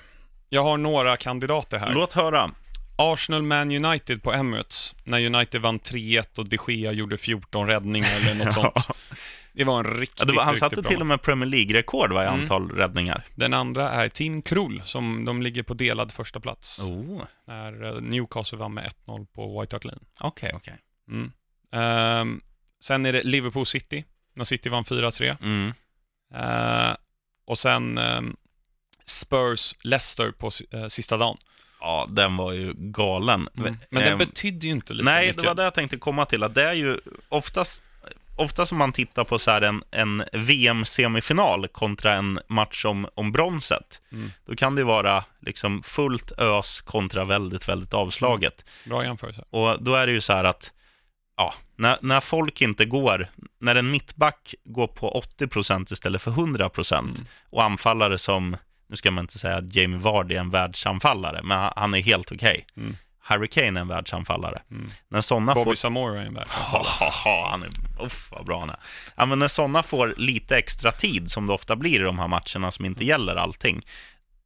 Jag 0.48 0.62
har 0.62 0.76
några 0.76 1.16
kandidater 1.16 1.78
här. 1.78 1.92
Låt 1.94 2.12
höra. 2.12 2.50
Arsenal-Man 2.96 3.84
United 3.84 4.22
på 4.22 4.32
Emirates, 4.32 4.94
när 5.04 5.26
United 5.26 5.60
vann 5.60 5.78
3-1 5.80 6.38
och 6.38 6.48
de 6.48 6.58
Gea 6.68 6.92
gjorde 6.92 7.16
14 7.16 7.66
räddningar 7.66 8.08
eller 8.20 8.44
något 8.44 8.54
sånt. 8.84 8.88
Det 9.52 9.64
var 9.64 9.78
en 9.78 9.84
riktigt, 10.00 10.18
Ja, 10.20 10.24
det 10.24 10.32
var, 10.32 10.44
han 10.44 10.56
satte 10.56 10.82
till 10.82 11.00
och 11.00 11.06
med 11.06 11.22
Premier 11.22 11.46
League-rekord 11.48 12.12
va, 12.12 12.24
i 12.24 12.26
Mm. 12.26 12.40
antal 12.40 12.70
räddningar. 12.70 13.24
Den 13.34 13.54
andra 13.54 13.90
är 13.90 14.08
Team 14.08 14.42
Krull, 14.42 14.82
som 14.84 15.24
de 15.24 15.42
ligger 15.42 15.62
på 15.62 15.74
delad 15.74 16.12
första 16.12 16.40
plats. 16.40 16.80
Oh, 16.80 17.22
När 17.46 17.84
eh, 17.84 18.00
Newcastle 18.00 18.58
vann 18.58 18.74
med 18.74 18.92
1-0 19.06 19.26
på 19.26 19.60
White 19.60 19.76
Hart 19.76 19.84
Lane. 19.84 19.98
okej, 20.20 20.52
okej. 20.54 20.78
Mm. 21.08 21.32
Ehm, 21.72 22.40
sen 22.80 23.06
är 23.06 23.12
det 23.12 23.22
Liverpool 23.22 23.66
City, 23.66 24.04
när 24.34 24.44
City 24.44 24.68
vann 24.68 24.84
4-3. 24.84 25.36
Mm. 25.42 25.72
Ehm, 26.34 26.96
och 27.46 27.58
sen 27.58 27.98
ehm, 27.98 28.36
Spurs 29.04 29.74
Leicester 29.84 30.30
på 30.32 30.50
eh, 30.70 30.86
sista 30.88 31.16
dagen. 31.16 31.36
Ja, 31.80 32.06
den 32.10 32.36
var 32.36 32.52
ju 32.52 32.72
galen. 32.76 33.48
Mm. 33.58 33.76
Men 33.90 34.02
den 34.02 34.12
Ehm, 34.12 34.18
betydde 34.18 34.66
ju 34.66 34.72
inte 34.72 34.94
lika 34.94 35.10
Nej, 35.10 35.26
mycket. 35.26 35.42
det 35.42 35.48
var 35.48 35.54
det 35.54 35.62
jag 35.62 35.74
tänkte 35.74 35.96
komma 35.96 36.24
till. 36.26 36.42
Att 36.42 36.54
det 36.54 36.64
är 36.64 36.72
ju 36.72 36.98
oftast, 37.28 37.82
ofta 38.36 38.66
som 38.66 38.78
man 38.78 38.92
tittar 38.92 39.24
på 39.24 39.38
så 39.38 39.50
en, 39.50 39.82
en 39.90 40.24
VM-semifinal 40.32 41.68
kontra 41.68 42.14
en 42.14 42.38
match 42.48 42.84
om, 42.84 43.08
om 43.14 43.32
bronset. 43.32 44.00
Mm. 44.12 44.30
Då 44.46 44.56
kan 44.56 44.74
det 44.74 44.84
vara 44.84 45.24
liksom 45.40 45.82
fullt 45.82 46.32
ös 46.38 46.80
kontra 46.80 47.24
väldigt, 47.24 47.68
väldigt 47.68 47.94
avslaget. 47.94 48.64
Bra 48.84 49.04
jämförelse. 49.04 49.44
Och 49.50 49.82
då 49.82 49.94
är 49.94 50.06
det 50.06 50.12
ju 50.12 50.20
så 50.20 50.32
här 50.32 50.44
att, 50.44 50.72
ja, 51.36 51.54
när, 51.76 51.98
när 52.02 52.20
folk 52.20 52.60
inte 52.60 52.84
går, 52.84 53.28
när 53.58 53.74
en 53.74 53.90
mittback 53.90 54.54
går 54.64 54.86
på 54.86 55.22
80% 55.38 55.92
istället 55.92 56.22
för 56.22 56.30
100% 56.30 56.98
Mm. 56.98 57.14
och 57.50 57.64
anfallare 57.64 58.18
som, 58.18 58.56
nu 58.86 58.96
ska 58.96 59.10
man 59.10 59.24
inte 59.24 59.38
säga 59.38 59.56
att 59.56 59.74
Jamie 59.76 59.98
Vardy 59.98 60.34
är 60.34 60.40
en 60.40 60.50
världsanfallare, 60.50 61.40
men 61.42 61.70
han- 61.76 61.94
är 61.94 62.00
helt 62.02 62.32
okej. 62.32 62.66
Mm. 62.76 62.96
Harry 63.24 63.48
Kane 63.48 63.66
är 63.78 63.80
en 63.82 63.88
världsanfallare. 63.88 64.62
Mm. 64.70 64.90
När 65.08 65.20
sådana 65.20 65.54
Bobby 65.54 65.64
får... 65.64 65.74
Samora 65.74 66.22
är 66.22 66.26
en 66.26 66.34
värld. 66.34 66.48
Ja, 67.24 67.48
han 67.50 67.62
är... 67.62 67.70
Uff, 68.00 68.28
vad 68.30 68.46
bra 68.46 68.60
han 68.60 68.70
är. 68.70 68.76
Ja, 69.16 69.26
men 69.26 69.38
när 69.38 69.48
sådana 69.48 69.82
får 69.82 70.14
lite 70.16 70.56
extra 70.56 70.92
tid, 70.92 71.30
som 71.30 71.46
det 71.46 71.52
ofta 71.52 71.76
blir 71.76 72.00
i 72.00 72.04
de 72.04 72.18
här 72.18 72.28
matcherna 72.28 72.70
som 72.70 72.84
inte 72.84 73.04
gäller 73.04 73.36
allting, 73.36 73.86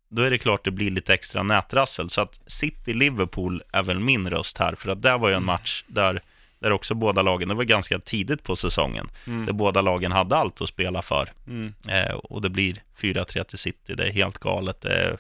då 0.09 0.22
är 0.22 0.31
det 0.31 0.38
klart 0.38 0.64
det 0.64 0.70
blir 0.70 0.90
lite 0.90 1.14
extra 1.14 1.42
nätrassel. 1.42 2.11
Så 2.11 2.20
att 2.20 2.40
City-Liverpool 2.46 3.62
är 3.72 3.83
väl 3.83 4.01
min 4.01 4.31
röst 4.31 4.59
här, 4.59 4.75
för 4.75 4.90
att 4.90 5.03
det 5.03 5.16
var 5.16 5.29
ju 5.29 5.35
en 5.35 5.44
match 5.44 5.85
där, 5.87 6.22
där 6.59 6.71
också 6.73 6.95
båda 6.95 7.23
lagen, 7.23 7.49
det 7.49 7.55
var 7.55 7.64
ganska 7.64 7.99
tidigt 7.99 8.42
på 8.42 8.57
säsongen, 8.57 9.11
där 9.25 9.33
Mm. 9.33 9.57
båda 9.57 9.81
lagen 9.83 10.12
hade 10.12 10.37
allt 10.37 10.61
att 10.61 10.69
spela 10.69 11.03
för. 11.03 11.33
Mm. 11.47 11.75
Eh, 11.88 12.14
och 12.14 12.42
det 12.42 12.51
blir 12.51 12.83
4-3 13.01 13.45
till 13.45 13.59
City, 13.59 13.95
det 13.95 14.07
är 14.09 14.12
helt 14.12 14.38
galet. 14.38 14.81
Det 14.81 14.92
är 14.95 15.19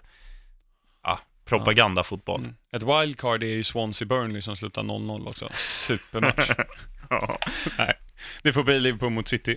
ja, 1.02 1.18
propagandafotboll. 1.44 2.40
Mm. 2.40 2.54
Ett 2.72 2.82
wildcard 2.82 3.42
är 3.42 3.46
ju 3.46 3.64
Swansea 3.64 4.06
Burnley 4.06 4.42
som 4.42 4.56
slutar 4.56 4.82
0-0 4.82 5.28
också. 5.28 5.48
Supermatch. 5.54 6.50
Ja. 7.10 7.38
Nej, 7.78 7.94
det 8.42 8.52
får 8.52 8.62
bli 8.62 8.80
Liverpool 8.80 9.10
mot 9.10 9.28
City. 9.28 9.56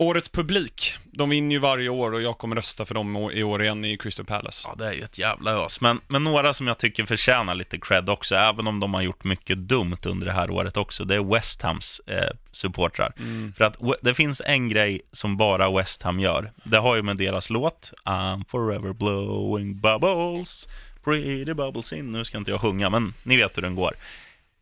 Årets 0.00 0.28
publik, 0.28 0.96
de 1.12 1.30
vinner 1.30 1.54
ju 1.54 1.58
varje 1.58 1.88
år 1.88 2.12
och 2.12 2.22
jag 2.22 2.38
kommer 2.38 2.56
rösta 2.56 2.84
för 2.84 2.94
dem 2.94 3.30
i 3.32 3.42
år 3.42 3.62
igen 3.62 3.84
i 3.84 3.96
Crystal 3.96 4.26
Palace. 4.26 4.68
Ja, 4.68 4.74
det 4.78 4.86
är 4.86 4.92
ju 4.92 5.02
ett 5.02 5.18
jävla 5.18 5.64
ös. 5.64 5.80
Men, 5.80 6.00
men 6.08 6.24
några 6.24 6.52
som 6.52 6.66
jag 6.66 6.78
tycker 6.78 7.06
förtjänar 7.06 7.54
lite 7.54 7.78
cred 7.78 8.10
också, 8.10 8.34
även 8.34 8.66
om 8.66 8.80
de 8.80 8.94
har 8.94 9.02
gjort 9.02 9.24
mycket 9.24 9.58
dumt 9.58 9.96
under 10.06 10.26
det 10.26 10.32
här 10.32 10.50
året 10.50 10.76
också, 10.76 11.04
det 11.04 11.14
är 11.14 11.34
West 11.34 11.62
Hams 11.62 12.00
eh, 12.06 12.30
supportrar. 12.52 13.12
Mm. 13.18 13.52
För 13.56 13.64
att 13.64 13.76
det 14.02 14.14
finns 14.14 14.42
en 14.46 14.68
grej 14.68 15.00
som 15.12 15.36
bara 15.36 15.70
West 15.70 16.02
Ham 16.02 16.20
gör. 16.20 16.52
Det 16.64 16.78
har 16.78 16.96
ju 16.96 17.02
med 17.02 17.16
deras 17.16 17.50
låt, 17.50 17.92
I'm 18.04 18.44
forever 18.48 18.92
blowing 18.92 19.80
bubbles, 19.80 20.68
pretty 21.04 21.54
bubbles 21.54 21.92
in. 21.92 22.12
Nu 22.12 22.24
ska 22.24 22.38
inte 22.38 22.50
jag 22.50 22.60
sjunga, 22.60 22.90
men 22.90 23.14
ni 23.22 23.36
vet 23.36 23.56
hur 23.56 23.62
den 23.62 23.74
går. 23.74 23.94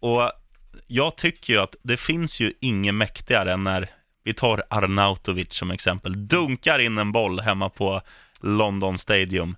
Och 0.01 0.33
jag 0.87 1.16
tycker 1.16 1.53
ju 1.53 1.61
att 1.61 1.77
det 1.83 1.96
finns 1.96 2.40
ju 2.40 2.53
inget 2.61 2.94
mäktigare 2.94 3.53
än 3.53 3.64
när 3.64 3.98
Vi 4.29 4.35
tar 4.35 4.62
Arnautovic 4.71 5.53
som 5.55 5.71
exempel. 5.71 6.29
Dunkar 6.29 6.79
in 6.79 6.99
en 6.99 7.12
boll 7.12 7.41
hemma 7.41 7.71
på 7.71 8.01
London 8.41 8.99
Stadium 8.99 9.57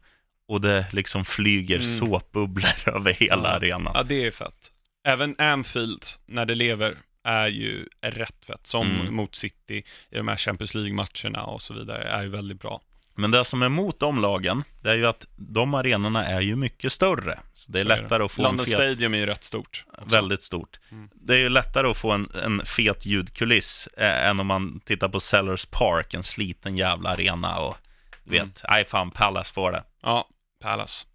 och 0.48 0.60
det 0.60 0.86
liksom 0.92 1.24
flyger 1.24 1.74
Mm. 1.76 1.86
såpbubblor 1.86 2.70
över 2.96 3.12
hela 3.12 3.48
Ja. 3.48 3.56
arenan. 3.56 3.92
Ja, 3.94 4.02
det 4.02 4.26
är 4.26 4.30
fett. 4.30 4.70
Även 5.04 5.34
Anfield, 5.38 6.02
när 6.26 6.46
det 6.46 6.54
lever, 6.54 6.96
är 7.24 7.48
ju 7.48 7.86
rätt 8.00 8.44
fett. 8.44 8.66
Som 8.66 8.86
Mm. 8.90 9.14
mot 9.14 9.34
City 9.34 9.82
i 10.10 10.16
de 10.16 10.28
här 10.28 10.36
Champions 10.36 10.74
League-matcherna 10.74 11.42
och 11.44 11.62
så 11.62 11.74
vidare, 11.74 12.02
är 12.04 12.22
ju 12.22 12.28
väldigt 12.28 12.60
bra. 12.60 12.80
Men 13.14 13.30
det 13.30 13.44
som 13.44 13.62
är 13.62 13.68
mot 13.68 14.00
de 14.00 14.18
lagen, 14.20 14.64
det 14.80 14.90
är 14.90 14.94
ju 14.94 15.06
att 15.06 15.26
de 15.36 15.74
arenorna 15.74 16.26
är 16.26 16.40
ju 16.40 16.56
mycket 16.56 16.92
större. 16.92 17.40
Så 17.52 17.72
det 17.72 17.78
är 17.80 17.82
Så 17.82 17.88
lättare 17.88 18.22
att 18.24 18.32
få 18.32 18.42
London 18.42 18.60
en 18.60 18.66
fet, 18.66 18.74
Stadium 18.74 19.14
är 19.14 19.18
ju 19.18 19.26
rätt 19.26 19.44
stort. 19.44 19.84
också. 19.98 20.08
väldigt 20.16 20.42
stort. 20.42 20.80
Mm. 20.90 21.08
Det 21.14 21.34
är 21.34 21.38
ju 21.38 21.48
lättare 21.48 21.86
att 21.90 21.96
få 21.96 22.12
en, 22.12 22.30
en 22.44 22.62
fet 22.66 23.06
ljudkuliss 23.06 23.86
eh, 23.96 24.28
än 24.28 24.40
om 24.40 24.46
man 24.46 24.80
tittar 24.80 25.08
på 25.08 25.20
Sellers 25.20 25.66
Park, 25.66 26.14
en 26.14 26.22
sliten 26.22 26.76
jävla 26.76 27.10
arena 27.10 27.58
och 27.58 27.76
vet, 28.24 28.40
Mm. 28.40 28.50
nej 28.70 28.84
fan, 28.84 29.10
Palace 29.10 29.52
får 29.52 29.72
det. 29.72 29.84
Ja, 30.02 30.28
Palace. 30.62 31.06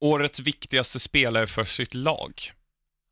Årets 0.00 0.40
viktigaste 0.40 1.00
spelare 1.00 1.46
för 1.46 1.64
sitt 1.64 1.94
lag. 1.94 2.32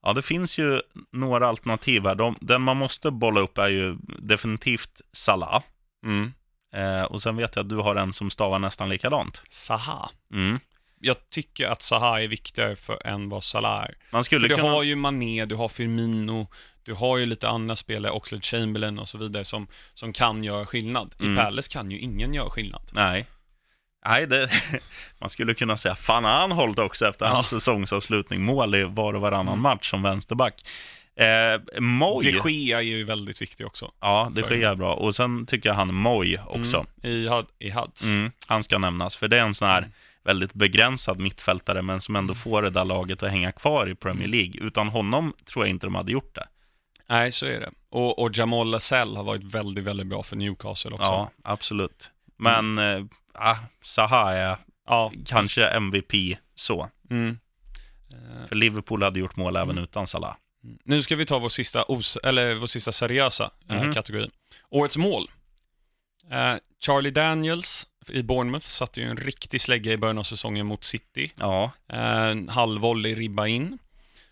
Ja, 0.03 0.12
det 0.12 0.22
finns 0.22 0.59
ju 0.59 0.81
några 1.12 1.48
alternativ 1.48 2.03
här. 2.03 2.14
De, 2.14 2.37
den 2.40 2.62
man 2.62 2.77
måste 2.77 3.11
bolla 3.11 3.40
upp 3.40 3.59
är 3.59 3.68
ju 3.68 3.96
definitivt 4.18 5.01
Salah. 5.12 5.62
Mm. 6.05 6.33
Eh, 6.75 7.03
och 7.03 7.23
sen 7.23 7.37
vet 7.37 7.57
jag 7.57 7.63
att 7.63 7.69
du 7.69 7.77
har 7.77 7.97
en 7.97 8.13
som 8.13 8.31
stavar 8.31 8.59
nästan 8.59 8.89
likadant. 8.89 9.43
Saha. 9.51 10.11
Mm. 10.33 10.61
Jag 11.05 11.17
tycker 11.31 11.67
att 11.67 11.83
Saha 11.83 12.23
är 12.23 12.29
viktigare 12.29 12.77
för, 12.77 13.07
än 13.07 13.29
vad 13.29 13.45
Salah 13.45 13.83
är. 13.83 13.95
Man 14.11 14.23
För 14.23 14.25
skulle 14.25 14.49
du 14.49 14.55
kunna... 14.57 14.71
har 14.71 14.83
ju 14.83 14.97
Mané, 14.97 15.45
du 15.45 15.55
har 15.55 15.69
Firmino, 15.69 16.47
du 16.83 16.95
har 16.95 17.17
ju 17.19 17.27
lite 17.27 17.49
andra 17.49 17.77
spelare, 17.77 18.13
Oxlade 18.13 18.43
Chamberlain 18.43 18.99
och 18.99 19.09
så 19.09 19.19
vidare, 19.19 19.45
som, 19.45 19.67
som 19.95 20.13
kan 20.13 20.45
göra 20.45 20.67
skillnad. 20.67 21.15
I 21.21 21.25
Mm. 21.25 21.37
Palace 21.45 21.73
kan 21.73 21.91
ju 21.91 21.99
ingen 21.99 22.35
göra 22.35 22.51
skillnad. 22.51 22.91
Nej. 22.93 23.27
Nej, 24.07 24.27
det... 24.27 24.51
man 25.19 25.31
skulle 25.31 25.55
kunna 25.55 25.77
säga 25.77 25.95
fan 25.95 26.25
han 26.25 26.53
hållit 26.53 26.79
också 26.79 27.09
efter 27.09 27.27
Ja. 27.27 27.33
hans 27.33 27.49
säsongsavslutning. 27.49 28.43
Mål 28.45 28.75
i 28.75 28.85
var 28.85 29.15
och 29.15 29.21
varannan 29.21 29.49
Mm. 29.49 29.63
match 29.63 29.91
som 29.91 30.03
vänsterback. 30.03 30.65
Eh, 31.23 31.81
Moj. 31.81 32.41
De 32.45 32.51
Gea 32.53 32.79
är 32.79 32.83
ju 32.83 33.05
väldigt 33.05 33.43
viktig 33.43 33.67
också. 33.67 33.93
Ja, 34.01 34.31
det 34.35 34.43
sker 34.43 34.75
bra. 34.75 34.95
Och 34.95 35.15
sen 35.15 35.47
tycker 35.47 35.69
jag 35.69 35.77
han 35.77 35.95
Moj 35.95 36.39
också. 36.47 36.77
Mm, 37.03 37.17
I, 37.17 37.29
Hud- 37.29 37.47
I 37.59 37.71
Huds. 37.71 38.05
Mm, 38.05 38.31
han 38.47 38.63
ska 38.65 38.79
nämnas, 38.79 39.17
för 39.17 39.29
det 39.29 39.39
är 39.39 39.43
en 39.43 39.55
sån 39.55 39.69
här 39.69 39.79
Mm. 39.79 39.91
väldigt 40.25 40.55
begränsad 40.55 41.19
mittfältare, 41.21 41.83
men 41.83 42.01
som 42.01 42.17
ändå 42.17 42.35
får 42.35 42.63
det 42.63 42.71
där 42.71 42.85
laget 42.85 43.23
att 43.23 43.31
hänga 43.31 43.53
kvar 43.53 43.87
i 43.91 43.95
Premier 43.95 44.29
Mm. 44.29 44.31
League. 44.39 44.67
Utan 44.67 44.89
honom 44.89 45.33
tror 45.47 45.65
jag 45.65 45.71
inte 45.71 45.87
de 45.87 45.95
hade 45.95 46.13
gjort 46.13 46.35
det. 46.35 46.47
Nej, 47.09 47.33
så 47.33 47.47
är 47.47 47.61
det. 47.61 47.71
Och, 47.91 48.19
och 48.19 48.31
Jamal 48.39 48.71
Lascelles 48.71 49.17
har 49.17 49.25
varit 49.25 49.43
väldigt, 49.45 49.85
väldigt 49.85 50.07
bra 50.07 50.23
för 50.23 50.37
Newcastle 50.37 50.91
också. 50.91 51.05
Ja, 51.05 51.31
absolut. 51.43 52.11
Men 52.37 52.79
mm. 52.79 53.09
äh, 53.45 53.57
Zaha 53.83 54.33
är 54.33 54.57
ja. 54.87 55.13
kanske 55.27 55.67
MVP 55.69 56.37
så. 56.55 56.89
Mm. 57.11 57.39
Eh, 58.13 58.49
För 58.49 58.57
Liverpool 58.57 59.03
hade 59.03 59.21
gjort 59.21 59.37
mål 59.37 59.57
även 59.57 59.71
Mm. 59.71 59.85
utan 59.85 60.07
Salah. 60.07 60.35
Nu 60.85 61.03
ska 61.03 61.16
vi 61.16 61.27
ta 61.27 61.38
vår 61.38 61.48
sista, 61.48 61.85
os- 61.88 62.16
eller 62.22 62.55
vår 62.55 62.66
sista 62.66 62.92
seriösa 62.92 63.51
eh, 63.68 63.83
Mhm. 63.83 63.92
kategori. 63.94 64.31
Årets 64.70 64.96
mål. 64.96 65.31
Eh, 66.31 66.55
Charlie 66.85 67.11
Daniels 67.11 67.87
i 68.09 68.22
Bournemouth 68.22 68.66
satte 68.66 69.01
ju 69.01 69.07
en 69.07 69.16
riktig 69.16 69.61
slägga 69.61 69.92
i 69.92 69.96
början 69.96 70.18
av 70.18 70.22
säsongen 70.22 70.66
mot 70.66 70.85
City. 70.85 71.33
Ja, 71.37 71.72
Eh, 71.88 72.35
halvvolley 72.48 73.14
ribba 73.14 73.46
in. 73.46 73.79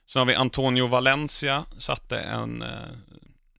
Sen 0.06 0.20
har 0.20 0.26
vi 0.26 0.34
Antonio 0.34 0.86
Valencia, 0.86 1.64
satte 1.78 2.18
en, 2.18 2.62
eh, 2.62 2.68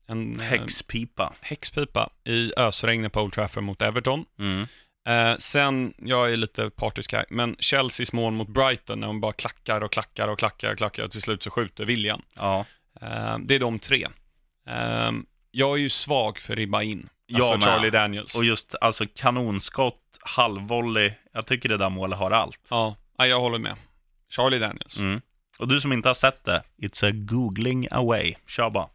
en 0.06 0.40
eh, 0.40 0.46
häxpipa. 0.46 1.34
häxpipa 1.40 2.10
i 2.24 2.52
ösregnet 2.56 3.12
på 3.12 3.20
Old 3.20 3.32
Trafford 3.32 3.62
mot 3.62 3.82
Everton. 3.82 4.24
Mm. 4.38 4.66
Eh, 5.06 5.36
sen, 5.38 5.94
jag 5.98 6.32
är 6.32 6.36
lite 6.36 6.70
partisk 6.70 7.12
här, 7.12 7.24
men 7.30 7.56
Chelseas 7.58 8.12
mål 8.12 8.32
mot 8.32 8.48
Brighton 8.48 9.00
när 9.00 9.06
de 9.06 9.20
bara 9.20 9.32
klackar 9.32 9.80
och 9.80 9.92
klackar 9.92 10.28
och 10.28 10.38
klackar 10.38 10.72
och 10.72 10.78
klackar 10.78 11.04
och 11.04 11.10
till 11.10 11.22
slut 11.22 11.42
så 11.42 11.50
skjuter 11.50 11.84
William. 11.84 12.22
Ja, 12.34 12.64
Eh, 13.00 13.38
det 13.38 13.54
är 13.54 13.58
de 13.58 13.78
tre. 13.78 14.06
Eh, 14.68 15.10
jag 15.50 15.70
är 15.72 15.76
ju 15.76 15.88
svag 15.88 16.38
för 16.38 16.56
ribba 16.56 16.82
in. 16.82 17.08
Jag 17.26 17.40
Alltså 17.40 17.54
med. 17.54 17.62
Charlie 17.62 17.90
Daniels. 17.90 18.34
och 18.34 18.44
just 18.44 18.74
alltså 18.80 19.04
kanonskott, 19.14 20.18
halvvolley. 20.20 21.12
Jag 21.32 21.46
tycker 21.46 21.68
det 21.68 21.76
där 21.76 21.90
målet 21.90 22.18
har 22.18 22.30
allt. 22.30 22.60
Ja, 22.70 22.96
ja, 23.18 23.26
jag 23.26 23.40
håller 23.40 23.58
med. 23.58 23.76
Charlie 24.30 24.58
Daniels. 24.58 24.98
Mm. 24.98 25.20
Och 25.58 25.68
du 25.68 25.80
som 25.80 25.92
inte 25.92 26.08
har 26.08 26.14
sett 26.14 26.44
det, 26.44 26.62
it's 26.82 27.08
a 27.08 27.12
googling 27.14 27.88
away. 27.90 28.34
Kör 28.46 28.70
bara. 28.70 28.88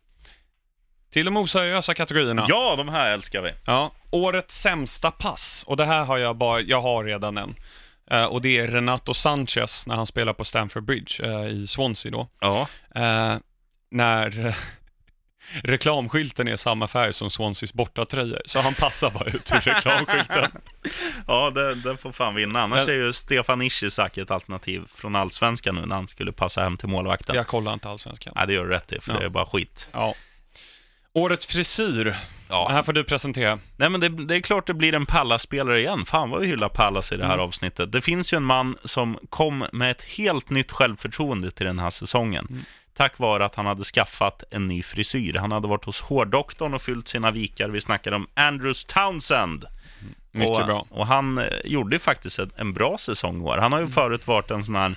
Till 1.17 1.25
de 1.25 1.37
oseriösa 1.37 1.93
kategorierna. 1.93 2.45
Ja, 2.47 2.75
de 2.77 2.89
här 2.89 3.11
älskar 3.11 3.41
vi. 3.41 3.51
Ja, 3.65 3.91
årets 4.11 4.61
sämsta 4.61 5.11
pass. 5.11 5.63
Och 5.67 5.77
det 5.77 5.85
här 5.85 6.05
har 6.05 6.17
jag 6.17 6.35
bara, 6.35 6.61
jag 6.61 6.81
har 6.81 7.03
redan 7.03 7.37
en. 7.37 7.55
Eh, 8.11 8.23
och 8.25 8.41
det 8.41 8.57
är 8.57 8.67
Renato 8.67 9.13
Sanchez 9.13 9.87
när 9.87 9.95
han 9.95 10.07
spelar 10.07 10.33
på 10.33 10.45
Stamford 10.45 10.83
Bridge 10.83 11.25
eh, 11.25 11.45
i 11.47 11.67
Swansea 11.67 12.11
då. 12.11 12.27
Ja, 12.39 12.67
Eh, 12.95 13.35
när 13.91 14.55
reklamskylten 15.63 16.47
är 16.47 16.55
samma 16.55 16.87
färg 16.87 17.13
som 17.13 17.29
Swanseas 17.29 17.73
bortatröjor. 17.73 18.41
Så 18.45 18.59
han 18.59 18.73
passar 18.73 19.09
bara 19.09 19.29
ut 19.29 19.51
ur 19.53 19.59
reklamskylten. 19.59 20.51
ja 21.27 21.49
det, 21.49 21.75
det 21.75 21.97
får 21.97 22.11
fan 22.11 22.35
vinna. 22.35 22.61
Annars 22.61 22.87
Men- 22.87 22.95
är 22.95 22.99
ju 22.99 23.13
Stefan 23.13 23.61
Ishizak 23.61 24.17
ett 24.17 24.31
alternativ 24.31 24.81
från 24.95 25.15
allsvenskan 25.15 25.75
nu 25.75 25.85
när 25.85 25.95
han 25.95 26.07
skulle 26.07 26.31
passa 26.31 26.61
hem 26.63 26.77
till 26.77 26.87
målvakten. 26.89 27.35
Jag 27.35 27.47
kollar 27.47 27.73
inte 27.73 27.89
allsvenskan. 27.89 28.33
Nej, 28.35 28.47
det 28.47 28.53
gör 28.53 28.63
du 28.63 28.69
rätt 28.69 28.93
i, 28.93 28.99
för 28.99 29.13
Ja. 29.13 29.19
det 29.19 29.25
är 29.25 29.29
bara 29.29 29.45
skit. 29.45 29.89
Ja. 29.91 30.13
Årets 31.17 31.45
frisyr. 31.45 32.15
Ja. 32.49 32.67
här 32.71 32.83
får 32.83 32.93
du 32.93 33.03
presentera. 33.03 33.59
Nej, 33.77 33.89
men 33.89 33.99
det, 34.01 34.09
det 34.09 34.35
är 34.35 34.41
klart 34.41 34.67
det 34.67 34.73
blir 34.73 34.93
en 34.93 35.05
Pallas-spelare 35.05 35.79
igen. 35.79 36.05
Fan 36.05 36.29
vad 36.29 36.41
vi 36.41 36.47
hyllar 36.47 36.69
Pallas 36.69 37.11
i 37.11 37.17
det 37.17 37.25
här 37.25 37.33
Mm. 37.33 37.45
avsnittet. 37.45 37.91
Det 37.91 38.01
finns 38.01 38.33
ju 38.33 38.35
en 38.37 38.43
man 38.43 38.77
som 38.83 39.19
kom 39.29 39.65
med 39.71 39.91
ett 39.91 40.01
helt 40.01 40.49
nytt 40.49 40.71
självförtroende 40.71 41.51
till 41.51 41.65
den 41.65 41.79
här 41.79 41.89
säsongen. 41.89 42.47
Mm. 42.49 42.63
Tack 42.97 43.19
vare 43.19 43.45
att 43.45 43.55
han 43.55 43.65
hade 43.65 43.83
skaffat 43.83 44.43
en 44.51 44.67
ny 44.67 44.83
frisyr. 44.83 45.33
Han 45.33 45.51
hade 45.51 45.67
varit 45.67 45.85
hos 45.85 46.01
hårdoktorn 46.01 46.73
och 46.73 46.81
fyllt 46.81 47.07
sina 47.07 47.31
vikar. 47.31 47.69
Vi 47.69 47.81
snackar 47.81 48.11
om 48.11 48.27
Andrews 48.33 48.85
Townsend. 48.85 49.65
Mycket 50.31 50.59
och, 50.59 50.65
bra. 50.65 50.85
Och 50.89 51.07
han 51.07 51.37
eh, 51.37 51.45
gjorde 51.63 51.99
faktiskt 51.99 52.39
en, 52.39 52.51
en 52.57 52.73
bra 52.73 52.97
säsong 52.97 53.41
i 53.41 53.43
år. 53.43 53.57
Han 53.57 53.71
har 53.71 53.79
ju 53.79 53.83
Mm. 53.83 53.93
förut 53.93 54.27
varit 54.27 54.51
en 54.51 54.63
sån 54.63 54.75
här, 54.75 54.95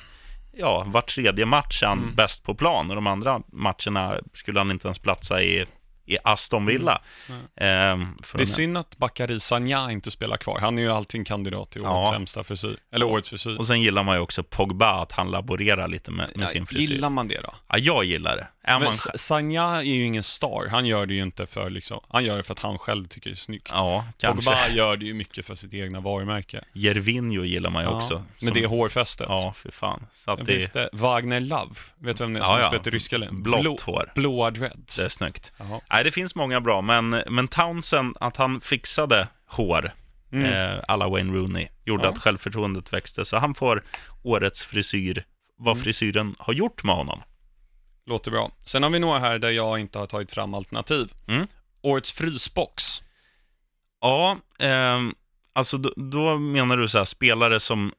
ja, 0.56 0.84
var 0.86 1.00
tredje 1.02 1.46
match 1.46 1.82
är 1.82 1.86
han 1.86 1.98
Mm. 1.98 2.14
bäst 2.14 2.42
på 2.44 2.54
plan. 2.54 2.90
Och 2.90 2.94
de 2.96 3.06
andra 3.06 3.40
matcherna 3.52 4.14
skulle 4.34 4.60
han 4.60 4.70
inte 4.70 4.88
ens 4.88 4.98
platsa 4.98 5.42
i, 5.42 5.66
i 6.10 6.18
Aston 6.24 6.66
Villa. 6.66 7.00
Mm. 7.28 7.40
Ehm, 7.56 8.16
Det 8.34 8.40
är 8.42 8.46
synd 8.46 8.78
att 8.78 8.96
Bakary 8.98 9.40
Sagna 9.40 9.92
inte 9.92 10.10
spelar 10.10 10.36
kvar. 10.36 10.58
Han 10.60 10.78
är 10.78 10.82
ju 10.82 10.92
alltid 10.92 11.18
en 11.18 11.24
kandidat 11.24 11.70
till 11.70 11.80
årets 11.82 12.08
Ja. 12.08 12.12
sämsta 12.14 12.44
frisyr. 12.44 12.76
Eller 12.92 13.06
årets 13.06 13.28
frisyr. 13.28 13.58
Och 13.58 13.66
sen 13.66 13.80
gillar 13.80 14.02
man 14.02 14.16
ju 14.16 14.22
också 14.22 14.42
Pogba, 14.42 15.02
att 15.02 15.12
han 15.12 15.30
laborerar 15.30 15.88
lite 15.88 16.10
med, 16.10 16.30
med 16.36 16.48
sin 16.48 16.62
Ja, 16.62 16.66
frisyr. 16.66 16.92
Gillar 16.94 17.10
man 17.10 17.28
det 17.28 17.40
då? 17.40 17.54
Ja, 17.68 17.78
jag 17.78 18.04
gillar 18.04 18.36
det. 18.36 18.46
Är 18.62 18.78
Men 18.78 18.82
man. 18.84 18.92
Sagna 19.18 19.76
är 19.76 19.82
ju 19.82 20.04
ingen 20.04 20.22
star. 20.22 20.68
Han 20.70 20.86
gör 20.86 21.06
det 21.06 21.14
ju 21.14 21.22
inte 21.22 21.46
för 21.46 21.70
liksom, 21.70 22.00
han 22.08 22.24
gör 22.24 22.36
det 22.36 22.42
för 22.42 22.52
att 22.52 22.58
han 22.58 22.78
själv 22.78 23.06
tycker 23.06 23.30
det 23.30 23.34
är 23.34 23.36
snyggt. 23.36 23.68
Ja, 23.72 24.04
kanske. 24.18 24.50
Pogba 24.50 24.68
gör 24.68 24.96
det 24.96 25.04
ju 25.04 25.14
mycket 25.14 25.46
för 25.46 25.54
sitt 25.54 25.74
egna 25.74 26.00
varumärke. 26.00 26.64
Jervinho 26.72 27.44
gillar 27.44 27.70
man 27.70 27.84
ju 27.84 27.90
Ja, 27.90 27.96
också. 27.96 28.24
Som- 28.38 28.54
det 28.54 28.66
hårfästet. 28.66 29.26
Ja, 29.28 29.54
för 29.56 29.70
fan. 29.70 30.06
Så 30.12 30.30
att 30.30 30.46
det, 30.46 30.72
det 30.72 30.88
Wagner 30.92 31.40
Love. 31.40 31.74
Vet 31.98 32.16
du 32.16 32.24
vem 32.24 32.32
det 32.32 32.40
är 32.40 32.44
som 32.44 32.54
Ja, 32.54 32.60
ja. 32.60 32.68
spelat 32.68 32.86
i 32.86 32.90
ryska 32.90 33.16
ligan? 33.18 33.42
Blått 33.42 33.60
Blå, 33.60 33.76
hår. 33.84 34.12
blåa 34.14 34.50
dreads. 34.50 34.96
det 34.96 35.04
är 35.04 35.08
snyggt. 35.08 35.52
Jaha. 35.58 35.80
Nej, 36.00 36.04
det 36.04 36.12
finns 36.12 36.34
många 36.34 36.60
bra, 36.60 36.80
men, 36.80 37.10
men 37.10 37.48
Townsend, 37.48 38.16
att 38.20 38.36
han 38.36 38.60
fixade 38.60 39.28
hår, 39.46 39.92
Mm. 40.32 40.44
eh, 40.52 40.84
alla 40.88 41.08
Wayne 41.08 41.32
Rooney, 41.32 41.68
gjorde 41.84 42.04
Ja. 42.04 42.10
att 42.10 42.18
självförtroendet 42.18 42.92
växte. 42.92 43.24
Så 43.24 43.36
han 43.38 43.54
får 43.54 43.82
årets 44.22 44.62
frisyr, 44.62 45.24
vad 45.56 45.72
Mm. 45.76 45.84
frisyren 45.84 46.34
har 46.38 46.52
gjort 46.52 46.84
med 46.84 46.94
honom. 46.94 47.22
Låter 48.06 48.30
bra. 48.30 48.50
Sen 48.64 48.82
har 48.82 48.90
vi 48.90 48.98
några 48.98 49.18
här 49.18 49.38
där 49.38 49.50
jag 49.50 49.78
inte 49.80 49.98
har 49.98 50.06
tagit 50.06 50.30
fram 50.32 50.54
alternativ. 50.54 51.12
Mm. 51.28 51.46
Årets 51.82 52.12
frysbox. 52.12 53.02
Ja, 54.00 54.38
ehm, 54.58 55.14
alltså 55.52 55.78
då, 55.78 55.92
då 55.96 56.38
menar 56.38 56.76
du 56.76 56.88
så 56.88 56.98
här, 56.98 57.04
spelare 57.04 57.60
som, 57.60 57.92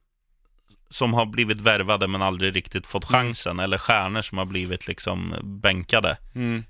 som 0.90 1.14
har 1.14 1.26
blivit 1.26 1.62
värvade 1.62 2.08
men 2.08 2.22
aldrig 2.22 2.56
riktigt 2.56 2.88
fått 2.88 3.10
Mm. 3.10 3.22
chansen, 3.26 3.60
eller 3.60 3.78
stjärnor 3.78 4.22
som 4.22 4.38
har 4.38 4.46
blivit 4.46 4.88
liksom 4.88 5.36
bänkade. 5.44 6.18
Mm. 6.36 6.64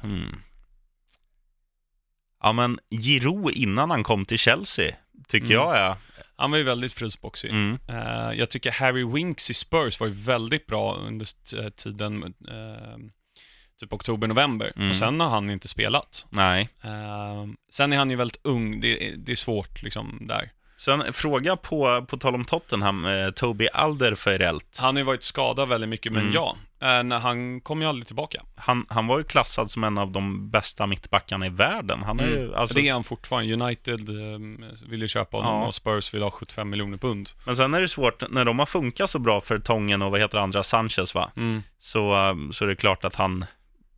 Hmm. 0.00 0.42
Ja, 2.42 2.52
men 2.52 2.78
Giroud 2.90 3.54
innan 3.54 3.90
han 3.90 4.04
kom 4.04 4.24
till 4.24 4.38
Chelsea, 4.38 4.94
tycker 5.28 5.46
Mm. 5.46 5.56
jag 5.56 5.76
är... 5.78 5.96
Han 6.38 6.50
var 6.50 6.58
ju 6.58 6.64
väldigt 6.64 6.92
frysboxig. 6.92 7.50
Mm. 7.50 7.78
Eh, 7.88 8.32
jag 8.38 8.50
tycker 8.50 8.70
Harry 8.70 9.04
Winks 9.04 9.50
i 9.50 9.54
Spurs 9.54 10.00
var 10.00 10.06
ju 10.06 10.12
väldigt 10.12 10.66
bra 10.66 10.94
under 10.96 11.26
eh, 11.58 11.68
tiden, 11.70 12.22
eh, 12.48 12.96
typ 13.80 13.92
oktober-november. 13.92 14.72
Mm. 14.76 14.90
Och 14.90 14.96
sen 14.96 15.20
har 15.20 15.28
han 15.28 15.50
inte 15.50 15.68
spelat. 15.68 16.26
Nej, 16.30 16.68
Eh, 16.84 17.46
sen 17.72 17.92
är 17.92 17.96
han 17.98 18.10
ju 18.10 18.16
väldigt 18.16 18.40
ung, 18.42 18.80
det, 18.80 19.16
det 19.16 19.32
är 19.32 19.36
svårt 19.36 19.82
liksom 19.82 20.18
där. 20.28 20.50
Sen 20.78 21.12
fråga 21.12 21.56
på, 21.56 22.06
på 22.08 22.16
tal 22.16 22.34
om 22.34 22.44
Tottenham, 22.44 23.04
eh, 23.04 23.30
Toby 23.30 23.68
Alderweireld. 23.72 24.62
Han 24.78 24.94
har 24.94 25.00
ju 25.00 25.04
varit 25.04 25.22
skadad 25.22 25.68
väldigt 25.68 25.90
mycket, 25.90 26.12
men 26.12 26.22
Mm. 26.22 26.34
ja, 26.34 26.56
eh, 26.80 27.02
när 27.02 27.18
han 27.18 27.60
kom 27.60 27.82
ju 27.82 27.88
aldrig 27.88 28.06
tillbaka. 28.06 28.42
Han, 28.56 28.86
han 28.88 29.06
var 29.06 29.18
ju 29.18 29.24
klassad 29.24 29.70
som 29.70 29.84
en 29.84 29.98
av 29.98 30.10
de 30.12 30.50
bästa 30.50 30.86
mittbackarna 30.86 31.46
i 31.46 31.48
världen. 31.48 32.02
Han 32.02 32.20
är 32.20 32.26
ju, 32.26 32.54
alltså, 32.54 32.78
det 32.78 32.88
är 32.88 32.92
han 32.92 33.04
fortfarande. 33.04 33.52
United 33.54 34.00
eh, 34.10 34.38
vill 34.88 35.02
ju 35.02 35.08
köpa 35.08 35.36
honom 35.36 35.60
Ja. 35.60 35.66
och 35.66 35.74
Spurs 35.74 36.14
vill 36.14 36.22
ha 36.22 36.30
75 36.30 36.70
miljoner 36.70 36.98
pund. 36.98 37.30
Men 37.46 37.56
sen 37.56 37.74
är 37.74 37.80
det 37.80 37.88
svårt, 37.88 38.30
när 38.30 38.44
de 38.44 38.58
har 38.58 38.66
funkat 38.66 39.10
så 39.10 39.18
bra 39.18 39.40
för 39.40 39.58
Tången 39.58 40.02
och 40.02 40.10
vad 40.10 40.20
heter 40.20 40.38
andra, 40.38 40.62
Sanchez 40.62 41.14
va? 41.14 41.30
Mm. 41.36 41.62
Så, 41.78 42.12
eh, 42.14 42.34
så 42.52 42.64
är 42.64 42.68
det 42.68 42.76
klart 42.76 43.04
att 43.04 43.14
han, 43.14 43.44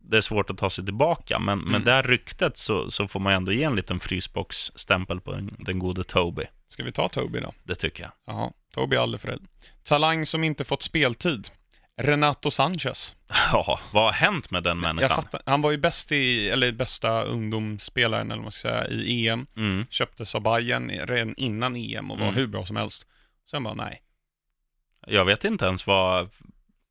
det 0.01 0.17
är 0.17 0.21
svårt 0.21 0.49
att 0.49 0.57
ta 0.57 0.69
sig 0.69 0.85
tillbaka. 0.85 1.39
Men 1.39 1.59
Mm. 1.59 1.71
med 1.71 1.81
det 1.81 1.91
här 1.91 2.03
ryktet 2.03 2.57
så, 2.57 2.91
så 2.91 3.07
får 3.07 3.19
man 3.19 3.33
ändå 3.33 3.51
ge 3.51 3.63
en 3.63 3.75
liten 3.75 3.99
frysbox-stämpel 3.99 5.19
på 5.21 5.31
den, 5.31 5.55
den 5.59 5.79
gode 5.79 6.03
Toby. 6.03 6.43
Ska 6.69 6.83
vi 6.83 6.91
ta 6.91 7.09
Toby 7.09 7.39
då? 7.39 7.53
Det 7.63 7.75
tycker 7.75 8.03
jag. 8.03 8.11
Jaha, 8.25 8.51
Toby 8.73 8.95
Alderweireld. 8.95 9.47
Talang 9.83 10.25
som 10.25 10.43
inte 10.43 10.63
fått 10.63 10.83
speltid. 10.83 11.47
Renato 11.97 12.51
Sanchez. 12.51 13.15
Ja, 13.51 13.79
vad 13.93 14.03
har 14.03 14.11
hänt 14.11 14.51
med 14.51 14.63
den 14.63 14.79
människan? 14.79 15.09
fattar, 15.23 15.41
han 15.45 15.61
var 15.61 15.71
ju 15.71 15.77
bäst 15.77 16.11
i, 16.11 16.49
eller 16.49 16.71
bästa 16.71 17.23
ungdomsspelaren, 17.23 18.27
eller 18.27 18.35
vad 18.35 18.43
man 18.43 18.51
ska 18.51 18.69
säga, 18.69 18.87
i 18.87 19.27
EM. 19.27 19.45
Mm. 19.55 19.85
Köptes 19.89 20.35
av 20.35 20.41
Bayern 20.41 20.89
redan 20.89 21.35
innan 21.37 21.75
EM 21.75 22.11
och 22.11 22.17
var 22.17 22.25
Mm. 22.25 22.35
hur 22.35 22.47
bra 22.47 22.65
som 22.65 22.75
helst. 22.75 23.05
Sen 23.51 23.63
bara, 23.63 23.73
nej. 23.73 24.01
Jag 25.07 25.25
vet 25.25 25.43
inte 25.43 25.65
ens 25.65 25.87
vad, 25.87 26.29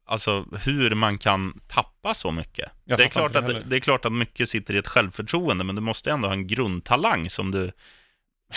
alltså 0.07 0.47
hur 0.65 0.95
man 0.95 1.19
kan 1.19 1.61
tappa 1.69 2.15
så 2.15 2.31
mycket. 2.31 2.71
Jag 2.85 2.99
Det 2.99 3.05
är, 3.05 3.09
klart 3.09 3.37
att, 3.37 3.71
det 3.71 3.77
är 3.77 3.81
klart 3.81 4.05
att 4.05 4.13
mycket 4.13 4.49
sitter 4.49 4.75
i 4.75 4.79
ett 4.79 4.89
självförtroende, 4.89 5.65
men 5.65 5.75
du 5.75 5.81
måste 5.81 6.11
ändå 6.11 6.29
ha 6.29 6.33
en 6.33 6.47
grundtalang 6.47 7.31
som 7.31 7.51
du, 7.51 7.73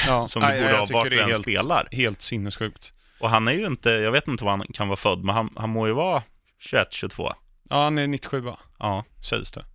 Ja, 0.07 0.27
som 0.27 0.41
du 0.41 0.47
nej, 0.47 0.61
borde 0.61 0.71
jag 0.73 0.79
ha 0.79 0.87
vart 0.93 1.09
du 1.09 1.21
än 1.21 1.27
helt, 1.29 1.41
spelar. 1.41 1.87
Helt 1.91 2.21
sinnessjukt. 2.21 2.93
Och 3.19 3.29
han 3.29 3.47
är 3.47 3.51
ju 3.51 3.65
inte, 3.65 3.89
jag 3.89 4.11
vet 4.11 4.27
inte 4.27 4.43
vad 4.43 4.57
han 4.57 4.67
kan 4.73 4.87
vara 4.87 4.97
född, 4.97 5.23
men 5.23 5.35
han, 5.35 5.49
han 5.55 5.69
må 5.69 5.87
ju 5.87 5.93
vara 5.93 6.23
21, 6.59 6.87
22. 6.93 7.33
Ja, 7.69 7.83
han 7.83 7.97
är 7.97 8.07
97 8.07 8.43
Ja, 8.79 9.05
sägs 9.23 9.51
det. 9.51 9.65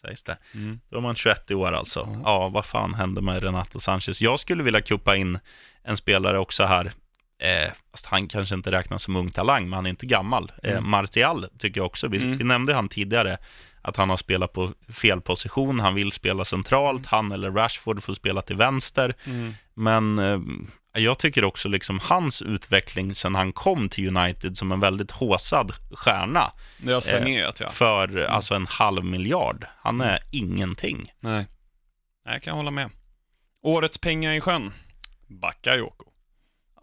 sägs 0.00 0.22
det. 0.22 0.38
Mm. 0.54 0.80
Då 0.90 0.96
är 0.96 1.00
man 1.02 1.14
21 1.14 1.50
i 1.50 1.54
år 1.54 1.72
alltså. 1.72 2.08
Ja. 2.12 2.20
Ja, 2.24 2.48
vad 2.48 2.66
fan 2.66 2.94
hände 2.94 3.20
med 3.20 3.42
Renato 3.42 3.80
Sanchez? 3.80 4.22
Jag 4.22 4.40
skulle 4.40 4.62
vilja 4.62 4.80
kuppa 4.80 5.16
in 5.16 5.38
en 5.82 5.96
spelare 5.96 6.38
också 6.38 6.64
här. 6.64 6.92
Eh, 7.38 7.72
fast 7.90 8.06
han 8.06 8.28
kanske 8.28 8.54
inte 8.54 8.70
räknas 8.70 9.02
som 9.02 9.16
ung 9.16 9.30
talang, 9.30 9.64
men 9.64 9.72
han 9.72 9.86
är 9.86 9.90
inte 9.90 10.06
gammal. 10.06 10.52
Eh, 10.62 10.70
Mm. 10.72 10.90
Martial 10.90 11.46
tycker 11.58 11.80
jag 11.80 11.86
också. 11.86 12.08
Vi, 12.08 12.18
Mm. 12.24 12.38
vi 12.38 12.44
nämnde 12.44 12.74
han 12.74 12.88
tidigare, 12.88 13.38
att 13.86 13.96
han 13.96 14.10
har 14.10 14.16
spelat 14.16 14.52
på 14.52 14.72
fel 14.88 15.20
position. 15.20 15.80
Han 15.80 15.94
vill 15.94 16.12
spela 16.12 16.44
centralt. 16.44 17.06
Han 17.06 17.32
eller 17.32 17.50
Rashford 17.50 18.02
får 18.02 18.12
spela 18.12 18.42
till 18.42 18.56
vänster. 18.56 19.14
Mm. 19.24 19.54
Men 19.74 20.18
eh, 20.18 20.40
jag 21.02 21.18
tycker 21.18 21.44
också 21.44 21.68
liksom 21.68 22.00
hans 22.02 22.42
utveckling 22.42 23.14
sen 23.14 23.34
han 23.34 23.52
kom 23.52 23.88
till 23.88 24.16
United 24.16 24.58
som 24.58 24.72
en 24.72 24.80
väldigt 24.80 25.10
håsad 25.10 25.72
stjärna 25.90 26.52
Det 26.78 26.92
har 26.92 27.00
stagnerat, 27.00 27.60
ja. 27.60 27.70
för 27.70 28.18
alltså 28.18 28.54
en 28.54 28.66
halv 28.66 29.04
miljard. 29.04 29.66
Han 29.78 30.00
är 30.00 30.18
ingenting. 30.30 31.12
Nej. 31.20 31.46
Nej, 32.24 32.34
jag 32.34 32.42
kan 32.42 32.56
hålla 32.56 32.70
med. 32.70 32.90
Årets 33.62 33.98
pengar 33.98 34.32
i 34.32 34.40
sjön. 34.40 34.72
Bakayoko. 35.26 36.04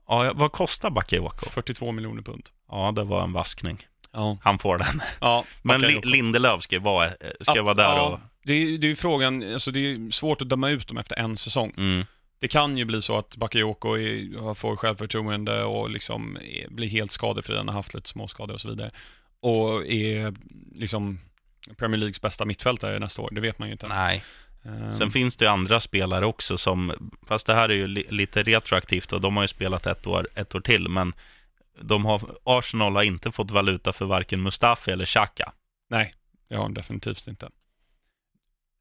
Ja, 0.07 0.31
vad 0.35 0.51
kostar 0.51 0.89
Bakayoko? 0.89 1.49
42 1.49 1.91
miljoner 1.91 2.21
pund. 2.21 2.49
Ja, 2.69 2.91
det 2.95 3.03
var 3.03 3.23
en 3.23 3.33
vaskning. 3.33 3.87
Ja. 4.13 4.37
Han 4.41 4.59
får 4.59 4.77
den. 4.77 5.01
ja 5.21 5.45
Men 5.61 5.81
Li- 5.81 5.85
Bakayoko. 5.87 6.07
Lindelöf 6.07 6.61
ska, 6.63 6.79
vara, 6.79 7.09
ska 7.41 7.61
vara 7.61 7.73
där 7.73 8.01
och... 8.01 8.19
Det 8.45 8.53
är, 8.53 8.77
det 8.77 8.87
är 8.87 8.89
ju 8.89 8.95
frågan, 8.95 9.53
alltså 9.53 9.71
det 9.71 9.79
är 9.79 10.11
svårt 10.11 10.41
att 10.41 10.49
döma 10.49 10.69
ut 10.69 10.87
dem 10.87 10.97
efter 10.97 11.15
en 11.19 11.37
säsong. 11.37 11.73
Mm, 11.77 12.05
Det 12.39 12.47
kan 12.47 12.77
ju 12.77 12.85
bli 12.85 13.01
så 13.01 13.17
att 13.17 13.35
Bakayoko 13.35 13.97
är, 13.97 14.53
får 14.53 14.75
självförtroende 14.75 15.63
och 15.63 15.89
liksom 15.89 16.37
är, 16.41 16.69
blir 16.69 16.87
helt 16.89 17.11
skadefri, 17.11 17.57
han 17.57 17.67
har 17.67 17.75
haft 17.75 17.93
lite 17.93 18.09
småskador 18.09 18.53
och 18.53 18.61
så 18.61 18.69
vidare. 18.69 18.91
Och 19.39 19.85
är 19.87 20.33
liksom 20.75 21.19
Premier 21.77 21.97
Leagues 21.99 22.21
bästa 22.21 22.45
mittfältare 22.45 22.99
nästa 22.99 23.21
år, 23.21 23.29
det 23.31 23.41
vet 23.41 23.59
man 23.59 23.67
ju 23.67 23.71
inte. 23.71 23.87
nej. 23.87 24.23
Ehm, 24.65 24.93
Sen 24.93 25.11
finns 25.11 25.37
det 25.37 25.45
ju 25.45 25.51
andra 25.51 25.79
spelare 25.79 26.25
också 26.25 26.57
som, 26.57 27.11
fast 27.27 27.47
det 27.47 27.53
här 27.53 27.69
är 27.69 27.73
ju 27.73 27.87
li, 27.87 28.05
lite 28.09 28.43
retroaktivt 28.43 29.13
och 29.13 29.21
de 29.21 29.35
har 29.35 29.43
ju 29.43 29.47
spelat 29.47 29.85
ett 29.87 30.07
år, 30.07 30.27
ett 30.35 30.55
år 30.55 30.61
till, 30.61 30.87
men 30.89 31.13
de 31.81 32.05
har, 32.05 32.21
Arsenal 32.43 32.95
har 32.95 33.03
inte 33.03 33.31
fått 33.31 33.51
valuta 33.51 33.93
för 33.93 34.05
varken 34.05 34.41
Mustafi 34.43 34.91
eller 34.91 35.05
Xhaka. 35.05 35.51
Nej, 35.89 36.13
det 36.49 36.55
har 36.55 36.63
de 36.63 36.73
definitivt 36.73 37.27
inte. 37.27 37.49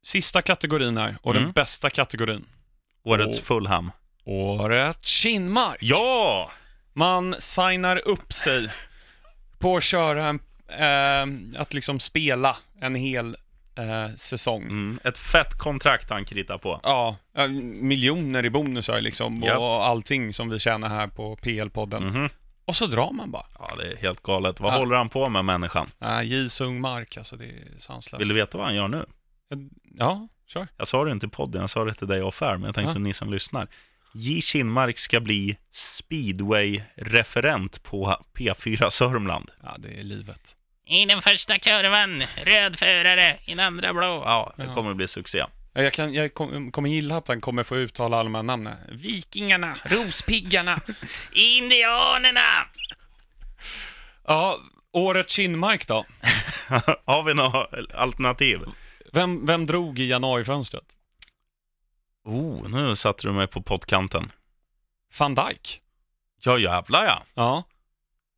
Sista 0.04 0.42
kategorin 0.42 0.96
här, 0.96 1.16
och 1.22 1.34
den 1.34 1.42
Mm. 1.42 1.52
bästa 1.52 1.90
kategorin. 1.90 2.44
Årets 3.04 3.38
Och- 3.38 3.44
Fulham. 3.44 3.90
Året 4.24 5.04
Kinmark. 5.04 5.78
Ja! 5.80 6.50
Man 6.92 7.34
signar 7.38 8.08
upp 8.08 8.32
sig 8.32 8.68
på 9.58 9.76
att 9.76 9.82
köra 9.82 10.24
en, 10.26 10.40
eh, 10.68 11.60
att 11.60 11.74
liksom 11.74 12.00
spela 12.00 12.56
en 12.80 12.94
hel 12.94 13.36
eh, 13.76 14.14
säsong. 14.16 14.62
Mm, 14.62 14.98
ett 15.04 15.18
fett 15.18 15.58
kontrakt 15.58 16.10
han 16.10 16.24
kritar 16.24 16.58
på. 16.58 16.80
Ja, 16.82 17.16
eh, 17.36 17.48
miljoner 17.48 18.44
i 18.44 18.50
bonusar 18.50 19.00
liksom 19.00 19.42
och 19.42 19.86
allting 19.86 20.32
som 20.32 20.48
vi 20.50 20.58
tjänar 20.58 20.88
här 20.88 21.06
på 21.06 21.36
PL-podden. 21.36 22.00
Mhm. 22.00 22.28
Och 22.64 22.76
så 22.76 22.86
drar 22.86 23.12
man 23.12 23.30
bara. 23.30 23.46
Ja, 23.58 23.76
det 23.76 23.92
är 23.92 23.96
helt 23.96 24.22
galet. 24.22 24.60
Vad 24.60 24.74
Ja. 24.74 24.78
håller 24.78 24.96
han 24.96 25.08
på 25.08 25.28
med, 25.28 25.44
människan? 25.44 25.90
Nej, 25.98 26.26
J. 26.26 26.48
Sungmark, 26.48 27.16
alltså 27.16 27.36
det 27.36 27.44
är 27.44 27.78
sanslöst. 27.78 28.20
Vill 28.20 28.28
du 28.28 28.34
veta 28.34 28.58
vad 28.58 28.66
han 28.66 28.76
gör 28.76 28.88
nu? 28.88 29.06
Ja, 29.98 30.28
kör. 30.46 30.68
Jag 30.76 30.88
sa 30.88 31.04
det 31.04 31.12
inte 31.12 31.26
i 31.26 31.28
podden, 31.28 31.60
jag 31.60 31.70
sa 31.70 31.84
det 31.84 31.94
till 31.94 32.06
dig 32.06 32.22
off 32.22 32.42
air, 32.42 32.52
men 32.56 32.62
jag 32.62 32.74
tänkte 32.74 32.92
Ja. 32.92 32.98
ni 32.98 33.14
som 33.14 33.32
lyssnar. 33.32 33.68
J. 34.14 34.40
Kinmark 34.42 34.98
ska 34.98 35.20
bli 35.20 35.56
speedway-referent 35.72 37.82
på 37.82 38.16
P4 38.34 38.90
Sörmland. 38.90 39.50
Ja, 39.62 39.74
det 39.78 39.98
är 40.00 40.02
livet. 40.02 40.56
I 40.86 41.04
den 41.04 41.22
första 41.22 41.58
kurvan, 41.58 42.22
röd 42.44 42.78
förare, 42.78 43.38
i 43.44 43.50
den 43.50 43.60
andra 43.60 43.92
blå. 43.92 44.22
Ja, 44.26 44.52
det 44.56 44.64
Ja. 44.64 44.74
kommer 44.74 44.90
att 44.90 44.96
bli 44.96 45.08
succé. 45.08 45.44
Ja, 45.72 45.82
Jag, 45.82 45.92
kan, 45.92 46.14
jag 46.14 46.34
kom, 46.34 46.72
kommer 46.72 46.88
gilla 46.88 47.16
att 47.16 47.28
han 47.28 47.40
kommer 47.40 47.62
få 47.62 47.76
uttala 47.76 48.16
alla 48.16 48.24
de 48.24 48.34
här 48.34 48.42
namnen. 48.42 48.76
Vikingarna, 48.88 49.76
Rospiggarna. 49.84 50.76
Indianerna! 51.32 52.66
ja, 54.26 54.58
året 54.92 55.30
Kinmark 55.30 55.86
då? 55.88 56.04
Har 57.04 57.22
vi 57.22 57.34
några 57.34 57.66
alternativ? 57.94 58.60
Vem, 59.12 59.46
vem 59.46 59.66
drog 59.66 59.98
i 59.98 60.06
januarifönstret? 60.06 60.96
Oh, 62.24 62.68
nu 62.68 62.96
satte 62.96 63.26
du 63.28 63.32
mig 63.32 63.46
på 63.46 63.62
pottkanten. 63.62 64.32
Van 65.18 65.34
Dijk. 65.34 65.80
Ja, 66.44 66.58
jävlar 66.58 67.04
ja. 67.04 67.22
Ja. 67.34 67.64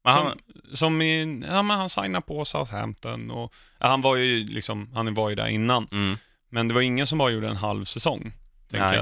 Men 0.04 0.14
Som, 0.14 0.26
han, 0.26 0.38
som 0.76 1.02
i, 1.02 1.42
ja 1.48 1.62
men 1.62 1.76
han 1.78 1.90
signade 1.90 2.26
på 2.26 2.44
Southampton 2.44 3.30
och, 3.30 3.52
ja, 3.78 3.88
han 3.88 4.00
var 4.00 4.16
ju 4.16 4.44
liksom, 4.44 4.90
han 4.94 5.14
var 5.14 5.28
ju 5.28 5.34
där 5.34 5.46
innan. 5.48 5.88
mm, 5.92 6.18
Men 6.54 6.68
det 6.68 6.74
var 6.74 6.80
ingen 6.80 7.06
som 7.06 7.18
bara 7.18 7.30
gjorde 7.30 7.48
en 7.48 7.56
halv 7.56 7.84
säsong. 7.84 8.32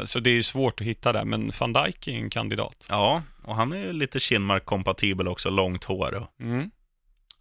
Så 0.05 0.20
det 0.20 0.30
är 0.30 0.34
ju 0.34 0.42
svårt 0.42 0.80
att 0.80 0.86
hitta 0.86 1.12
där, 1.12 1.24
men 1.24 1.53
van 1.61 1.72
Dijk 1.72 2.09
är 2.09 2.12
en 2.12 2.30
kandidat. 2.30 2.86
ja, 2.88 3.22
och 3.44 3.57
han 3.57 3.72
är 3.72 3.76
ju 3.76 3.92
lite 3.92 4.20
Kinmark-kompatibel 4.20 5.28
också, 5.28 5.50
långt 5.50 5.84
hår. 5.84 6.14
Och, 6.14 6.40
Mm. 6.40 6.70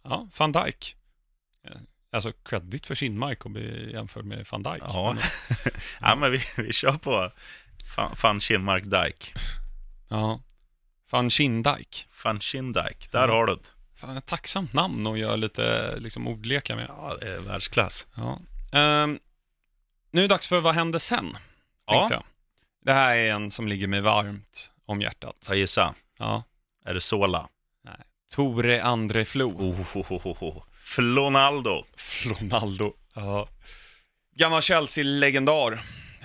Ja, 0.04 0.28
van 0.38 0.52
Dijk. 0.52 0.96
Eh, 1.68 1.76
Alltså 2.14 2.32
credit 2.44 2.86
för 2.86 2.94
Kinmark 2.94 3.46
om 3.46 3.52
vi 3.54 3.92
jämför 3.92 4.22
med 4.22 4.46
van 4.50 4.62
Dijk. 4.62 4.82
ja. 4.82 5.12
Men, 5.12 5.22
ja, 6.00 6.16
men 6.16 6.30
vi, 6.32 6.40
vi 6.56 6.72
kör 6.72 6.92
på 6.92 7.30
fan 8.16 8.40
Kinmark 8.40 8.84
Dijk. 8.84 9.32
ja. 10.08 10.40
Van 11.10 11.30
Kindijk. 11.30 12.06
Fan 12.12 12.40
Kindijk, 12.40 13.12
där 13.12 13.28
Ja. 13.28 13.34
har 13.34 13.46
du 13.46 13.54
det. 13.54 13.60
Fan, 13.96 14.16
ett 14.16 14.26
tacksamt 14.26 14.72
namn 14.72 15.06
att 15.06 15.18
göra 15.18 15.36
lite 15.36 15.96
liksom, 15.98 16.26
ordlekar 16.28 16.76
med. 16.76 16.86
Ja, 16.88 17.16
det 17.20 17.34
är 17.34 17.40
världsklass. 17.40 18.06
Ja. 18.14 18.38
Ehm, 18.78 19.18
nu 20.12 20.20
är 20.20 20.22
det 20.22 20.34
dags 20.34 20.48
för 20.48 20.60
Vad 20.60 20.74
hände 20.74 21.00
sen? 21.00 21.36
Ja. 21.86 22.08
Jag. 22.10 22.22
Det 22.84 22.92
här 22.92 23.16
är 23.16 23.32
en 23.32 23.50
som 23.50 23.68
ligger 23.68 23.86
mig 23.86 24.00
varmt 24.00 24.70
om 24.86 25.00
hjärtat. 25.00 25.46
Jag 25.48 25.58
gissar. 25.58 25.94
Ja. 26.18 26.44
Är 26.84 26.94
det 26.94 27.00
Sola? 27.00 27.48
Tore 28.32 28.82
Andre 28.82 29.24
Flo. 29.24 29.44
Oh, 29.44 29.96
oh, 29.96 30.12
oh, 30.12 30.42
oh. 30.42 30.62
Flonaldo. 30.72 31.84
Ronaldo. 32.24 32.92
Ja. 33.14 33.48
Gammal 34.36 34.62
Chelsea-legendar, 34.62 35.82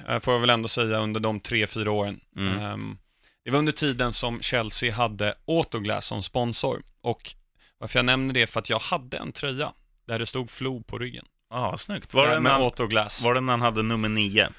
eh, 0.08 0.20
får 0.20 0.34
jag 0.34 0.42
väl 0.42 0.50
ändå 0.50 0.68
säga, 0.68 0.98
under 0.98 1.20
de 1.20 1.40
tre, 1.40 1.68
fyra 1.68 1.92
åren. 1.92 2.20
Mm. 2.36 2.60
Ehm, 2.60 2.98
det 3.44 3.52
var 3.52 3.60
under 3.60 3.72
tiden 3.72 4.14
som 4.14 4.42
Chelsea 4.42 4.94
hade 4.94 5.36
Autoglass 5.48 6.06
som 6.06 6.24
sponsor. 6.24 6.82
Och 7.02 7.36
varför 7.78 8.00
jag 8.00 8.06
nämner 8.06 8.34
det 8.34 8.42
är 8.42 8.48
för 8.48 8.60
att 8.60 8.70
jag 8.70 8.80
hade 8.80 9.18
en 9.18 9.32
tröja 9.32 9.74
där 10.06 10.20
det 10.20 10.26
stod 10.26 10.52
Flo 10.52 10.84
på 10.84 11.00
ryggen. 11.00 11.26
Ja, 11.50 11.78
snyggt. 11.78 12.14
Var 12.14 12.28
det, 12.28 12.40
med 12.40 12.52
han, 12.52 12.62
Autoglass. 12.62 13.26
var 13.26 13.34
det 13.34 13.42
när 13.42 13.54
han 13.54 13.62
hade 13.62 13.84
nummer 13.84 14.10
nio? 14.10 14.50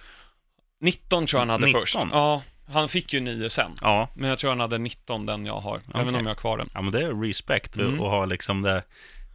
19 0.80 1.26
tror 1.26 1.39
jag 1.39 1.41
han 1.41 1.51
hade 1.51 1.66
19? 1.66 1.80
först. 1.82 1.97
Ja, 2.12 2.43
han 2.72 2.89
fick 2.89 3.12
ju 3.12 3.20
9 3.20 3.51
sen. 3.51 3.78
Ja. 3.80 4.09
Men 4.14 4.30
jag 4.30 4.39
tror 4.39 4.51
han 4.51 4.61
hade 4.61 4.78
19, 4.78 5.26
den 5.26 5.47
jag 5.47 5.61
har. 5.61 5.72
Jag 5.72 5.76
vet 5.78 5.86
inte 5.89 6.01
Okej. 6.09 6.18
om 6.18 6.26
jag 6.26 6.30
har 6.34 6.41
kvar 6.41 6.59
den. 6.59 6.68
ja, 6.74 6.82
men 6.82 6.93
det 6.93 7.03
är 7.03 7.22
respect 7.22 7.76
Mm. 7.76 7.95
att 7.95 8.01
ha 8.11 8.24
liksom 8.24 8.62
det 8.62 8.82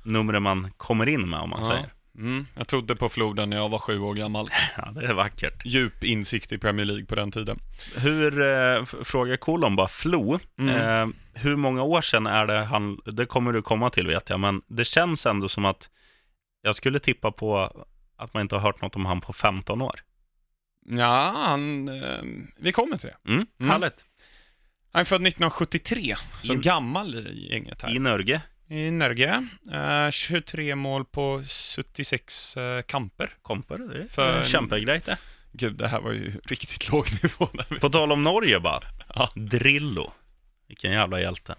numret 0.04 0.42
man 0.42 0.72
kommer 0.78 1.10
in 1.10 1.30
med, 1.30 1.40
om 1.40 1.50
man 1.50 1.60
Ja. 1.62 1.68
säger. 1.68 1.90
Mm, 2.18 2.48
jag 2.58 2.68
trodde 2.68 2.96
på 2.96 3.10
floden 3.10 3.50
när 3.50 3.58
jag 3.58 3.70
var 3.70 3.80
sju 3.80 4.00
år 4.00 4.14
gammal. 4.14 4.50
Ja, 4.78 4.92
det 4.92 5.06
är 5.06 5.14
vackert. 5.14 5.66
Djup 5.66 6.04
insikt 6.04 6.52
i 6.52 6.58
Premier 6.58 6.86
League 6.86 7.06
på 7.06 7.16
den 7.16 7.32
tiden. 7.32 7.60
Hur, 7.98 8.42
eh, 8.42 8.82
f- 8.84 8.96
frågar 9.04 9.38
Kolon 9.38 9.76
bara, 9.76 9.88
Flo, 9.88 10.40
Mm. 10.60 10.76
eh, 10.76 11.16
hur 11.34 11.56
många 11.56 11.84
år 11.84 12.02
sedan 12.02 12.28
är 12.28 12.46
det 12.48 12.64
han, 12.64 13.00
det 13.06 13.26
kommer 13.26 13.54
du 13.54 13.62
komma 13.62 13.90
till 13.90 14.08
vet 14.08 14.30
jag, 14.30 14.40
men 14.40 14.62
det 14.68 14.86
känns 14.86 15.26
ändå 15.26 15.50
som 15.50 15.66
att 15.66 15.90
jag 16.66 16.76
skulle 16.76 17.00
tippa 17.00 17.32
på 17.32 17.58
att 18.18 18.34
man 18.34 18.42
inte 18.42 18.56
har 18.56 18.62
hört 18.62 18.82
något 18.82 18.96
om 18.96 19.06
han 19.06 19.22
på 19.22 19.34
15 19.34 19.82
år. 19.82 20.00
Ja, 20.86 21.34
han, 21.36 21.88
eh, 21.88 22.22
vi 22.58 22.72
kommer 22.72 22.98
till 22.98 23.10
det. 23.10 23.30
Mm, 23.32 23.46
Mm. 23.60 23.72
Härligt. 23.72 24.06
Han 24.92 25.00
är 25.00 25.06
född 25.06 25.22
1973, 25.22 26.16
så 26.44 26.54
In- 26.54 26.62
gammal 26.62 27.16
i 27.28 27.50
gänget 27.52 27.82
här. 27.82 27.96
I 27.96 28.00
Norge. 28.00 28.42
I 28.70 28.92
Norge. 28.92 29.48
Eh, 29.74 30.10
23 30.12 30.76
mål 30.76 31.06
på 31.06 31.44
76 31.76 32.58
eh, 32.58 32.82
kamper. 32.82 33.30
Komper, 33.42 33.78
det 33.78 34.04
är 34.04 34.08
För- 34.08 34.38
en 34.40 34.46
kämpegrej 34.46 35.02
det. 35.06 35.18
Gud, 35.52 35.76
det 35.76 35.88
här 35.88 36.02
var 36.02 36.12
ju 36.12 36.40
riktigt 36.46 36.90
låg 36.92 37.06
nivå. 37.24 37.50
På 37.82 37.90
tal 37.90 38.12
om 38.12 38.24
Norge 38.24 38.60
bara. 38.60 38.84
Ja. 39.16 39.30
Drillo. 39.36 40.12
Vilken 40.68 40.92
jävla 40.92 41.20
hjälte. 41.22 41.56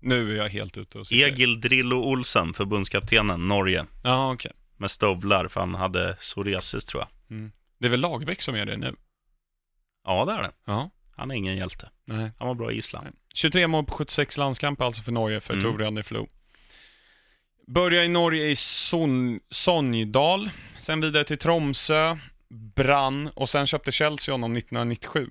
Nu 0.00 0.32
är 0.32 0.36
jag 0.36 0.48
helt 0.48 0.78
ute 0.78 0.98
och 0.98 1.06
cyklar. 1.06 1.28
Egil 1.28 1.60
Drillo 1.60 1.96
Olsen, 1.96 2.54
förbundskaptenen, 2.54 3.48
Norge. 3.48 3.86
Ja, 4.02 4.32
okej. 4.32 4.52
Med 4.76 4.90
stövlar, 4.90 5.48
för 5.48 5.60
han 5.60 5.74
hade 5.74 6.16
psoriasis 6.20 6.84
tror 6.84 7.02
jag. 7.02 7.50
Det 7.78 7.86
är 7.86 7.90
väl 7.90 8.00
Lagerbäck 8.00 8.42
som 8.42 8.54
är 8.54 8.66
det 8.66 8.76
nu? 8.76 8.94
Ja, 10.04 10.24
det 10.24 10.32
är 10.32 10.42
det. 10.42 10.52
Ja. 10.64 10.90
Han 11.16 11.30
är 11.30 11.34
ingen 11.34 11.56
hjälte. 11.56 11.90
Nej. 12.04 12.30
Han 12.38 12.48
var 12.48 12.54
bra 12.54 12.72
i 12.72 12.76
Island. 12.76 13.06
23 13.34 13.66
mål 13.66 13.84
på 13.84 13.92
76 13.92 14.38
landskamper 14.38 14.84
alltså 14.84 15.02
för 15.02 15.12
Norge, 15.12 15.40
för 15.40 15.54
Mm. 15.54 15.86
André 15.86 16.02
Flo. 16.02 16.28
Börjar 17.66 18.02
i 18.02 18.08
Norge 18.08 18.46
i 18.50 18.56
Son 18.56 19.40
Sonjdal, 19.50 20.50
sen 20.80 21.00
vidare 21.00 21.24
till 21.24 21.38
Tromsö, 21.38 22.18
Brann 22.48 23.28
och 23.28 23.48
sen 23.48 23.66
köpte 23.66 23.92
Chelsea 23.92 24.34
honom 24.34 24.56
1997. 24.56 25.30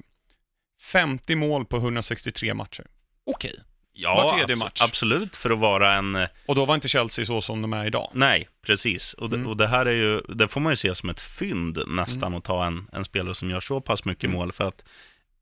50 0.82 1.36
mål 1.36 1.66
på 1.66 1.78
163 1.78 2.54
matcher. 2.54 2.86
Okej. 3.26 3.56
Ja, 3.98 4.16
Var 4.16 4.38
tredje 4.38 4.56
abso- 4.56 4.60
match. 4.60 4.82
absolut 4.82 5.36
för 5.36 5.50
att 5.50 5.60
vara 5.60 5.94
en... 5.94 6.16
eh, 6.16 6.28
Och 6.46 6.56
då 6.56 6.66
var 6.66 6.76
inte 6.76 6.88
Chelsea 6.88 7.26
så 7.26 7.42
som 7.42 7.62
de 7.62 7.74
är 7.74 7.86
idag. 7.86 8.12
Nej, 8.14 8.48
precis. 8.66 9.14
Och 9.14 9.30
det, 9.30 9.36
Mm. 9.36 9.48
och 9.48 9.58
det 9.58 9.68
här 9.68 9.86
är 9.86 9.92
ju, 9.94 10.22
det 10.22 10.48
får 10.48 10.62
man 10.62 10.72
ju 10.72 10.76
se 10.76 10.96
som 10.96 11.10
ett 11.10 11.22
fynd 11.22 11.80
nästan 11.88 12.34
att 12.34 12.44
ta 12.44 12.66
en, 12.66 12.88
en 12.94 13.06
spelare 13.06 13.36
som 13.36 13.50
gör 13.50 13.60
så 13.60 13.82
pass 13.82 14.06
mycket 14.06 14.24
Mm. 14.24 14.38
mål. 14.38 14.52
För 14.52 14.64
att 14.68 14.84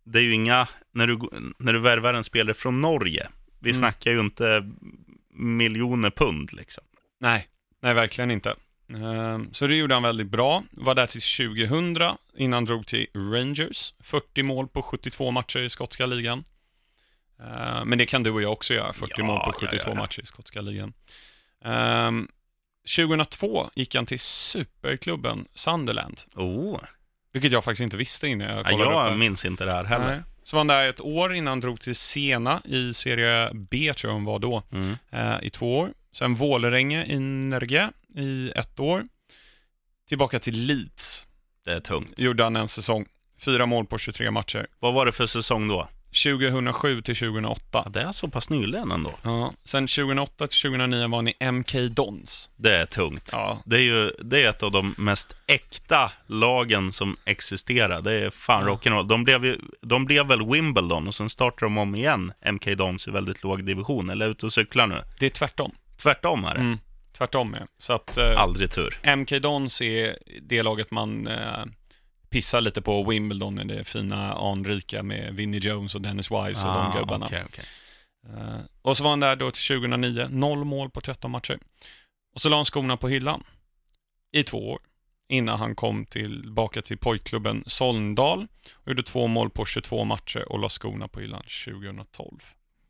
det 0.06 0.20
är 0.20 0.24
ju 0.24 0.34
inga, 0.34 0.68
när 0.94 1.08
du, 1.08 1.20
när 1.58 1.74
du 1.74 1.80
värvar 1.80 2.14
en 2.14 2.24
spelare 2.24 2.54
från 2.54 2.82
Norge, 2.82 3.28
vi 3.60 3.70
Mm. 3.70 3.80
snackar 3.80 4.12
ju 4.12 4.20
inte 4.20 4.72
miljoner 5.34 6.10
pund 6.10 6.54
liksom. 6.54 6.84
Nej, 7.20 7.48
nej 7.82 7.94
verkligen 7.94 8.32
inte. 8.32 8.56
Ehm, 8.90 9.54
Så 9.54 9.68
det 9.68 9.76
gjorde 9.76 9.94
han 9.94 10.04
väldigt 10.04 10.28
bra. 10.28 10.64
Var 10.72 10.96
där 10.96 11.08
till 11.08 11.22
2000 11.22 12.18
innan 12.38 12.66
drog 12.66 12.88
till 12.88 13.08
Rangers. 13.14 13.94
40 14.00 14.44
mål 14.44 14.68
på 14.68 14.82
72 14.82 15.32
matcher 15.32 15.60
i 15.60 15.70
skotska 15.70 16.06
ligan. 16.06 16.44
Ehm, 17.40 17.90
Men 17.90 17.98
det 17.98 18.06
kan 18.06 18.24
du 18.24 18.32
och 18.32 18.42
jag 18.42 18.52
också 18.52 18.74
göra, 18.74 18.94
40 18.94 19.14
Ja, 19.18 19.24
mål 19.24 19.40
på 19.40 19.46
ja, 19.48 19.52
72 19.68 19.84
ja, 19.86 19.94
ja. 19.96 20.02
matcher 20.02 20.22
i 20.22 20.26
skotska 20.26 20.62
ligan. 20.62 20.94
Ehm, 21.66 22.28
2002 22.96 23.70
gick 23.76 23.96
han 23.96 24.06
till 24.06 24.20
superklubben 24.20 25.46
Sunderland, 25.56 26.22
Oh, 26.36 26.80
vilket 27.34 27.52
jag 27.52 27.64
faktiskt 27.64 27.82
inte 27.82 27.98
visste 27.98 28.28
innan 28.28 28.48
jag 28.48 28.60
ja, 28.60 28.64
kollade 28.64 28.84
upp 28.84 28.96
jag 28.96 29.12
det. 29.12 29.18
minns 29.18 29.46
inte 29.46 29.66
det 29.66 29.72
här 29.72 29.84
heller. 29.84 30.06
Nej. 30.06 30.22
Så 30.44 30.56
var 30.56 30.60
han 30.60 30.68
där 30.68 30.90
ett 30.90 31.02
år 31.02 31.34
innan 31.34 31.48
han 31.52 31.60
drog 31.60 31.82
till 31.82 31.96
Siena 31.96 32.62
i 32.66 32.94
Serie 32.94 33.50
B, 33.54 33.94
tror 33.98 34.10
jag 34.12 34.16
hon 34.16 34.26
var 34.26 34.40
då 34.40 34.64
Mm. 34.72 34.96
eh, 35.12 35.38
i 35.44 35.50
två 35.50 35.78
år. 35.80 35.94
Sen 36.12 36.36
Vålerenga 36.36 37.06
i 37.06 37.20
Norge 37.20 37.90
i 38.16 38.52
ett 38.56 38.80
år. 38.80 39.04
Tillbaka 40.10 40.40
till 40.40 40.66
Leeds. 40.66 41.28
Det 41.66 41.72
är 41.72 41.80
tungt. 41.80 42.20
Gjorde 42.20 42.44
han 42.44 42.56
en 42.56 42.68
säsong. 42.68 43.06
Fyra 43.40 43.66
mål 43.66 43.86
på 43.86 43.98
23 43.98 44.32
matcher. 44.32 44.68
Vad 44.80 44.94
var 44.94 45.06
det 45.06 45.12
för 45.12 45.26
säsong 45.28 45.68
då? 45.68 45.88
2007 46.14 47.02
till 47.02 47.16
2008. 47.16 47.60
Ja, 47.72 47.86
det 47.90 48.02
är 48.02 48.12
så 48.12 48.28
pass 48.28 48.50
nyligen 48.50 48.92
ändå. 48.92 49.12
Ja. 49.22 49.54
Sen 49.66 49.88
2008 49.88 50.48
till 50.48 50.62
2009 50.62 51.08
var 51.08 51.18
han 51.18 51.28
i 51.28 51.52
MK 51.52 51.74
Dons. 51.92 52.50
Det 52.56 52.78
är 52.78 52.86
tungt. 52.86 53.30
Ja. 53.32 53.62
Det 53.66 53.76
är 53.76 53.82
ju 53.82 54.12
det 54.24 54.44
är 54.44 54.50
ett 54.50 54.64
av 54.64 54.72
de 54.72 54.96
mest 54.98 55.36
äkta 55.48 56.12
lagen 56.28 56.92
som 56.92 57.18
existerar. 57.26 58.02
Det 58.02 58.14
är 58.14 58.30
fan 58.30 58.66
Ja. 58.68 58.74
rock'n'roll. 58.74 59.08
De 59.08 59.24
blev, 59.24 59.46
ju, 59.46 59.60
de 59.82 60.06
blev 60.06 60.28
väl 60.28 60.46
Wimbledon 60.52 61.08
och 61.08 61.16
sen 61.16 61.30
startade 61.30 61.66
de 61.66 61.78
om 61.78 61.96
igen 61.96 62.34
MK 62.52 62.66
Dons 62.78 63.08
i 63.08 63.12
väldigt 63.12 63.44
låg 63.44 63.66
division. 63.66 64.10
Eller 64.10 64.30
ute 64.30 64.46
och 64.46 64.54
cyklar 64.54 64.88
nu. 64.88 65.02
Det 65.20 65.26
är 65.26 65.30
tvärtom. 65.30 65.72
Tvärtom 66.02 66.46
är 66.46 66.54
det. 66.54 66.60
Mm. 66.60 66.78
Tvärtom 67.18 67.54
är 67.54 67.66
Så 67.80 67.94
att 67.94 68.18
eh, 68.18 68.38
Aldrig 68.42 68.72
tur. 68.72 69.16
MK 69.16 69.30
Dons 69.42 69.82
är 69.82 70.18
det 70.42 70.64
laget 70.64 70.92
man 70.92 71.28
eh, 71.28 71.66
pissar 72.34 72.62
lite 72.62 72.82
på. 72.82 73.04
Wimbledon 73.04 73.56
det 73.56 73.84
fina 73.84 74.34
anrika 74.34 75.04
med 75.04 75.34
Vinnie 75.34 75.60
Jones 75.60 75.96
och 75.96 76.02
Dennis 76.02 76.32
Wise 76.32 76.68
och 76.68 76.74
de 76.74 76.92
gubbarna. 77.00 77.26
Ah, 77.26 77.28
okej, 77.28 77.44
okej. 77.46 77.66
Eh, 78.30 78.60
och 78.82 78.98
så 78.98 79.04
var 79.04 79.10
han 79.10 79.20
där 79.20 79.36
då 79.36 79.52
till 79.52 79.64
2009, 79.64 80.28
noll 80.30 80.64
mål 80.64 80.90
på 80.90 81.02
13 81.02 81.32
matcher. 81.32 81.60
Och 82.36 82.42
så 82.42 82.50
la 82.50 82.56
han 82.56 82.66
skorna 82.66 82.98
på 82.98 83.08
hyllan 83.08 83.44
i 84.32 84.44
två 84.44 84.72
år 84.72 84.80
innan 85.30 85.60
han 85.60 85.76
kom 85.76 86.06
tillbaka 86.06 86.82
till 86.82 86.98
pojkklubben 86.98 87.64
Solndal 87.68 88.48
och 88.74 88.88
gjorde 88.88 89.04
två 89.04 89.28
mål 89.28 89.50
på 89.50 89.66
22 89.66 90.04
matcher 90.04 90.52
och 90.52 90.60
la 90.60 90.70
skorna 90.70 91.08
på 91.08 91.20
hyllan 91.20 91.44
2012. 91.66 92.40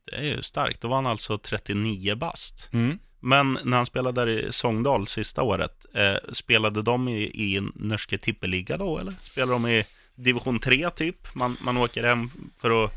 Det 0.05 0.15
är 0.15 0.23
ju 0.23 0.41
starkt. 0.41 0.81
Då 0.81 0.87
var 0.87 0.95
han 0.95 1.07
alltså 1.07 1.37
39 1.37 2.15
bast. 2.15 2.69
Mm. 2.73 2.99
Men 3.25 3.59
när 3.63 3.77
han 3.77 3.85
spelade 3.85 4.21
där 4.21 4.29
i 4.29 4.51
Sångdal 4.51 5.07
sista 5.07 5.43
året, 5.43 5.85
eh, 5.93 6.15
spelade 6.31 6.81
de 6.81 7.07
i, 7.07 7.23
i 7.23 7.69
norske 7.75 8.17
tippeliga 8.17 8.77
då 8.77 8.97
eller? 8.97 9.13
Spelade 9.21 9.51
de 9.51 9.67
i 9.67 9.85
division 10.15 10.59
3 10.59 10.89
typ? 10.89 11.35
Man, 11.35 11.57
man 11.61 11.77
åker 11.77 12.03
hem 12.03 12.31
för 12.57 12.85
att 12.85 12.91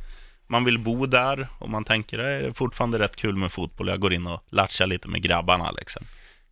man 0.46 0.64
vill 0.64 0.78
bo 0.78 1.06
där 1.06 1.48
och 1.58 1.68
man 1.68 1.84
tänker 1.84 2.18
det 2.18 2.28
är 2.28 2.52
fortfarande 2.52 2.98
rätt 2.98 3.16
kul 3.16 3.36
med 3.36 3.52
fotboll. 3.52 3.88
Jag 3.88 4.00
går 4.00 4.12
in 4.12 4.26
och 4.26 4.42
latchar 4.48 4.86
lite 4.86 5.08
med 5.08 5.22
grabbarna 5.22 5.70
liksom. 5.70 6.02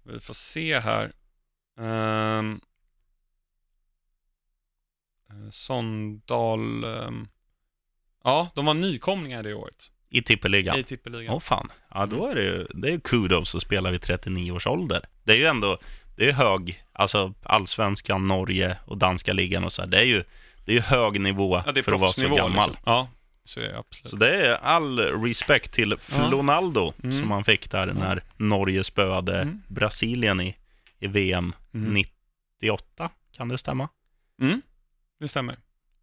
Vi 0.02 0.20
får 0.20 0.34
se 0.34 0.80
här. 0.80 1.12
Ehm, 1.78 2.60
eh, 5.30 5.36
um, 5.36 5.52
Sondal... 5.52 6.84
Um, 6.84 6.84
ehm, 6.84 7.28
ja, 8.24 8.48
de 8.54 8.66
var 8.66 8.74
nykomlingar 8.74 9.42
det 9.42 9.54
året 9.54 9.90
i 10.18 10.22
tippeligan. 10.22 10.78
i 10.78 10.82
tippeligan. 10.82 11.34
Åh 11.34 11.40
fan. 11.40 11.68
Ja, 11.94 12.06
då 12.06 12.26
är 12.26 12.34
det 12.34 12.42
ju 12.42 12.66
det 12.74 12.92
är 12.92 12.98
kudos 12.98 13.54
att 13.54 13.62
spela 13.62 13.90
vid 13.90 14.02
39 14.02 14.52
års 14.52 14.66
ålder. 14.66 15.04
Det 15.24 15.32
är 15.32 15.36
ju 15.36 15.44
ändå, 15.46 15.78
det 16.16 16.28
är 16.28 16.32
hög, 16.32 16.84
alltså 16.92 17.34
allsvenskan, 17.42 18.26
Norge 18.28 18.76
och 18.84 18.98
danska 18.98 19.32
ligan 19.32 19.64
och 19.64 19.72
så 19.72 19.82
här. 19.82 19.88
Det 19.88 19.98
är 19.98 20.04
ju, 20.04 20.24
det 20.64 20.72
är 20.72 20.76
ju 20.76 20.80
hög 20.80 21.20
nivå 21.20 21.62
Ja, 21.66 21.72
för 21.82 21.92
att 21.94 22.00
vara 22.00 22.10
så 22.10 22.28
gammal. 22.28 22.68
liksom. 22.70 22.76
Ja, 22.92 23.08
så 23.44 23.60
är 23.60 23.64
det 23.64 23.78
absolut. 23.78 24.10
Så 24.10 24.16
det 24.16 24.46
är 24.46 24.52
all 24.54 24.98
respekt 25.00 25.72
till 25.72 25.96
Flonaldo 25.98 26.92
Mm. 27.02 27.18
som 27.18 27.30
han 27.30 27.44
fick 27.44 27.70
där 27.70 27.86
Ja. 27.86 27.92
när 27.94 28.22
Norge 28.36 28.84
spöade 28.84 29.40
Mm. 29.40 29.62
Brasilien 29.68 30.40
i, 30.40 30.56
i 30.98 31.06
VM 31.06 31.52
Mm. 31.74 31.94
98. 32.60 33.10
Kan 33.36 33.48
det 33.48 33.58
stämma? 33.58 33.88
Mm, 34.42 34.62
det 35.20 35.28
stämmer. 35.28 35.56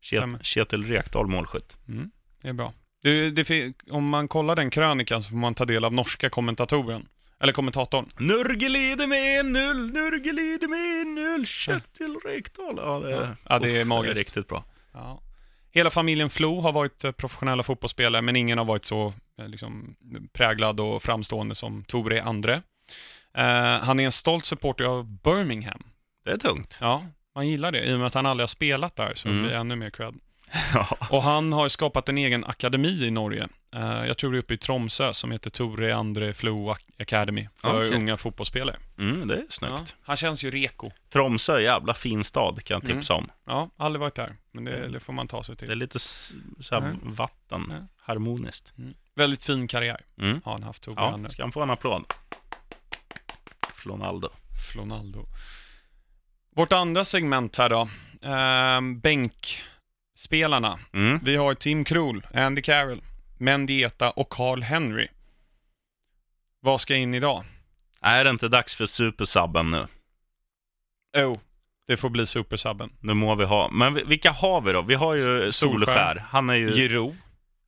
Stämmer. 0.03 0.37
Ket, 0.37 0.45
Kjetil 0.45 0.85
Rekdal 0.85 1.27
målskytt. 1.27 1.77
Mm, 1.87 2.11
det 2.41 2.47
är 2.49 2.53
bra. 2.53 2.73
Det, 3.01 3.29
det, 3.31 3.73
om 3.91 4.09
man 4.09 4.27
kollar 4.27 4.55
den 4.55 4.69
krönikan 4.69 5.23
så 5.23 5.29
får 5.29 5.37
man 5.37 5.55
ta 5.55 5.65
del 5.65 5.85
av 5.85 5.93
norska 5.93 6.29
kommentatoren. 6.29 7.07
Eller 7.39 7.53
kommentatorn. 7.53 8.05
Nurgelide 8.19 9.07
med 9.07 9.45
null, 9.45 9.93
Nurgelide 9.93 10.67
med 10.67 11.07
null, 11.07 11.45
Kjetil 11.45 12.17
Rekdal. 12.25 12.75
Ja, 12.77 12.99
det, 12.99 13.11
Ja. 13.11 13.27
Ja, 13.49 13.59
det 13.59 13.77
är 13.81 13.85
magiskt. 13.85 14.17
riktigt 14.17 14.47
bra. 14.47 14.63
Ja. 14.93 15.21
Hela 15.71 15.89
familjen 15.89 16.29
Flo 16.29 16.61
har 16.61 16.71
varit 16.71 17.03
eh, 17.03 17.11
professionella 17.11 17.63
fotbollsspelare, 17.63 18.21
men 18.21 18.35
ingen 18.35 18.57
har 18.57 18.65
varit 18.65 18.85
så 18.85 19.13
eh, 19.39 19.47
liksom, 19.47 19.95
präglad 20.33 20.79
och 20.79 21.03
framstående 21.03 21.55
som 21.55 21.83
Tore 21.83 22.23
Andre. 22.23 22.61
Eh, 23.33 23.43
han 23.79 23.99
är 23.99 24.05
en 24.05 24.11
stolt 24.11 24.45
supporter 24.45 24.85
av 24.85 25.05
Birmingham. 25.05 25.83
Det 26.25 26.31
är 26.31 26.37
tungt. 26.37 26.77
Ja, 26.81 27.05
man 27.35 27.47
gillar 27.47 27.71
det. 27.71 27.83
I 27.83 27.93
och 27.93 27.97
med 27.99 28.07
att 28.07 28.13
han 28.13 28.25
aldrig 28.25 28.43
har 28.43 28.47
spelat 28.47 28.95
där 28.95 29.11
så 29.15 29.27
Mm. 29.27 29.41
det 29.41 29.47
blir 29.47 29.57
ännu 29.57 29.75
mer 29.75 29.89
cred. 29.89 30.15
Ja. 30.73 30.97
Och 31.09 31.23
han 31.23 31.53
har 31.53 31.69
skapat 31.69 32.09
en 32.09 32.17
egen 32.17 32.45
akademi 32.45 33.05
i 33.05 33.11
Norge. 33.11 33.47
Eh, 33.75 33.81
jag 34.05 34.17
tror 34.17 34.31
det 34.31 34.37
är 34.37 34.39
uppe 34.39 34.53
i 34.53 34.57
Tromsö 34.57 35.13
som 35.13 35.31
heter 35.31 35.49
Tore 35.49 35.95
Andre 35.95 36.33
Flo 36.33 36.69
Ac- 36.73 36.85
Academy 36.99 37.47
för 37.55 37.83
Okej. 37.85 37.95
unga 37.97 38.17
fotbollsspelare. 38.17 38.77
Mm, 38.97 39.27
det 39.27 39.33
är 39.35 39.39
Ja, 39.39 39.45
snyggt. 39.49 39.95
han 40.03 40.17
känns 40.17 40.43
ju 40.43 40.51
reko. 40.51 40.91
Tromsö, 41.09 41.59
jävla 41.61 41.93
fin 41.93 42.23
stad 42.23 42.63
kan 42.63 42.75
jag 42.75 42.83
Mm. 42.83 42.97
tipsa 42.97 43.13
om. 43.13 43.31
Ja, 43.45 43.69
aldrig 43.77 43.99
varit 43.99 44.15
där, 44.15 44.33
men 44.51 44.63
det, 44.65 44.87
det 44.87 44.99
får 44.99 45.13
man 45.13 45.27
ta 45.27 45.43
sig 45.43 45.55
Det 45.55 45.65
är 45.65 45.69
till. 45.69 45.77
lite 45.77 45.99
så 45.99 46.35
här 46.71 46.77
Mm. 46.77 46.97
vatten, 47.03 47.65
Ja. 47.69 47.87
harmoniskt. 48.05 48.73
Väldigt 49.15 49.43
fin 49.43 49.67
karriär 49.67 50.01
Mm. 50.17 50.41
har 50.45 50.51
han 50.51 50.63
haft, 50.63 50.83
Tore 50.83 50.95
Ja, 50.97 51.13
Andre. 51.13 51.31
ska 51.31 51.43
han 51.43 51.51
få 51.51 51.61
en 51.61 51.69
applåd? 51.69 52.03
Flonaldo. 53.73 54.29
Flonaldo. 54.71 55.25
Vårt 56.55 56.71
andra 56.71 57.05
segment 57.05 57.57
här 57.57 57.69
då. 57.69 57.89
Ehm, 58.29 58.99
bänkspelarna. 60.21 60.79
Mm. 60.93 61.19
Vi 61.23 61.35
har 61.35 61.53
Tim 61.55 61.83
Krul, 61.83 62.27
Andy 62.33 62.61
Carroll, 62.61 63.01
Mendieta 63.37 64.11
och 64.11 64.29
Carl 64.29 64.61
Henry. 64.61 65.07
Vad 66.61 66.81
ska 66.81 66.95
in 66.95 67.13
idag? 67.13 67.43
Är 68.01 68.23
det 68.23 68.29
inte 68.29 68.47
dags 68.47 68.75
för 68.75 68.85
supersubben 68.85 69.71
nu? 69.71 69.87
Jo, 71.17 71.39
det 71.87 71.97
får 71.97 72.09
bli 72.09 72.25
supersubben. 72.25 72.89
Det 72.99 73.13
må 73.13 73.35
vi 73.35 73.45
ha. 73.45 73.69
Men 73.71 73.93
vi- 73.93 74.03
vilka 74.03 74.31
har 74.31 74.61
vi 74.61 74.71
då? 74.71 74.81
Vi 74.81 74.95
har 74.95 75.15
ju 75.15 75.51
Solskär. 75.51 75.51
Solskär. 75.51 76.23
Han 76.29 76.49
är 76.49 76.55
ju... 76.55 76.71
Giro. 76.71 77.15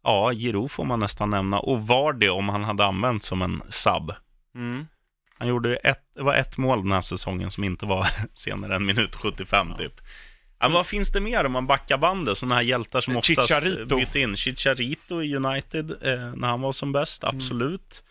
Ja, 0.04 0.32
Giroud 0.34 0.72
får 0.72 0.86
man 0.86 0.99
nästan 0.99 1.30
nämna. 1.30 1.60
Och 1.60 1.88
var 1.88 2.14
det 2.14 2.30
om 2.30 2.49
han 2.49 2.64
hade 2.64 2.86
använt 2.86 3.24
som 3.24 3.41
en 3.41 3.62
sub. 3.70 4.12
Mm. 4.56 4.88
Han 5.38 5.47
gjorde 5.47 5.70
ju 5.70 5.76
ett, 5.76 6.04
det 6.16 6.24
var 6.24 6.34
ett 6.36 6.58
mål 6.58 6.82
den 6.84 6.91
här 6.91 7.01
säsongen 7.01 7.51
som 7.51 7.64
inte 7.64 7.86
var 7.86 8.08
senare 8.34 8.76
än 8.76 8.86
minut 8.86 9.16
75 9.16 9.68
Ja. 9.70 9.76
typ. 9.78 10.01
Ja, 10.60 10.70
vad 10.70 10.88
finns 10.88 11.12
det 11.12 11.20
mer 11.20 11.43
om 11.45 11.51
man 11.51 11.68
backar 11.68 11.97
bandet? 11.97 12.38
Sådana 12.38 12.56
här 12.56 12.62
hjältar 12.62 13.01
som 13.01 13.18
oftast 13.18 13.47
Chicharito. 13.47 13.95
byter 13.95 14.18
in. 14.18 14.38
Chicharito 14.38 15.22
i 15.24 15.36
United 15.36 15.91
eh, 15.91 16.34
när 16.36 16.47
han 16.47 16.62
var 16.62 16.72
som 16.72 16.91
bäst, 16.91 17.24
Mm. 17.24 17.36
absolut. 17.36 18.04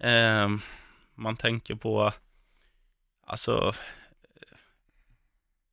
Eh, 0.00 0.48
man 1.14 1.36
tänker 1.36 1.74
på, 1.74 2.12
alltså, 3.26 3.74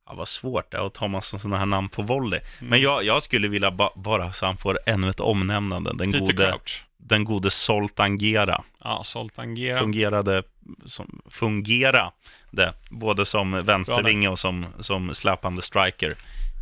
ja, 0.06 0.14
vad 0.14 0.28
svårt 0.28 0.70
det 0.70 0.76
är 0.76 0.86
att 0.86 0.94
ta 0.94 1.08
massa 1.08 1.38
sådana 1.38 1.58
här 1.58 1.66
namn 1.66 1.88
på 1.88 2.02
volley. 2.02 2.40
Mm. 2.58 2.70
Men 2.70 2.80
jag, 2.80 3.04
jag 3.04 3.22
skulle 3.22 3.48
vilja 3.48 3.70
ba, 3.70 3.90
bara 3.96 4.32
så 4.32 4.46
han 4.46 4.56
får 4.56 4.78
ännu 4.86 5.10
ett 5.10 5.20
omnämnande. 5.20 5.92
Den 5.94 6.12
Peter 6.12 6.26
gode, 6.26 6.50
Crouch. 6.50 6.84
den 6.98 7.24
gode 7.24 7.50
Zoltan 7.50 8.16
Gera 8.18 8.62
Ja, 8.84 9.04
Zoltan 9.04 9.54
Gera. 9.56 9.78
fungerade 9.78 10.42
som, 10.84 11.20
fungerade 11.30 12.74
både 12.90 13.24
som 13.24 13.64
vänstervinge 13.64 14.28
och 14.28 14.38
som, 14.38 14.66
som 14.80 15.14
släpande 15.14 15.62
striker. 15.62 16.10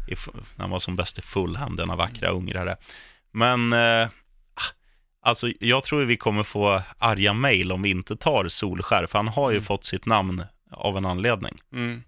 I, 0.09 0.15
när 0.57 0.63
han 0.65 0.71
var 0.71 0.79
som 0.79 0.97
bäst 0.97 1.19
i 1.19 1.23
Fulham, 1.23 1.77
denna 1.77 1.97
vackra 1.97 2.29
ungrare. 2.31 2.77
Men 3.33 3.73
eh, 3.73 4.09
alltså, 5.23 5.49
jag 5.61 5.85
tror 5.85 6.05
vi 6.05 6.17
kommer 6.17 6.43
få 6.43 6.83
arga 6.99 7.33
mejl 7.33 7.73
om 7.73 7.83
vi 7.83 7.91
inte 7.91 8.17
tar 8.17 8.49
Solskär, 8.49 9.07
för 9.07 9.19
han 9.19 9.29
har 9.29 9.51
ju 9.51 9.57
Mm. 9.57 9.65
fått 9.65 9.85
sitt 9.85 10.07
namn 10.07 10.45
av 10.71 10.97
en 10.97 11.07
anledning. 11.07 11.59
Mm. 11.73 12.03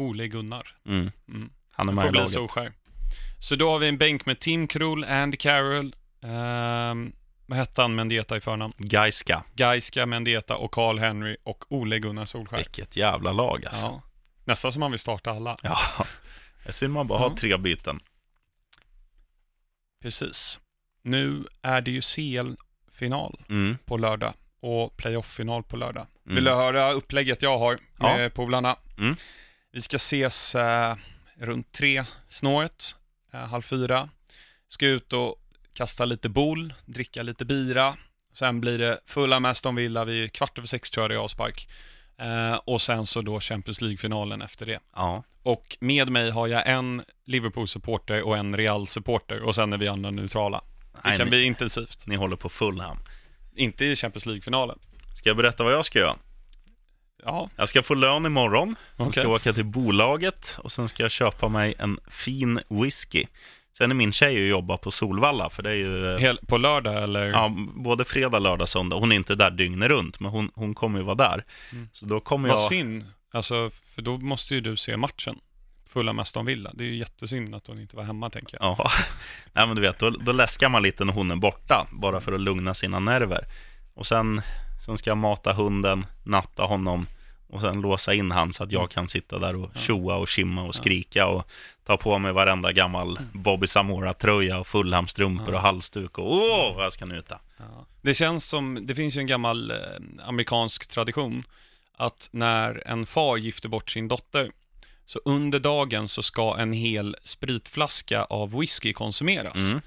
Ole 0.00 0.28
Gunnar. 0.28 0.74
Mm. 0.86 1.10
Mm. 1.28 1.50
Han 1.70 1.88
är 1.88 1.92
med 1.92 2.04
får 2.04 2.10
bli 2.10 2.18
laget. 2.18 2.32
Solskär. 2.32 2.72
Så 3.40 3.56
då 3.56 3.70
har 3.70 3.78
vi 3.78 3.88
en 3.88 3.98
bänk 3.98 4.26
med 4.26 4.40
Tim 4.40 4.68
Krul, 4.68 5.04
Andy 5.04 5.36
Carroll, 5.36 5.94
ehm, 6.22 7.12
vad 7.46 7.58
hette 7.58 7.82
han 7.82 7.94
Mendieta 7.94 8.36
i 8.36 8.40
förnamn? 8.40 8.72
Gaiska, 8.78 9.44
Gaiska, 9.54 10.06
Mendieta 10.06 10.56
och 10.56 10.70
Carl 10.70 10.98
Henry 10.98 11.36
och 11.42 11.64
Ole 11.72 11.98
Gunnar 11.98 12.24
Solskär. 12.24 12.56
vilket 12.56 12.96
jävla 12.96 13.32
lag 13.32 13.66
alltså. 13.66 13.86
Ja. 13.86 14.02
Nästan 14.44 14.72
som 14.72 14.80
man 14.80 14.90
vill 14.90 15.00
starta 15.00 15.30
alla. 15.30 15.56
Ja, 15.62 15.76
är 16.64 16.72
synd 16.72 16.92
man 16.92 17.06
bara 17.06 17.22
Ja. 17.22 17.28
har 17.28 17.36
tre 17.36 17.56
byten. 17.56 18.00
Precis. 20.02 20.60
Nu 21.02 21.44
är 21.62 21.80
det 21.80 21.90
ju 21.90 22.00
CL-final 22.00 23.40
Mm. 23.48 23.78
på 23.84 23.96
lördag 23.96 24.32
och 24.60 24.96
playoff-final 24.96 25.62
på 25.62 25.76
lördag. 25.76 26.06
Mm. 26.24 26.34
Vill 26.34 26.44
du 26.44 26.50
höra 26.50 26.92
upplägget 26.92 27.42
jag 27.42 27.58
har 27.58 27.78
med 27.96 28.24
Ja. 28.24 28.30
polarna? 28.30 28.76
Mm. 28.98 29.16
Vi 29.72 29.80
ska 29.82 29.96
ses 29.96 30.54
eh, 30.54 30.94
runt 31.38 31.72
tre 31.72 32.04
snåret, 32.28 32.96
eh, 33.32 33.40
halv 33.40 33.62
fyra. 33.62 34.08
Ska 34.68 34.86
ut 34.86 35.12
och 35.12 35.36
kasta 35.72 36.04
lite 36.04 36.28
boll, 36.28 36.74
dricka 36.86 37.22
lite 37.22 37.44
bira. 37.44 37.96
Sen 38.32 38.60
blir 38.60 38.78
det 38.78 38.98
fulla 39.06 39.40
med 39.40 39.50
Aston 39.50 39.74
Villa 39.74 40.04
vid 40.04 40.32
kvart 40.32 40.58
över 40.58 40.66
sex 40.68 40.90
tror 40.90 41.04
jag 41.04 41.10
det 41.10 41.14
är 41.14 41.18
avspark. 41.18 41.68
Eh, 42.18 42.54
och 42.54 42.80
sen 42.80 43.06
så 43.06 43.22
då 43.22 43.40
Champions 43.40 43.80
League-finalen 43.80 44.42
efter 44.42 44.66
det. 44.66 44.78
Ja, 44.94 45.24
Och 45.42 45.76
med 45.80 46.08
mig 46.10 46.30
har 46.30 46.46
jag 46.46 46.68
en 46.68 47.02
Liverpool-supporter 47.24 48.22
och 48.22 48.36
en 48.36 48.56
Real-supporter 48.56 49.40
och 49.42 49.54
sen 49.54 49.72
är 49.72 49.78
vi 49.78 49.88
andra 49.88 50.10
neutrala. 50.10 50.62
Det 50.92 50.98
Nej, 51.04 51.16
kan 51.18 51.26
ni- 51.26 51.30
bli 51.30 51.44
intensivt. 51.44 52.06
ni 52.06 52.16
håller 52.16 52.36
på 52.36 52.48
Fulham. 52.48 52.98
Inte 53.56 53.84
i 53.84 53.96
Champions 53.96 54.26
League-finalen. 54.26 54.78
Ska 55.18 55.28
jag 55.30 55.36
berätta 55.36 55.64
vad 55.64 55.72
jag 55.72 55.84
ska 55.84 55.98
göra? 55.98 56.16
Ja, 57.24 57.50
Jag 57.56 57.68
ska 57.68 57.82
få 57.82 57.94
lön 57.94 58.26
imorgon. 58.26 58.76
Jag 58.96 59.06
okej. 59.08 59.22
ska 59.22 59.32
åka 59.32 59.52
till 59.52 59.64
bolaget 59.64 60.56
och 60.58 60.72
sen 60.72 60.88
ska 60.88 61.02
jag 61.02 61.10
köpa 61.12 61.48
mig 61.48 61.74
en 61.78 61.98
fin 62.10 62.60
whisky. 62.68 63.26
Sen 63.72 63.90
är 63.90 63.94
min 63.94 64.12
tjej 64.12 64.42
och 64.42 64.48
jobbar 64.48 64.76
på 64.76 64.90
Solvalla, 64.90 65.50
för 65.50 65.62
det 65.62 65.70
är 65.70 65.74
ju 65.74 66.12
eh, 66.14 66.18
Hel- 66.18 66.40
på 66.48 66.58
lördag 66.58 67.02
eller? 67.02 67.30
ja, 67.30 67.54
både 67.74 68.04
fredag, 68.04 68.38
lördag, 68.38 68.68
söndag. 68.68 68.96
Hon 68.96 69.12
är 69.12 69.16
inte 69.16 69.34
där 69.34 69.50
dygnet 69.50 69.88
runt, 69.88 70.20
men 70.20 70.30
hon, 70.30 70.50
hon 70.54 70.74
kommer 70.74 70.98
ju 70.98 71.04
vara 71.04 71.14
där. 71.14 71.44
Mm. 71.72 71.88
Så 71.92 72.06
då 72.06 72.20
kommer 72.20 72.48
Vad 72.48 72.58
jag... 72.58 72.68
synd. 72.68 73.04
Alltså, 73.32 73.70
för 73.94 74.02
då 74.02 74.18
måste 74.18 74.54
ju 74.54 74.60
du 74.60 74.76
se 74.76 74.96
matchen. 74.96 75.38
Fulla 75.92 76.22
Aston 76.22 76.46
Villa. 76.46 76.70
Det 76.74 76.84
är 76.84 76.88
ju 76.88 76.96
jättesynd 76.96 77.54
att 77.54 77.66
hon 77.66 77.80
inte 77.80 77.96
var 77.96 78.02
hemma, 78.04 78.30
tänker 78.30 78.58
jag. 78.60 78.74
Ja, 78.78 78.90
Nej, 79.52 79.66
men 79.66 79.76
du 79.76 79.82
vet, 79.82 79.98
då, 79.98 80.10
då 80.10 80.32
läskar 80.32 80.68
man 80.68 80.82
lite 80.82 81.04
när 81.04 81.12
hon 81.12 81.30
är 81.30 81.36
borta, 81.36 81.86
bara 81.92 82.20
för 82.20 82.32
att 82.32 82.40
lugna 82.40 82.74
sina 82.74 82.98
nerver. 82.98 83.44
Och 83.94 84.06
sen, 84.06 84.42
sen 84.86 84.98
ska 84.98 85.14
mata 85.14 85.52
hunden, 85.52 86.06
natta 86.24 86.62
honom 86.62 87.06
och 87.48 87.60
sen 87.60 87.80
låsa 87.80 88.14
in 88.14 88.30
han 88.30 88.52
så 88.52 88.64
att 88.64 88.72
jag 88.72 88.90
kan 88.90 89.08
sitta 89.08 89.38
där 89.38 89.56
och 89.56 89.70
tjoa 89.76 90.16
och 90.16 90.28
kimma 90.28 90.62
och 90.62 90.74
skrika 90.74 91.26
och 91.26 91.46
ta 91.86 91.96
på 91.96 92.18
mig 92.18 92.32
varenda 92.32 92.72
gammal 92.72 93.18
Bobby 93.32 93.66
Samora-tröja 93.66 94.58
och 94.58 94.66
Fulham-strumpor 94.66 95.54
och 95.54 95.60
halsduk 95.60 96.18
och 96.18 96.32
åh, 96.32 96.76
vad 96.76 96.84
jag 96.84 96.92
ska 96.92 97.06
njuta. 97.06 97.40
Det 98.02 98.14
känns 98.14 98.48
som, 98.48 98.86
det 98.86 98.94
finns 98.94 99.16
ju 99.16 99.20
en 99.20 99.26
gammal 99.26 99.70
eh, 99.70 99.76
amerikansk 100.24 100.86
tradition 100.86 101.42
att 101.96 102.28
när 102.32 102.82
en 102.86 103.06
far 103.06 103.36
gifter 103.36 103.68
bort 103.68 103.90
sin 103.90 104.08
dotter 104.08 104.50
så 105.06 105.20
under 105.24 105.58
dagen 105.58 106.08
så 106.08 106.22
ska 106.22 106.56
en 106.58 106.72
hel 106.72 107.16
spritflaska 107.24 108.24
av 108.24 108.58
whisky 108.58 108.92
konsumeras. 108.92 109.56
Mm. 109.56 109.80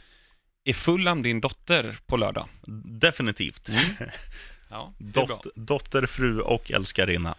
Är 0.65 0.73
Fulham 0.73 1.21
din 1.21 1.41
dotter 1.41 1.97
på 2.05 2.17
lördag? 2.17 2.47
Definitivt. 2.85 3.69
Ja. 4.73 4.93
Dot, 4.97 5.47
dotter, 5.55 6.05
fru 6.05 6.39
och 6.39 6.71
älskarinna. 6.71 7.35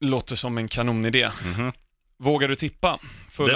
Låter 0.00 0.36
som 0.36 0.58
en 0.58 0.68
kanonidé. 0.68 1.30
Mhm. 1.44 1.72
Vågar 2.16 2.48
du 2.48 2.56
tippa 2.56 2.98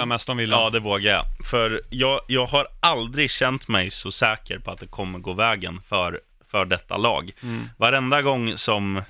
med 0.05 0.15
Aston 0.15 0.37
Villa? 0.37 0.55
Ja, 0.55 0.69
det 0.69 0.79
vågar 0.79 1.11
jag. 1.11 1.25
För 1.45 1.81
jag, 1.89 2.21
jag 2.27 2.45
har 2.45 2.67
aldrig 2.79 3.31
känt 3.31 3.67
mig 3.67 3.91
så 3.91 4.11
säker 4.11 4.59
på 4.59 4.71
att 4.71 4.79
det 4.79 4.87
kommer 4.87 5.19
gå 5.19 5.33
vägen 5.33 5.81
för, 5.87 6.21
för 6.51 6.65
detta 6.65 6.97
lag. 6.97 7.31
Mm. 7.43 7.69
Varenda 7.77 8.21
gång 8.21 8.57
som, 8.57 9.01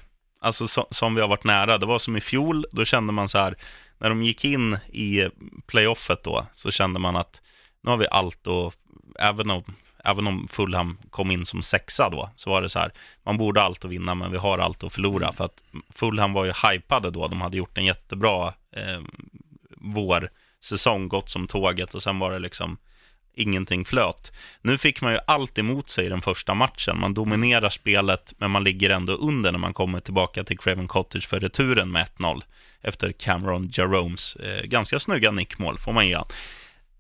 alltså, 0.42 0.68
som, 0.68 0.86
som 0.92 1.16
vi 1.16 1.22
har 1.22 1.28
varit 1.28 1.44
nära, 1.44 1.78
det 1.78 1.86
var 1.86 2.00
som 2.00 2.18
i 2.18 2.22
fjol, 2.22 2.66
då 2.72 2.86
kände 2.86 3.14
man 3.14 3.30
så 3.30 3.38
här, 3.38 3.56
när 3.98 4.10
de 4.10 4.24
gick 4.24 4.46
in 4.46 4.78
i 4.92 5.30
playoffet 5.66 6.24
då, 6.24 6.46
så 6.54 6.72
kände 6.72 7.00
man 7.00 7.16
att 7.16 7.42
nu 7.82 7.90
har 7.90 7.98
vi 7.98 8.08
allt 8.12 8.48
och 8.48 8.74
även 9.20 9.50
om, 9.50 9.64
även 10.04 10.28
om 10.28 10.48
Fulham 10.52 10.98
kom 11.10 11.32
in 11.32 11.46
som 11.46 11.62
sexa 11.62 12.10
då, 12.10 12.30
så 12.36 12.50
var 12.50 12.62
det 12.62 12.70
så 12.70 12.80
här, 12.80 12.92
man 13.24 13.38
borde 13.38 13.62
allt 13.62 13.86
att 13.86 13.92
vinna, 13.92 14.16
men 14.16 14.32
vi 14.32 14.38
har 14.38 14.58
allt 14.58 14.84
att 14.84 14.94
förlora. 14.94 15.34
För 15.34 15.46
att 15.46 15.64
Fulham 15.96 16.34
var 16.34 16.46
ju 16.46 16.54
hypade 16.70 17.12
då, 17.12 17.28
de 17.28 17.42
hade 17.42 17.58
gjort 17.58 17.78
en 17.78 17.86
jättebra 17.86 18.54
eh, 18.76 19.02
vårsäsong, 19.78 21.08
gått 21.08 21.30
som 21.30 21.48
tåget 21.48 21.96
och 21.96 22.04
sen 22.04 22.20
var 22.20 22.32
det 22.32 22.40
liksom 22.40 22.78
ingenting 23.36 23.86
flöt. 23.86 24.32
Nu 24.62 24.78
fick 24.78 25.02
man 25.02 25.14
ju 25.14 25.20
allt 25.28 25.60
emot 25.60 25.90
sig 25.90 26.06
i 26.06 26.10
den 26.10 26.22
första 26.22 26.54
matchen. 26.54 27.00
Man 27.00 27.14
dominerar 27.14 27.70
spelet, 27.70 28.34
men 28.38 28.52
man 28.52 28.64
ligger 28.64 28.90
ändå 28.90 29.14
under 29.14 29.52
när 29.52 29.60
man 29.60 29.74
kommer 29.74 30.00
tillbaka 30.00 30.44
till 30.44 30.58
Craven 30.60 30.88
Cottage 30.88 31.28
för 31.28 31.40
returen 31.40 31.92
med 31.92 32.08
1-0 32.18 32.42
efter 32.82 33.12
Cameron 33.12 33.70
Jeromes 33.74 34.36
eh, 34.36 34.64
ganska 34.64 35.00
snygga 35.00 35.32
nickmål, 35.32 35.78
får 35.80 35.94
man 35.94 36.08
ge 36.08 36.16
han. 36.16 36.26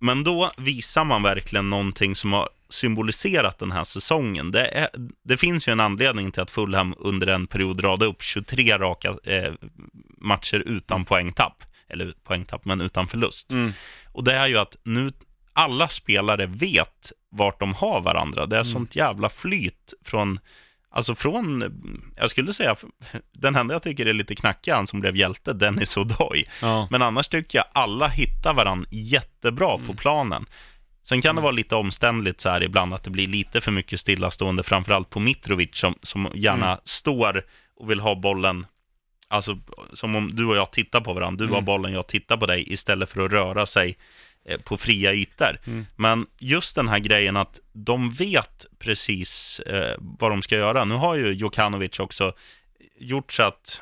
Men 0.03 0.23
då 0.23 0.51
visar 0.57 1.03
man 1.03 1.23
verkligen 1.23 1.69
någonting 1.69 2.15
som 2.15 2.33
har 2.33 2.49
symboliserat 2.69 3.59
den 3.59 3.71
här 3.71 3.83
säsongen. 3.83 4.51
Det, 4.51 4.65
är, 4.67 4.89
det 5.23 5.37
finns 5.37 5.67
ju 5.67 5.71
en 5.71 5.79
anledning 5.79 6.31
till 6.31 6.41
att 6.41 6.51
Fulham 6.51 6.95
under 6.97 7.27
en 7.27 7.47
period 7.47 7.83
radade 7.83 8.11
upp 8.11 8.21
23 8.21 8.77
raka 8.77 9.15
eh, 9.23 9.53
matcher 10.17 10.63
utan 10.65 11.05
poängtapp. 11.05 11.63
Eller 11.89 12.13
poängtapp, 12.23 12.65
men 12.65 12.81
utan 12.81 13.07
förlust. 13.07 13.51
Mm. 13.51 13.73
Och 14.11 14.23
det 14.23 14.33
är 14.33 14.47
ju 14.47 14.57
att 14.57 14.75
nu 14.83 15.11
alla 15.53 15.89
spelare 15.89 16.45
vet 16.45 17.11
vart 17.29 17.59
de 17.59 17.73
har 17.73 18.01
varandra. 18.01 18.45
Det 18.45 18.57
är 18.57 18.63
sånt 18.63 18.95
jävla 18.95 19.29
flyt 19.29 19.93
från, 20.05 20.39
alltså 20.93 21.15
från, 21.15 21.63
jag 22.15 22.29
skulle 22.29 22.53
säga, 22.53 22.75
den 23.31 23.55
enda 23.55 23.73
jag 23.75 23.83
tycker 23.83 24.05
är 24.05 24.13
lite 24.13 24.35
knackig, 24.35 24.71
han 24.71 24.87
som 24.87 24.99
blev 24.99 25.15
hjälte, 25.15 25.53
Dennis 25.53 25.97
O'Doy. 25.97 26.45
Ja. 26.61 26.87
Men 26.91 27.01
annars 27.01 27.27
tycker 27.27 27.57
jag 27.57 27.65
alla 27.73 28.07
hittar 28.07 28.53
varandra 28.53 28.87
jättebra 28.91 29.77
på 29.87 29.93
planen. 29.93 30.45
Sen 31.05 31.21
kan 31.21 31.35
det 31.35 31.41
vara 31.41 31.51
lite 31.51 31.75
omständligt 31.75 32.41
så 32.41 32.49
här 32.49 32.63
ibland 32.63 32.93
att 32.93 33.03
det 33.03 33.09
blir 33.09 33.27
lite 33.27 33.61
för 33.61 33.71
mycket 33.71 33.99
stillastående, 33.99 34.63
framförallt 34.63 35.09
på 35.09 35.19
Mitrovic 35.19 35.69
som, 35.77 35.95
som 36.01 36.31
gärna 36.35 36.67
Mm. 36.67 36.79
står 36.85 37.45
och 37.75 37.91
vill 37.91 37.99
ha 37.99 38.15
bollen, 38.15 38.65
alltså 39.27 39.59
som 39.93 40.15
om 40.15 40.35
du 40.35 40.45
och 40.45 40.55
jag 40.55 40.71
tittar 40.71 41.01
på 41.01 41.13
varandra, 41.13 41.45
du 41.45 41.51
har 41.51 41.57
Mm. 41.57 41.65
bollen, 41.65 41.93
jag 41.93 42.07
tittar 42.07 42.37
på 42.37 42.45
dig, 42.45 42.73
istället 42.73 43.09
för 43.09 43.25
att 43.25 43.31
röra 43.31 43.65
sig 43.65 43.97
på 44.63 44.77
fria 44.77 45.13
ytor. 45.13 45.59
Mm. 45.65 45.85
Men 45.95 46.25
just 46.39 46.75
den 46.75 46.87
här 46.87 46.99
grejen 46.99 47.37
att 47.37 47.59
de 47.73 48.09
vet 48.09 48.65
precis 48.79 49.59
eh, 49.59 49.95
vad 49.99 50.31
de 50.31 50.41
ska 50.41 50.55
göra. 50.55 50.85
Nu 50.85 50.95
har 50.95 51.15
ju 51.15 51.33
Jokanovic 51.33 51.99
också 51.99 52.33
gjort 52.99 53.31
så 53.31 53.43
att 53.43 53.81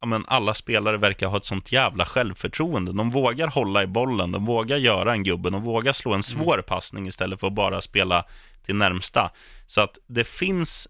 ja, 0.00 0.06
men 0.06 0.24
alla 0.28 0.54
spelare 0.54 0.96
verkar 0.96 1.26
ha 1.26 1.36
ett 1.36 1.44
sånt 1.44 1.72
jävla 1.72 2.04
självförtroende. 2.04 2.92
De 2.92 3.10
vågar 3.10 3.48
hålla 3.48 3.82
i 3.82 3.86
bollen, 3.86 4.32
de 4.32 4.44
vågar 4.44 4.76
göra 4.76 5.12
en 5.12 5.22
gubbe, 5.22 5.50
de 5.50 5.62
vågar 5.62 5.92
slå 5.92 6.14
en 6.14 6.22
svår 6.22 6.64
passning 6.66 7.06
istället 7.06 7.40
för 7.40 7.46
att 7.46 7.52
bara 7.52 7.80
spela 7.80 8.24
till 8.66 8.76
närmsta. 8.76 9.30
Så 9.66 9.80
att 9.80 9.98
det 10.06 10.24
finns 10.24 10.88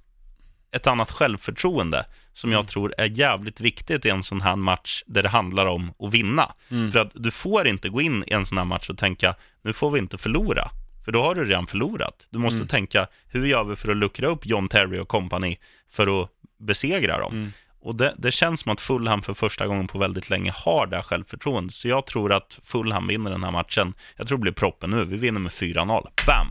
ett 0.72 0.86
annat 0.86 1.10
självförtroende 1.10 2.06
som 2.36 2.52
jag 2.52 2.58
Mm. 2.58 2.66
tror 2.66 2.94
är 2.98 3.06
jävligt 3.18 3.60
viktigt 3.60 4.06
i 4.06 4.08
en 4.10 4.22
sån 4.22 4.40
här 4.40 4.56
match 4.56 5.02
där 5.06 5.22
det 5.22 5.28
handlar 5.28 5.66
om 5.66 5.92
att 5.98 6.14
vinna. 6.14 6.52
Mm. 6.70 6.92
För 6.92 6.98
att 6.98 7.10
du 7.14 7.30
får 7.30 7.68
inte 7.68 7.88
gå 7.88 8.00
in 8.00 8.24
i 8.26 8.32
en 8.32 8.46
sån 8.46 8.58
här 8.58 8.64
match 8.64 8.90
och 8.90 8.98
tänka, 8.98 9.34
nu 9.62 9.72
får 9.72 9.90
vi 9.90 9.98
inte 9.98 10.18
förlora. 10.18 10.70
För 11.04 11.12
då 11.12 11.22
har 11.22 11.34
du 11.34 11.44
redan 11.44 11.66
förlorat. 11.66 12.26
Du 12.30 12.38
måste 12.38 12.56
Mm. 12.56 12.68
tänka, 12.68 13.06
hur 13.28 13.46
gör 13.46 13.64
vi 13.64 13.76
för 13.76 13.90
att 13.90 13.96
luckra 13.96 14.26
upp 14.28 14.46
John 14.46 14.68
Terry 14.68 14.98
och 14.98 15.08
company 15.08 15.56
för 15.92 16.22
att 16.22 16.28
besegra 16.58 17.18
dem? 17.18 17.32
Mm. 17.32 17.52
Och 17.80 17.94
det, 17.94 18.14
det 18.18 18.32
känns 18.32 18.60
som 18.60 18.72
att 18.72 18.80
Fulham 18.80 19.22
för 19.22 19.34
första 19.34 19.66
gången 19.66 19.86
på 19.88 19.98
väldigt 19.98 20.30
länge 20.30 20.52
har 20.56 20.86
det 20.86 20.96
här 20.96 21.02
självförtroendet. 21.02 21.74
Så 21.74 21.88
jag 21.88 22.06
tror 22.06 22.32
att 22.32 22.58
Fulham 22.64 23.06
vinner 23.06 23.30
den 23.30 23.44
här 23.44 23.50
matchen. 23.50 23.94
Jag 24.16 24.26
tror 24.28 24.38
det 24.38 24.42
blir 24.42 24.52
proppen 24.52 24.90
nu. 24.90 25.04
Vi 25.04 25.16
vinner 25.16 25.40
med 25.40 25.52
4-0. 25.52 26.08
Bam! 26.26 26.46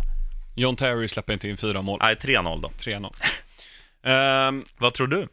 John 0.55 0.75
Terry 0.75 1.07
släpper 1.07 1.33
inte 1.33 1.49
in 1.49 1.57
fyra 1.57 1.81
mål. 1.81 1.99
Nej, 2.03 2.15
3-0 2.15 2.61
då. 2.61 2.71
3-0. 2.77 3.13
Ehm, 4.03 4.65
Vad 4.77 4.93
tror 4.93 5.07
du? 5.07 5.27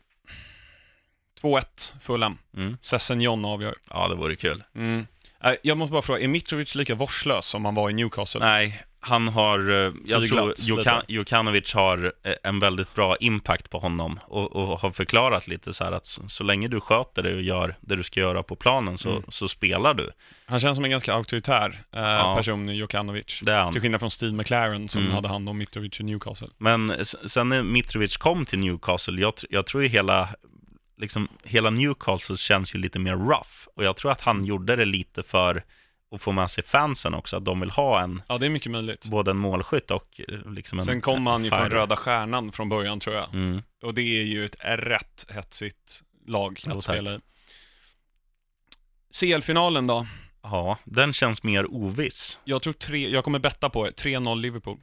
2-1 1.43 1.93
Fulham. 2.01 2.39
Mm. 2.57 2.77
Sessen 2.81 3.21
John 3.21 3.45
avgör. 3.45 3.75
Ja, 3.91 4.09
det 4.09 4.15
vore 4.15 4.37
kul. 4.37 4.63
Mm. 4.77 5.07
Eh, 5.45 5.53
Jag 5.63 5.77
måste 5.79 5.93
bara 5.93 6.03
fråga, 6.03 6.21
är 6.21 6.29
Mitrovic 6.29 6.75
lika 6.75 6.95
vårdslös 6.95 7.47
som 7.47 7.65
han 7.65 7.75
var 7.75 7.91
i 7.91 7.93
Newcastle? 7.93 8.41
Nej, 8.41 8.83
han 9.05 9.29
har, 9.29 9.59
eh, 9.71 9.93
jag 10.07 10.29
tror 10.29 10.49
lite. 10.49 10.63
Jukan, 10.63 11.03
Jukanovic 11.09 11.75
har 11.75 12.13
eh, 12.25 12.33
en 12.43 12.59
väldigt 12.59 12.95
bra 12.95 13.17
impact 13.17 13.71
på 13.71 13.79
honom 13.79 14.21
och, 14.25 14.57
och 14.57 14.81
har 14.81 14.91
förklarat 14.91 15.49
lite 15.49 15.75
så 15.75 15.85
här 15.85 15.93
att 15.93 16.07
så, 16.07 16.23
så 16.29 16.45
länge 16.45 16.69
du 16.69 16.81
sköter 16.81 17.23
dig 17.23 17.35
och 17.35 17.43
gör 17.43 17.77
det 17.81 17.97
du 17.97 18.03
ska 18.03 18.21
göra 18.21 18.43
på 18.43 18.57
planen 18.57 18.99
så, 18.99 19.11
Mm. 19.11 19.23
så 19.29 19.49
spelar 19.49 19.95
du. 19.95 20.11
Han 20.47 20.61
känns 20.61 20.77
som 20.77 20.85
en 20.85 20.91
ganska 20.91 21.15
auktoritär 21.15 21.83
eh, 21.93 22.01
Ja. 22.03 22.35
person, 22.37 22.77
Jokanovic. 22.77 23.41
Det 23.43 23.53
är 23.53 23.61
han. 23.61 23.73
Till 23.73 23.83
skillnad 23.83 24.01
från 24.01 24.11
Steve 24.11 24.33
McLaren 24.33 24.89
som 24.89 25.03
Mm. 25.03 25.15
hade 25.15 25.29
hand 25.29 25.49
om 25.49 25.59
Mitrovic 25.59 26.01
i 26.01 26.03
Newcastle. 26.03 26.49
Men 26.59 27.05
sen 27.27 27.49
när 27.49 27.63
Mitrovic 27.63 28.17
kom 28.17 28.47
till 28.47 28.59
Newcastle, 28.59 29.21
jag, 29.21 29.35
jag 29.51 29.67
tror 29.67 29.83
ju 29.83 29.89
hela, 29.89 30.29
liksom, 31.03 31.29
hela 31.45 31.71
Newcastle 31.71 32.37
känns 32.37 32.75
ju 32.75 32.79
lite 32.79 32.99
mer 32.99 33.17
rough. 33.17 33.69
Och 33.77 33.85
jag 33.85 33.97
tror 33.97 34.11
att 34.13 34.21
han 34.21 34.45
gjorde 34.45 34.77
det 34.77 34.85
lite 34.85 35.23
för 35.23 35.65
att 36.15 36.23
få 36.23 36.33
med 36.33 36.51
sig 36.51 36.65
fansen 36.65 37.15
också, 37.15 37.37
att 37.37 37.45
de 37.45 37.61
vill 37.61 37.71
ha 37.71 38.01
en, 38.03 38.23
Ja, 38.29 38.39
det 38.39 38.47
är 38.47 38.51
mycket 38.51 38.73
möjligt. 38.73 39.07
både 39.07 39.31
en 39.31 39.37
målskytt 39.37 39.91
och 39.91 40.21
liksom 40.47 40.79
en 40.79 40.85
Sen 40.85 41.01
kom 41.01 41.27
han 41.27 41.45
ju 41.45 41.51
från. 41.51 41.71
Röda 41.71 41.97
Stjärnan 41.97 42.53
från 42.53 42.69
början 42.69 43.01
tror 43.01 43.17
jag. 43.17 43.35
Mm. 43.35 43.63
Och 43.83 43.95
det 43.95 44.03
är 44.03 44.23
ju 44.25 44.45
ett 44.45 44.57
rätt 44.65 45.27
hetsigt 45.29 46.03
lag 46.27 46.61
Jo, 46.67 46.71
att 46.79 46.85
tack. 46.85 46.97
spela 46.97 47.15
i. 47.15 47.19
CL-finalen 49.21 49.87
då? 49.87 50.07
Ja, 50.43 50.79
den 50.85 51.13
känns 51.13 51.43
mer 51.43 51.75
oviss. 51.75 52.39
Jag 52.45 52.63
tror 52.63 52.73
tre, 52.73 53.09
jag 53.11 53.25
kommer 53.25 53.39
betta 53.39 53.71
på 53.71 53.87
3-0 53.87 54.41
Liverpool. 54.41 54.79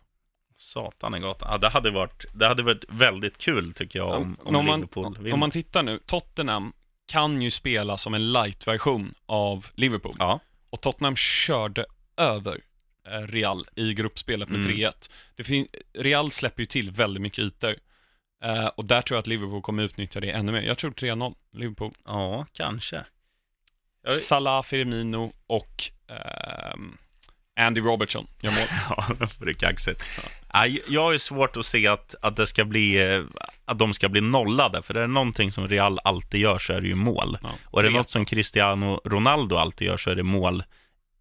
Satan 0.62 1.16
i 1.16 1.20
gatan. 1.20 1.47
Ja, 1.51 1.57
det 1.57 1.70
hade 1.70 1.91
varit, 1.91 2.26
det 2.34 2.47
hade 2.47 2.64
varit 2.64 2.86
väldigt 2.89 3.38
kul 3.38 3.74
tycker 3.74 3.99
jag 3.99 4.10
om, 4.10 4.38
om, 4.43 4.53
man, 4.53 4.66
Liverpool 4.66 5.05
om, 5.05 5.14
vinner. 5.14 5.34
om 5.34 5.39
man 5.39 5.51
tittar 5.51 5.84
nu, 5.84 5.99
Tottenham 6.05 6.74
kan 7.05 7.41
ju 7.41 7.51
spela 7.51 7.97
som 7.97 8.14
en 8.14 8.32
light-version 8.34 9.14
av 9.26 9.66
Liverpool. 9.76 10.16
Ja, 10.20 10.39
Och 10.70 10.82
Tottenham 10.82 11.16
körde 11.16 11.86
över 12.18 12.62
eh, 13.07 13.12
Real 13.28 13.68
i 13.76 13.93
gruppspelet 13.93 14.49
med 14.49 14.60
Mm. 14.60 14.72
3-1. 14.78 15.10
Det 15.36 15.43
fin- 15.43 15.68
Real 15.93 16.32
släpper 16.32 16.62
ju 16.62 16.66
till 16.66 16.91
väldigt 16.91 17.22
mycket 17.22 17.39
ytor. 17.39 17.76
Eh, 18.43 18.66
och 18.68 18.86
där 18.88 19.01
tror 19.01 19.16
jag 19.16 19.20
att 19.22 19.28
Liverpool 19.28 19.62
kommer 19.62 19.84
utnyttja 19.84 20.20
det 20.20 20.32
ännu 20.32 20.51
mer. 20.51 20.62
Jag 20.62 20.78
tror 20.78 20.91
3-0 20.91 21.36
Liverpool. 21.51 21.93
ja 22.05 22.45
kanske. 22.53 23.05
Jag- 24.03 24.14
Salah, 24.14 24.64
Firmino 24.64 25.34
och 25.47 25.84
ehm, 26.07 26.97
Andy 27.60 27.82
Robertson 27.82 28.26
gör 28.41 28.51
mål. 28.51 28.60
Ja, 28.89 29.05
det 29.20 29.39
vore 29.39 29.53
kaxigt. 29.53 30.03
Nej, 30.53 30.82
Jag 30.88 31.01
har 31.03 31.12
ju 31.12 31.20
svårt 31.20 31.57
att 31.57 31.66
se 31.66 31.88
att, 31.88 32.16
att, 32.22 32.36
det 32.36 32.47
ska 32.47 32.66
bli, 32.66 33.14
eh, 33.16 33.24
att 33.66 33.80
de 33.80 33.93
ska 33.93 34.10
bli 34.10 34.22
nollade, 34.22 34.82
för 34.82 34.93
är 34.95 35.01
det 35.01 35.07
någonting 35.07 35.51
som 35.51 35.68
Real 35.68 35.99
alltid 36.03 36.41
gör 36.41 36.60
så 36.60 36.74
är 36.74 36.82
det 36.82 36.88
ju 36.88 36.95
mål. 36.95 37.38
Ja, 37.43 37.49
Och 37.66 37.80
är 37.80 37.84
det 37.84 37.89
något 37.89 38.10
som 38.10 38.26
Cristiano 38.26 39.01
Ronaldo 39.05 39.55
alltid 39.55 39.88
gör 39.88 39.97
så 39.97 40.10
är 40.10 40.16
det 40.16 40.24
mål 40.24 40.64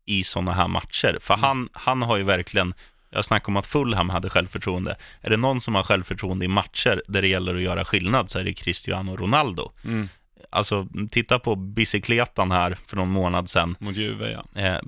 i 0.06 0.24
sådana 0.24 0.52
här 0.52 0.68
matcher. 0.68 1.18
För 1.20 1.34
Mm. 1.34 1.44
han, 1.44 1.68
han 1.72 2.02
har 2.02 2.16
ju 2.16 2.22
verkligen, 2.24 2.74
jag 3.10 3.24
snackar 3.24 3.48
om 3.48 3.56
att 3.56 3.66
Fulham 3.66 4.10
hade 4.10 4.30
självförtroende. 4.30 4.96
Är 5.20 5.30
det 5.30 5.36
någon 5.36 5.60
som 5.60 5.74
har 5.74 5.82
självförtroende 5.82 6.44
i 6.44 6.48
matcher 6.48 7.02
där 7.08 7.22
det 7.22 7.28
gäller 7.28 7.54
att 7.54 7.62
göra 7.62 7.84
skillnad 7.84 8.30
så 8.30 8.38
är 8.38 8.44
det 8.44 8.52
Cristiano 8.54 9.16
Ronaldo. 9.16 9.72
Mm, 9.84 10.08
Alltså, 10.50 10.86
titta 11.10 11.38
på 11.38 11.56
bicykletan 11.56 12.50
här 12.50 12.78
för 12.86 12.96
någon 12.96 13.08
månad 13.10 13.50
sedan. 13.50 13.76
mot 13.80 13.96
Juve, 13.96 14.30
ja. 14.54 14.60
Eh, 14.62 14.78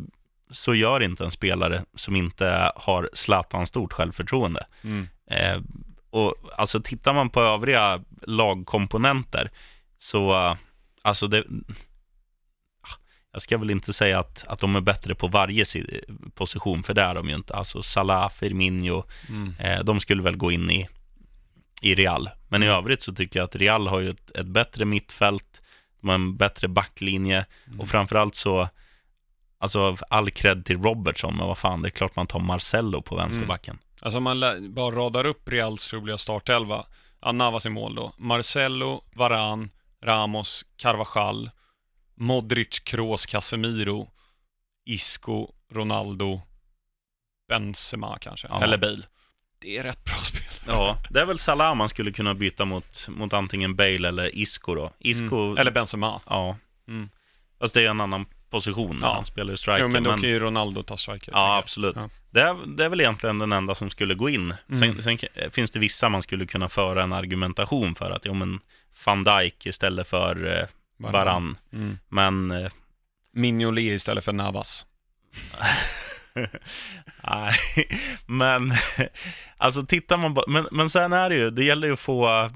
så 0.50 0.74
gör 0.74 1.02
inte 1.02 1.24
en 1.24 1.30
spelare 1.30 1.84
som 1.94 2.16
inte 2.16 2.72
har 2.76 3.10
Zlatan 3.12 3.66
stort 3.66 3.92
självförtroende. 3.92 4.66
Mm. 4.82 5.08
Eh, 5.30 5.60
och 6.10 6.34
alltså 6.56 6.80
tittar 6.82 7.14
man 7.14 7.30
på 7.30 7.40
övriga 7.40 8.04
lagkomponenter 8.22 9.50
så, 9.98 10.56
alltså 11.02 11.26
det, 11.26 11.44
jag 13.32 13.42
ska 13.42 13.58
väl 13.58 13.70
inte 13.70 13.92
säga 13.92 14.18
att, 14.18 14.44
att 14.48 14.58
de 14.58 14.76
är 14.76 14.80
bättre 14.80 15.14
på 15.14 15.28
varje 15.28 15.64
si- 15.64 16.00
position, 16.34 16.82
för 16.82 16.94
det 16.94 17.02
är 17.02 17.14
de 17.14 17.28
ju 17.28 17.34
inte. 17.34 17.54
Alltså 17.54 17.82
Salah, 17.82 18.30
Firmino, 18.30 19.04
Mm. 19.28 19.54
eh, 19.58 19.84
de 19.84 20.00
skulle 20.00 20.22
väl 20.22 20.36
gå 20.36 20.52
in 20.52 20.70
i, 20.70 20.88
i 21.82 21.94
Real. 21.94 22.30
Men 22.48 22.62
i 22.62 22.66
Mm. 22.66 22.78
övrigt 22.78 23.02
så 23.02 23.14
tycker 23.14 23.38
jag 23.40 23.44
att 23.44 23.56
Real 23.56 23.86
har 23.88 24.00
ju 24.00 24.10
ett, 24.10 24.30
ett 24.36 24.46
bättre 24.46 24.84
mittfält, 24.84 25.62
de 26.00 26.08
har 26.08 26.14
en 26.14 26.36
bättre 26.36 26.68
backlinje 26.68 27.46
Mm. 27.66 27.80
och 27.80 27.88
framförallt 27.88 28.34
så, 28.34 28.68
alltså 29.60 29.96
all 30.10 30.30
cred 30.30 30.64
till 30.64 30.82
Robertson, 30.82 31.36
men 31.36 31.46
vad 31.46 31.58
fan, 31.58 31.82
det 31.82 31.88
är 31.88 31.90
klart 31.90 32.16
man 32.16 32.26
tar 32.26 32.40
Marcello 32.40 33.02
på 33.02 33.16
vänsterbacken. 33.16 33.78
Alltså 34.02 34.16
om 34.18 34.24
man 34.24 34.40
bara 34.74 34.94
radar 34.96 35.26
upp 35.26 35.48
Reals 35.48 35.88
troliga 35.88 36.18
startelva. 36.18 36.86
Navas 37.32 37.66
i 37.66 37.68
mål 37.68 37.94
då. 37.94 38.12
Marcelo, 38.18 39.02
Varan, 39.12 39.70
Ramos, 40.04 40.64
Carvajal, 40.76 41.50
Modric, 42.14 42.78
Kroos, 42.80 43.26
Casemiro, 43.26 44.08
Isco, 44.84 45.48
Ronaldo, 45.72 46.40
Benzema 47.48 48.18
kanske, 48.20 48.46
Ja. 48.50 48.62
eller 48.62 48.78
Bale. 48.78 49.02
Det 49.58 49.76
är 49.78 49.82
rätt 49.82 50.04
bra 50.04 50.14
spel. 50.14 50.42
Ja, 50.66 51.02
det 51.10 51.20
är 51.20 51.26
väl 51.26 51.38
Salah 51.38 51.74
man 51.74 51.88
skulle 51.88 52.12
kunna 52.12 52.34
byta 52.34 52.64
mot, 52.64 53.08
mot 53.08 53.32
antingen 53.32 53.76
Bale 53.76 54.08
eller 54.08 54.36
Isco 54.36 54.74
då. 54.74 54.92
Isco, 54.98 55.36
Mm. 55.44 55.58
Eller 55.58 55.70
Benzema. 55.70 56.20
ja. 56.26 56.56
Mm. 56.88 57.10
Fast 57.58 57.74
det 57.74 57.84
är 57.84 57.90
en 57.90 58.00
annan 58.00 58.26
position, 58.50 58.98
Ja. 59.02 59.14
han 59.14 59.24
spelar 59.24 59.56
striker. 59.56 59.80
Jo, 59.80 59.88
men 59.88 60.02
då 60.02 60.10
men- 60.10 60.20
kan 60.20 60.30
ju 60.30 60.38
Ronaldo 60.40 60.82
ta 60.82 60.96
striker. 60.96 61.32
Ja, 61.32 61.56
absolut. 61.58 61.96
Ja. 61.96 62.08
Det, 62.30 62.40
är, 62.40 62.76
det 62.76 62.84
är 62.84 62.88
väl 62.88 63.00
egentligen 63.00 63.38
den 63.38 63.52
enda 63.52 63.74
som 63.74 63.90
skulle 63.90 64.14
gå 64.14 64.28
in. 64.28 64.54
Sen, 64.68 64.82
Mm. 64.82 65.02
sen 65.02 65.18
k- 65.18 65.26
finns 65.52 65.70
det 65.70 65.78
vissa 65.78 66.08
man 66.08 66.22
skulle 66.22 66.46
kunna 66.46 66.68
föra 66.68 67.02
en 67.02 67.12
argumentation 67.12 67.94
för 67.94 68.10
att, 68.10 68.24
ja 68.24 68.32
men, 68.34 68.60
van 69.06 69.24
Dijk 69.24 69.66
istället 69.66 70.08
för 70.08 70.58
eh, 70.60 70.66
Varann. 71.10 71.56
Mm. 71.72 71.98
Men, 72.08 72.50
eh, 72.50 72.70
Mignolet 73.32 73.82
istället 73.84 74.24
för 74.24 74.32
Navas. 74.32 74.86
nej, 77.24 77.54
men, 78.26 78.72
alltså 79.56 79.82
tittar 79.86 80.16
man 80.16 80.34
bara, 80.34 80.44
men, 80.48 80.66
men 80.70 80.90
sen 80.90 81.12
är 81.12 81.28
det 81.30 81.36
ju, 81.36 81.50
det 81.50 81.64
gäller 81.64 81.86
ju 81.86 81.92
att 81.92 82.00
få, 82.00 82.50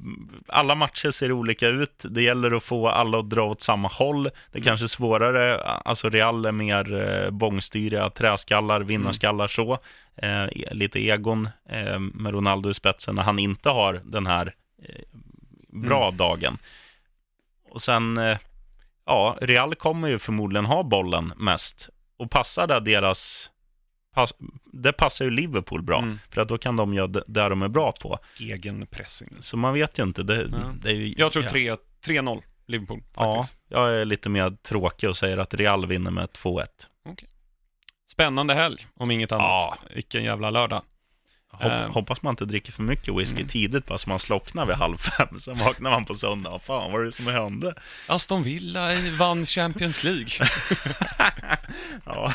alla 0.49 0.75
matcher 0.75 1.11
ser 1.11 1.33
olika 1.33 1.69
ut, 1.69 2.05
det 2.11 2.23
gäller 2.23 2.57
att 2.57 2.65
få 2.65 2.89
alla 2.89 3.19
att 3.19 3.31
dra 3.31 3.43
åt 3.43 3.61
samma 3.61 3.89
håll, 3.89 4.25
det 4.25 4.31
är 4.53 4.57
Mm. 4.57 4.65
kanske 4.65 4.89
svårare, 4.89 5.61
alltså 5.65 6.09
Real 6.11 6.45
är 6.47 6.53
mer 6.53 6.95
eh, 7.25 7.31
bångstyriga, 7.31 8.11
träskallar, 8.11 8.81
vinnarskallar 8.81 9.49
så, 9.49 9.79
eh, 10.17 10.47
lite 10.71 10.99
egon 10.99 11.49
eh, 11.69 11.99
med 11.99 12.33
Ronaldo 12.33 12.71
i 12.71 12.75
spetsen 12.75 13.15
när 13.15 13.23
han 13.23 13.39
inte 13.39 13.69
har 13.71 14.01
den 14.05 14.27
här 14.27 14.55
eh, 14.89 14.95
bra 15.69 16.05
Mm. 16.09 16.17
dagen. 16.17 16.59
Och 17.71 17.83
sen, 17.83 18.19
eh, 18.19 18.39
ja, 19.07 19.37
Real 19.41 19.75
kommer 19.75 20.09
ju 20.09 20.19
förmodligen 20.19 20.65
ha 20.65 20.83
bollen 20.83 21.33
mest. 21.37 21.89
Och 22.17 22.31
passar 22.31 22.67
det 22.67 22.81
deras... 22.81 23.51
Pass, 24.15 24.35
det 24.73 24.93
passar 24.93 25.25
ju 25.25 25.31
Liverpool 25.31 25.83
bra, 25.83 25.99
Mm. 25.99 26.19
för 26.31 26.41
att 26.41 26.49
då 26.49 26.59
kan 26.59 26.77
de 26.77 26.95
göra 26.95 27.07
det 27.07 27.49
de 27.49 27.63
är 27.63 27.69
bra 27.69 27.93
på. 27.93 28.19
Egen 28.41 28.87
pressing. 28.87 29.29
Så 29.41 29.57
man 29.57 29.75
vet 29.75 29.99
ju 29.99 30.03
inte. 30.03 30.23
Det, 30.23 30.43
Ja. 30.43 30.73
det 30.83 30.89
är 30.89 30.95
ju, 30.95 31.15
Jag 31.19 31.33
tror 31.33 31.45
ja. 31.45 31.51
3 31.51 31.77
3-0 32.07 32.43
Liverpool 32.67 33.03
Ja, 33.17 33.35
faktiskt. 33.35 33.57
jag 33.69 33.95
är 34.01 34.05
lite 34.05 34.29
mer 34.29 34.51
tråkig 34.51 35.09
och 35.09 35.17
säger 35.17 35.39
att 35.39 35.55
Real 35.55 35.87
vinner 35.87 36.11
med 36.11 36.29
2-1. 36.33 36.67
Spännande 38.11 38.55
helg, 38.55 38.87
om 38.95 39.11
inget 39.11 39.33
annat. 39.33 39.45
Ja. 39.47 39.77
Vilken 39.95 40.25
jävla 40.25 40.51
lördag. 40.51 40.83
Hopp, 41.51 41.65
Eh. 41.73 41.91
Hoppas 41.93 42.23
man 42.23 42.33
inte 42.33 42.45
dricker 42.45 42.73
för 42.73 42.83
mycket 42.83 43.15
whisky 43.15 43.37
Mm. 43.37 43.49
tidigt 43.49 43.87
bara 43.87 43.99
så 43.99 44.09
man 44.11 44.19
slocknar 44.19 44.67
vid 44.67 44.77
halv 44.77 44.97
fem. 44.97 45.39
Sen 45.39 45.59
vaknar 45.59 45.91
man 45.91 46.05
på 46.05 46.15
söndag. 46.15 46.59
Fan, 46.59 46.83
vad 46.83 46.93
var 46.93 47.01
det 47.03 47.13
som 47.13 47.27
hände? 47.27 47.75
Aston 48.07 48.43
Villa 48.43 48.89
vann 49.19 49.45
Champions 49.47 50.05
League. 50.05 50.29
Ja. 52.07 52.33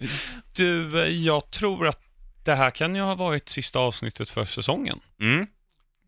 Du, 0.56 1.02
eh, 1.02 1.08
jag 1.08 1.50
tror 1.50 1.88
att 1.88 2.00
det 2.44 2.54
här 2.54 2.70
kan 2.70 2.94
ju 2.94 3.00
ha 3.02 3.14
varit 3.14 3.48
sista 3.48 3.78
avsnittet 3.78 4.30
för 4.30 4.44
säsongen. 4.44 5.00
Mm. 5.20 5.46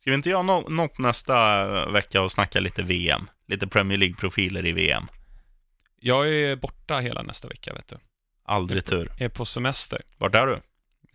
Ska 0.01 0.11
vi 0.11 0.15
inte 0.15 0.31
göra 0.31 0.43
nå- 0.43 0.69
något 0.69 0.99
nästa 0.99 1.65
vecka 1.91 2.23
och 2.23 2.33
snacka 2.33 2.61
lite 2.61 2.83
VM? 2.83 3.27
Lite 3.47 3.67
Premier 3.67 3.99
League-profiler 3.99 4.67
i 4.67 4.73
VM. 4.73 5.07
Jag 6.01 6.29
är 6.29 6.57
borta 6.57 6.99
hela 6.99 7.23
nästa 7.23 7.49
vecka, 7.49 7.75
vet 7.75 7.89
du. 7.89 7.97
Aldrig 8.45 8.85
tur. 8.85 9.09
Jag 9.11 9.21
är 9.21 9.29
på 9.29 9.45
semester. 9.45 10.01
Vart 10.19 10.35
är 10.35 10.47
du? 10.47 10.61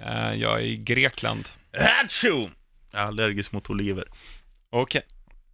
Eh, 0.04 0.34
Jag 0.36 0.54
är 0.60 0.64
i 0.66 0.78
Grekland. 0.78 1.50
Hatsho! 1.80 2.50
Jag 2.92 3.02
är 3.02 3.06
allergisk 3.06 3.52
mot 3.52 3.70
oliver. 3.70 4.06
Okej. 4.70 5.02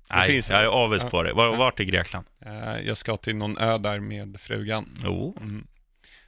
Nej, 0.09 0.28
finns 0.28 0.49
jag 0.49 0.61
är 0.63 0.67
avis 0.67 1.03
på 1.03 1.28
Ja. 1.28 1.34
vart 1.55 1.80
i 1.80 1.86
Grekland? 1.86 2.26
Eh, 2.45 2.78
jag 2.80 2.97
ska 2.97 3.17
till 3.17 3.36
någon 3.36 3.57
ö 3.57 3.78
där 3.78 3.99
med 3.99 4.38
frugan. 4.41 4.89
Jo. 5.03 5.38
Mm. 5.41 5.67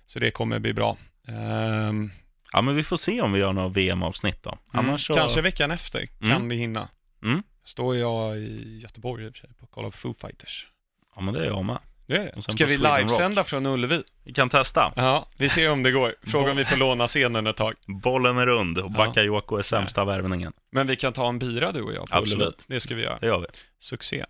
Så 0.08 0.20
det 0.20 0.32
kommer 0.32 0.60
bli 0.60 0.74
bra. 0.74 0.97
Ehm, 1.28 2.12
Ja, 2.51 2.62
men 2.62 2.76
vi 2.76 2.84
får 2.84 2.97
se 2.97 3.22
om 3.22 3.32
vi 3.32 3.39
gör 3.39 3.53
något 3.53 3.78
VM-avsnitt 3.78 4.43
då. 4.43 4.58
Annars 4.72 5.08
så... 5.08 5.14
Mm. 5.14 5.22
Kanske 5.22 5.41
veckan 5.41 5.72
efter 5.72 6.06
kan 6.06 6.32
Mm. 6.32 6.49
vi 6.49 6.56
hinna. 6.56 6.88
Mm. 7.24 7.43
Står 7.64 7.95
jag 7.95 8.38
i 8.38 8.80
Göteborg 8.84 9.26
i 9.26 9.30
och 9.30 9.34
för 9.34 9.39
sig 9.39 9.49
på 9.60 9.66
kolla 9.68 9.88
på 9.91 9.97
Foo 9.97 10.14
Fighters. 10.14 10.68
Ja, 11.16 11.22
men 11.22 11.34
det 11.34 11.39
är 11.39 11.45
jag 11.45 11.66
med. 11.66 11.78
Det 12.08 12.18
är 12.18 12.32
det. 12.36 12.41
Ska 12.41 12.66
vi 12.66 12.78
livesända 12.78 13.43
från 13.43 13.66
Ullevi? 13.66 14.03
Vi 14.24 14.34
kan 14.34 14.49
testa. 14.49 14.93
Ja, 14.95 15.28
vi 15.38 15.49
ser 15.49 15.72
om 15.72 15.84
det 15.84 15.91
går. 15.91 16.16
Fråga 16.24 16.51
om 16.51 16.58
vi 16.58 16.66
får 16.66 16.78
låna 16.78 17.08
scenen 17.08 17.47
ett 17.47 17.56
tag. 17.56 17.74
Bollen 17.88 18.38
är 18.38 18.45
rund 18.45 18.78
och 18.78 18.86
Ja. 18.86 18.97
Bakayoko 18.97 19.58
är 19.58 19.62
sämsta 19.62 20.06
värvningen. 20.06 20.53
Men 20.72 20.88
vi 20.88 20.95
kan 20.95 21.14
ta 21.14 21.30
en 21.30 21.39
bira 21.39 21.72
du 21.72 21.82
och 21.82 21.93
jag 21.93 22.10
på 22.10 22.18
Absolut. 22.18 22.41
Ullevi. 22.41 22.56
Det 22.68 22.80
ska 22.80 22.95
vi 22.95 23.03
göra. 23.03 23.18
Det 23.20 23.26
gör 23.28 23.39
vi. 23.39 23.47
Succé. 23.80 24.26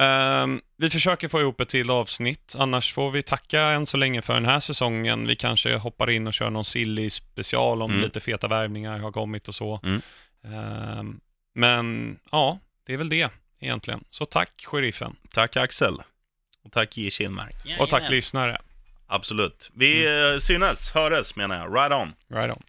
Ehm, 0.00 0.60
vi 0.76 0.90
försöker 0.90 1.28
få 1.28 1.40
ihop 1.40 1.60
ett 1.60 1.68
till 1.68 1.90
avsnitt, 1.90 2.54
annars 2.58 2.92
får 2.92 3.10
vi 3.10 3.22
tacka 3.22 3.60
än 3.62 3.86
så 3.86 3.96
länge 3.96 4.22
för 4.22 4.34
den 4.34 4.44
här 4.44 4.60
säsongen. 4.60 5.26
Vi 5.26 5.36
kanske 5.36 5.76
hoppar 5.76 6.10
in 6.10 6.26
och 6.26 6.34
kör 6.34 6.50
någon 6.50 6.64
silly 6.64 7.10
special 7.10 7.82
om 7.82 7.90
Mm. 7.90 8.02
lite 8.02 8.20
feta 8.20 8.48
värvningar 8.48 8.98
har 8.98 9.12
kommit 9.12 9.48
och 9.48 9.54
så. 9.54 9.80
Mm. 9.82 10.02
Ehm, 10.44 11.20
men 11.54 12.16
ja, 12.32 12.58
det 12.86 12.92
är 12.92 12.96
väl 12.96 13.08
det 13.08 13.30
egentligen. 13.60 14.04
Så 14.10 14.24
tack 14.24 14.64
sheriffen 14.66 15.16
Tack 15.32 15.56
Axel. 15.56 15.94
Och 16.64 16.72
tack 16.72 16.96
J. 16.96 17.10
Kinmark. 17.10 17.54
och 17.78 17.88
tack 17.88 18.10
lyssnare. 18.10 18.60
Absolut. 19.06 19.70
Vi 19.74 20.06
mm. 20.06 20.40
synes, 20.40 20.90
höres 20.90 21.36
menar 21.36 21.58
jag. 21.58 21.74
Right 21.74 21.92
on. 21.92 22.14
Right 22.38 22.56
on. 22.56 22.62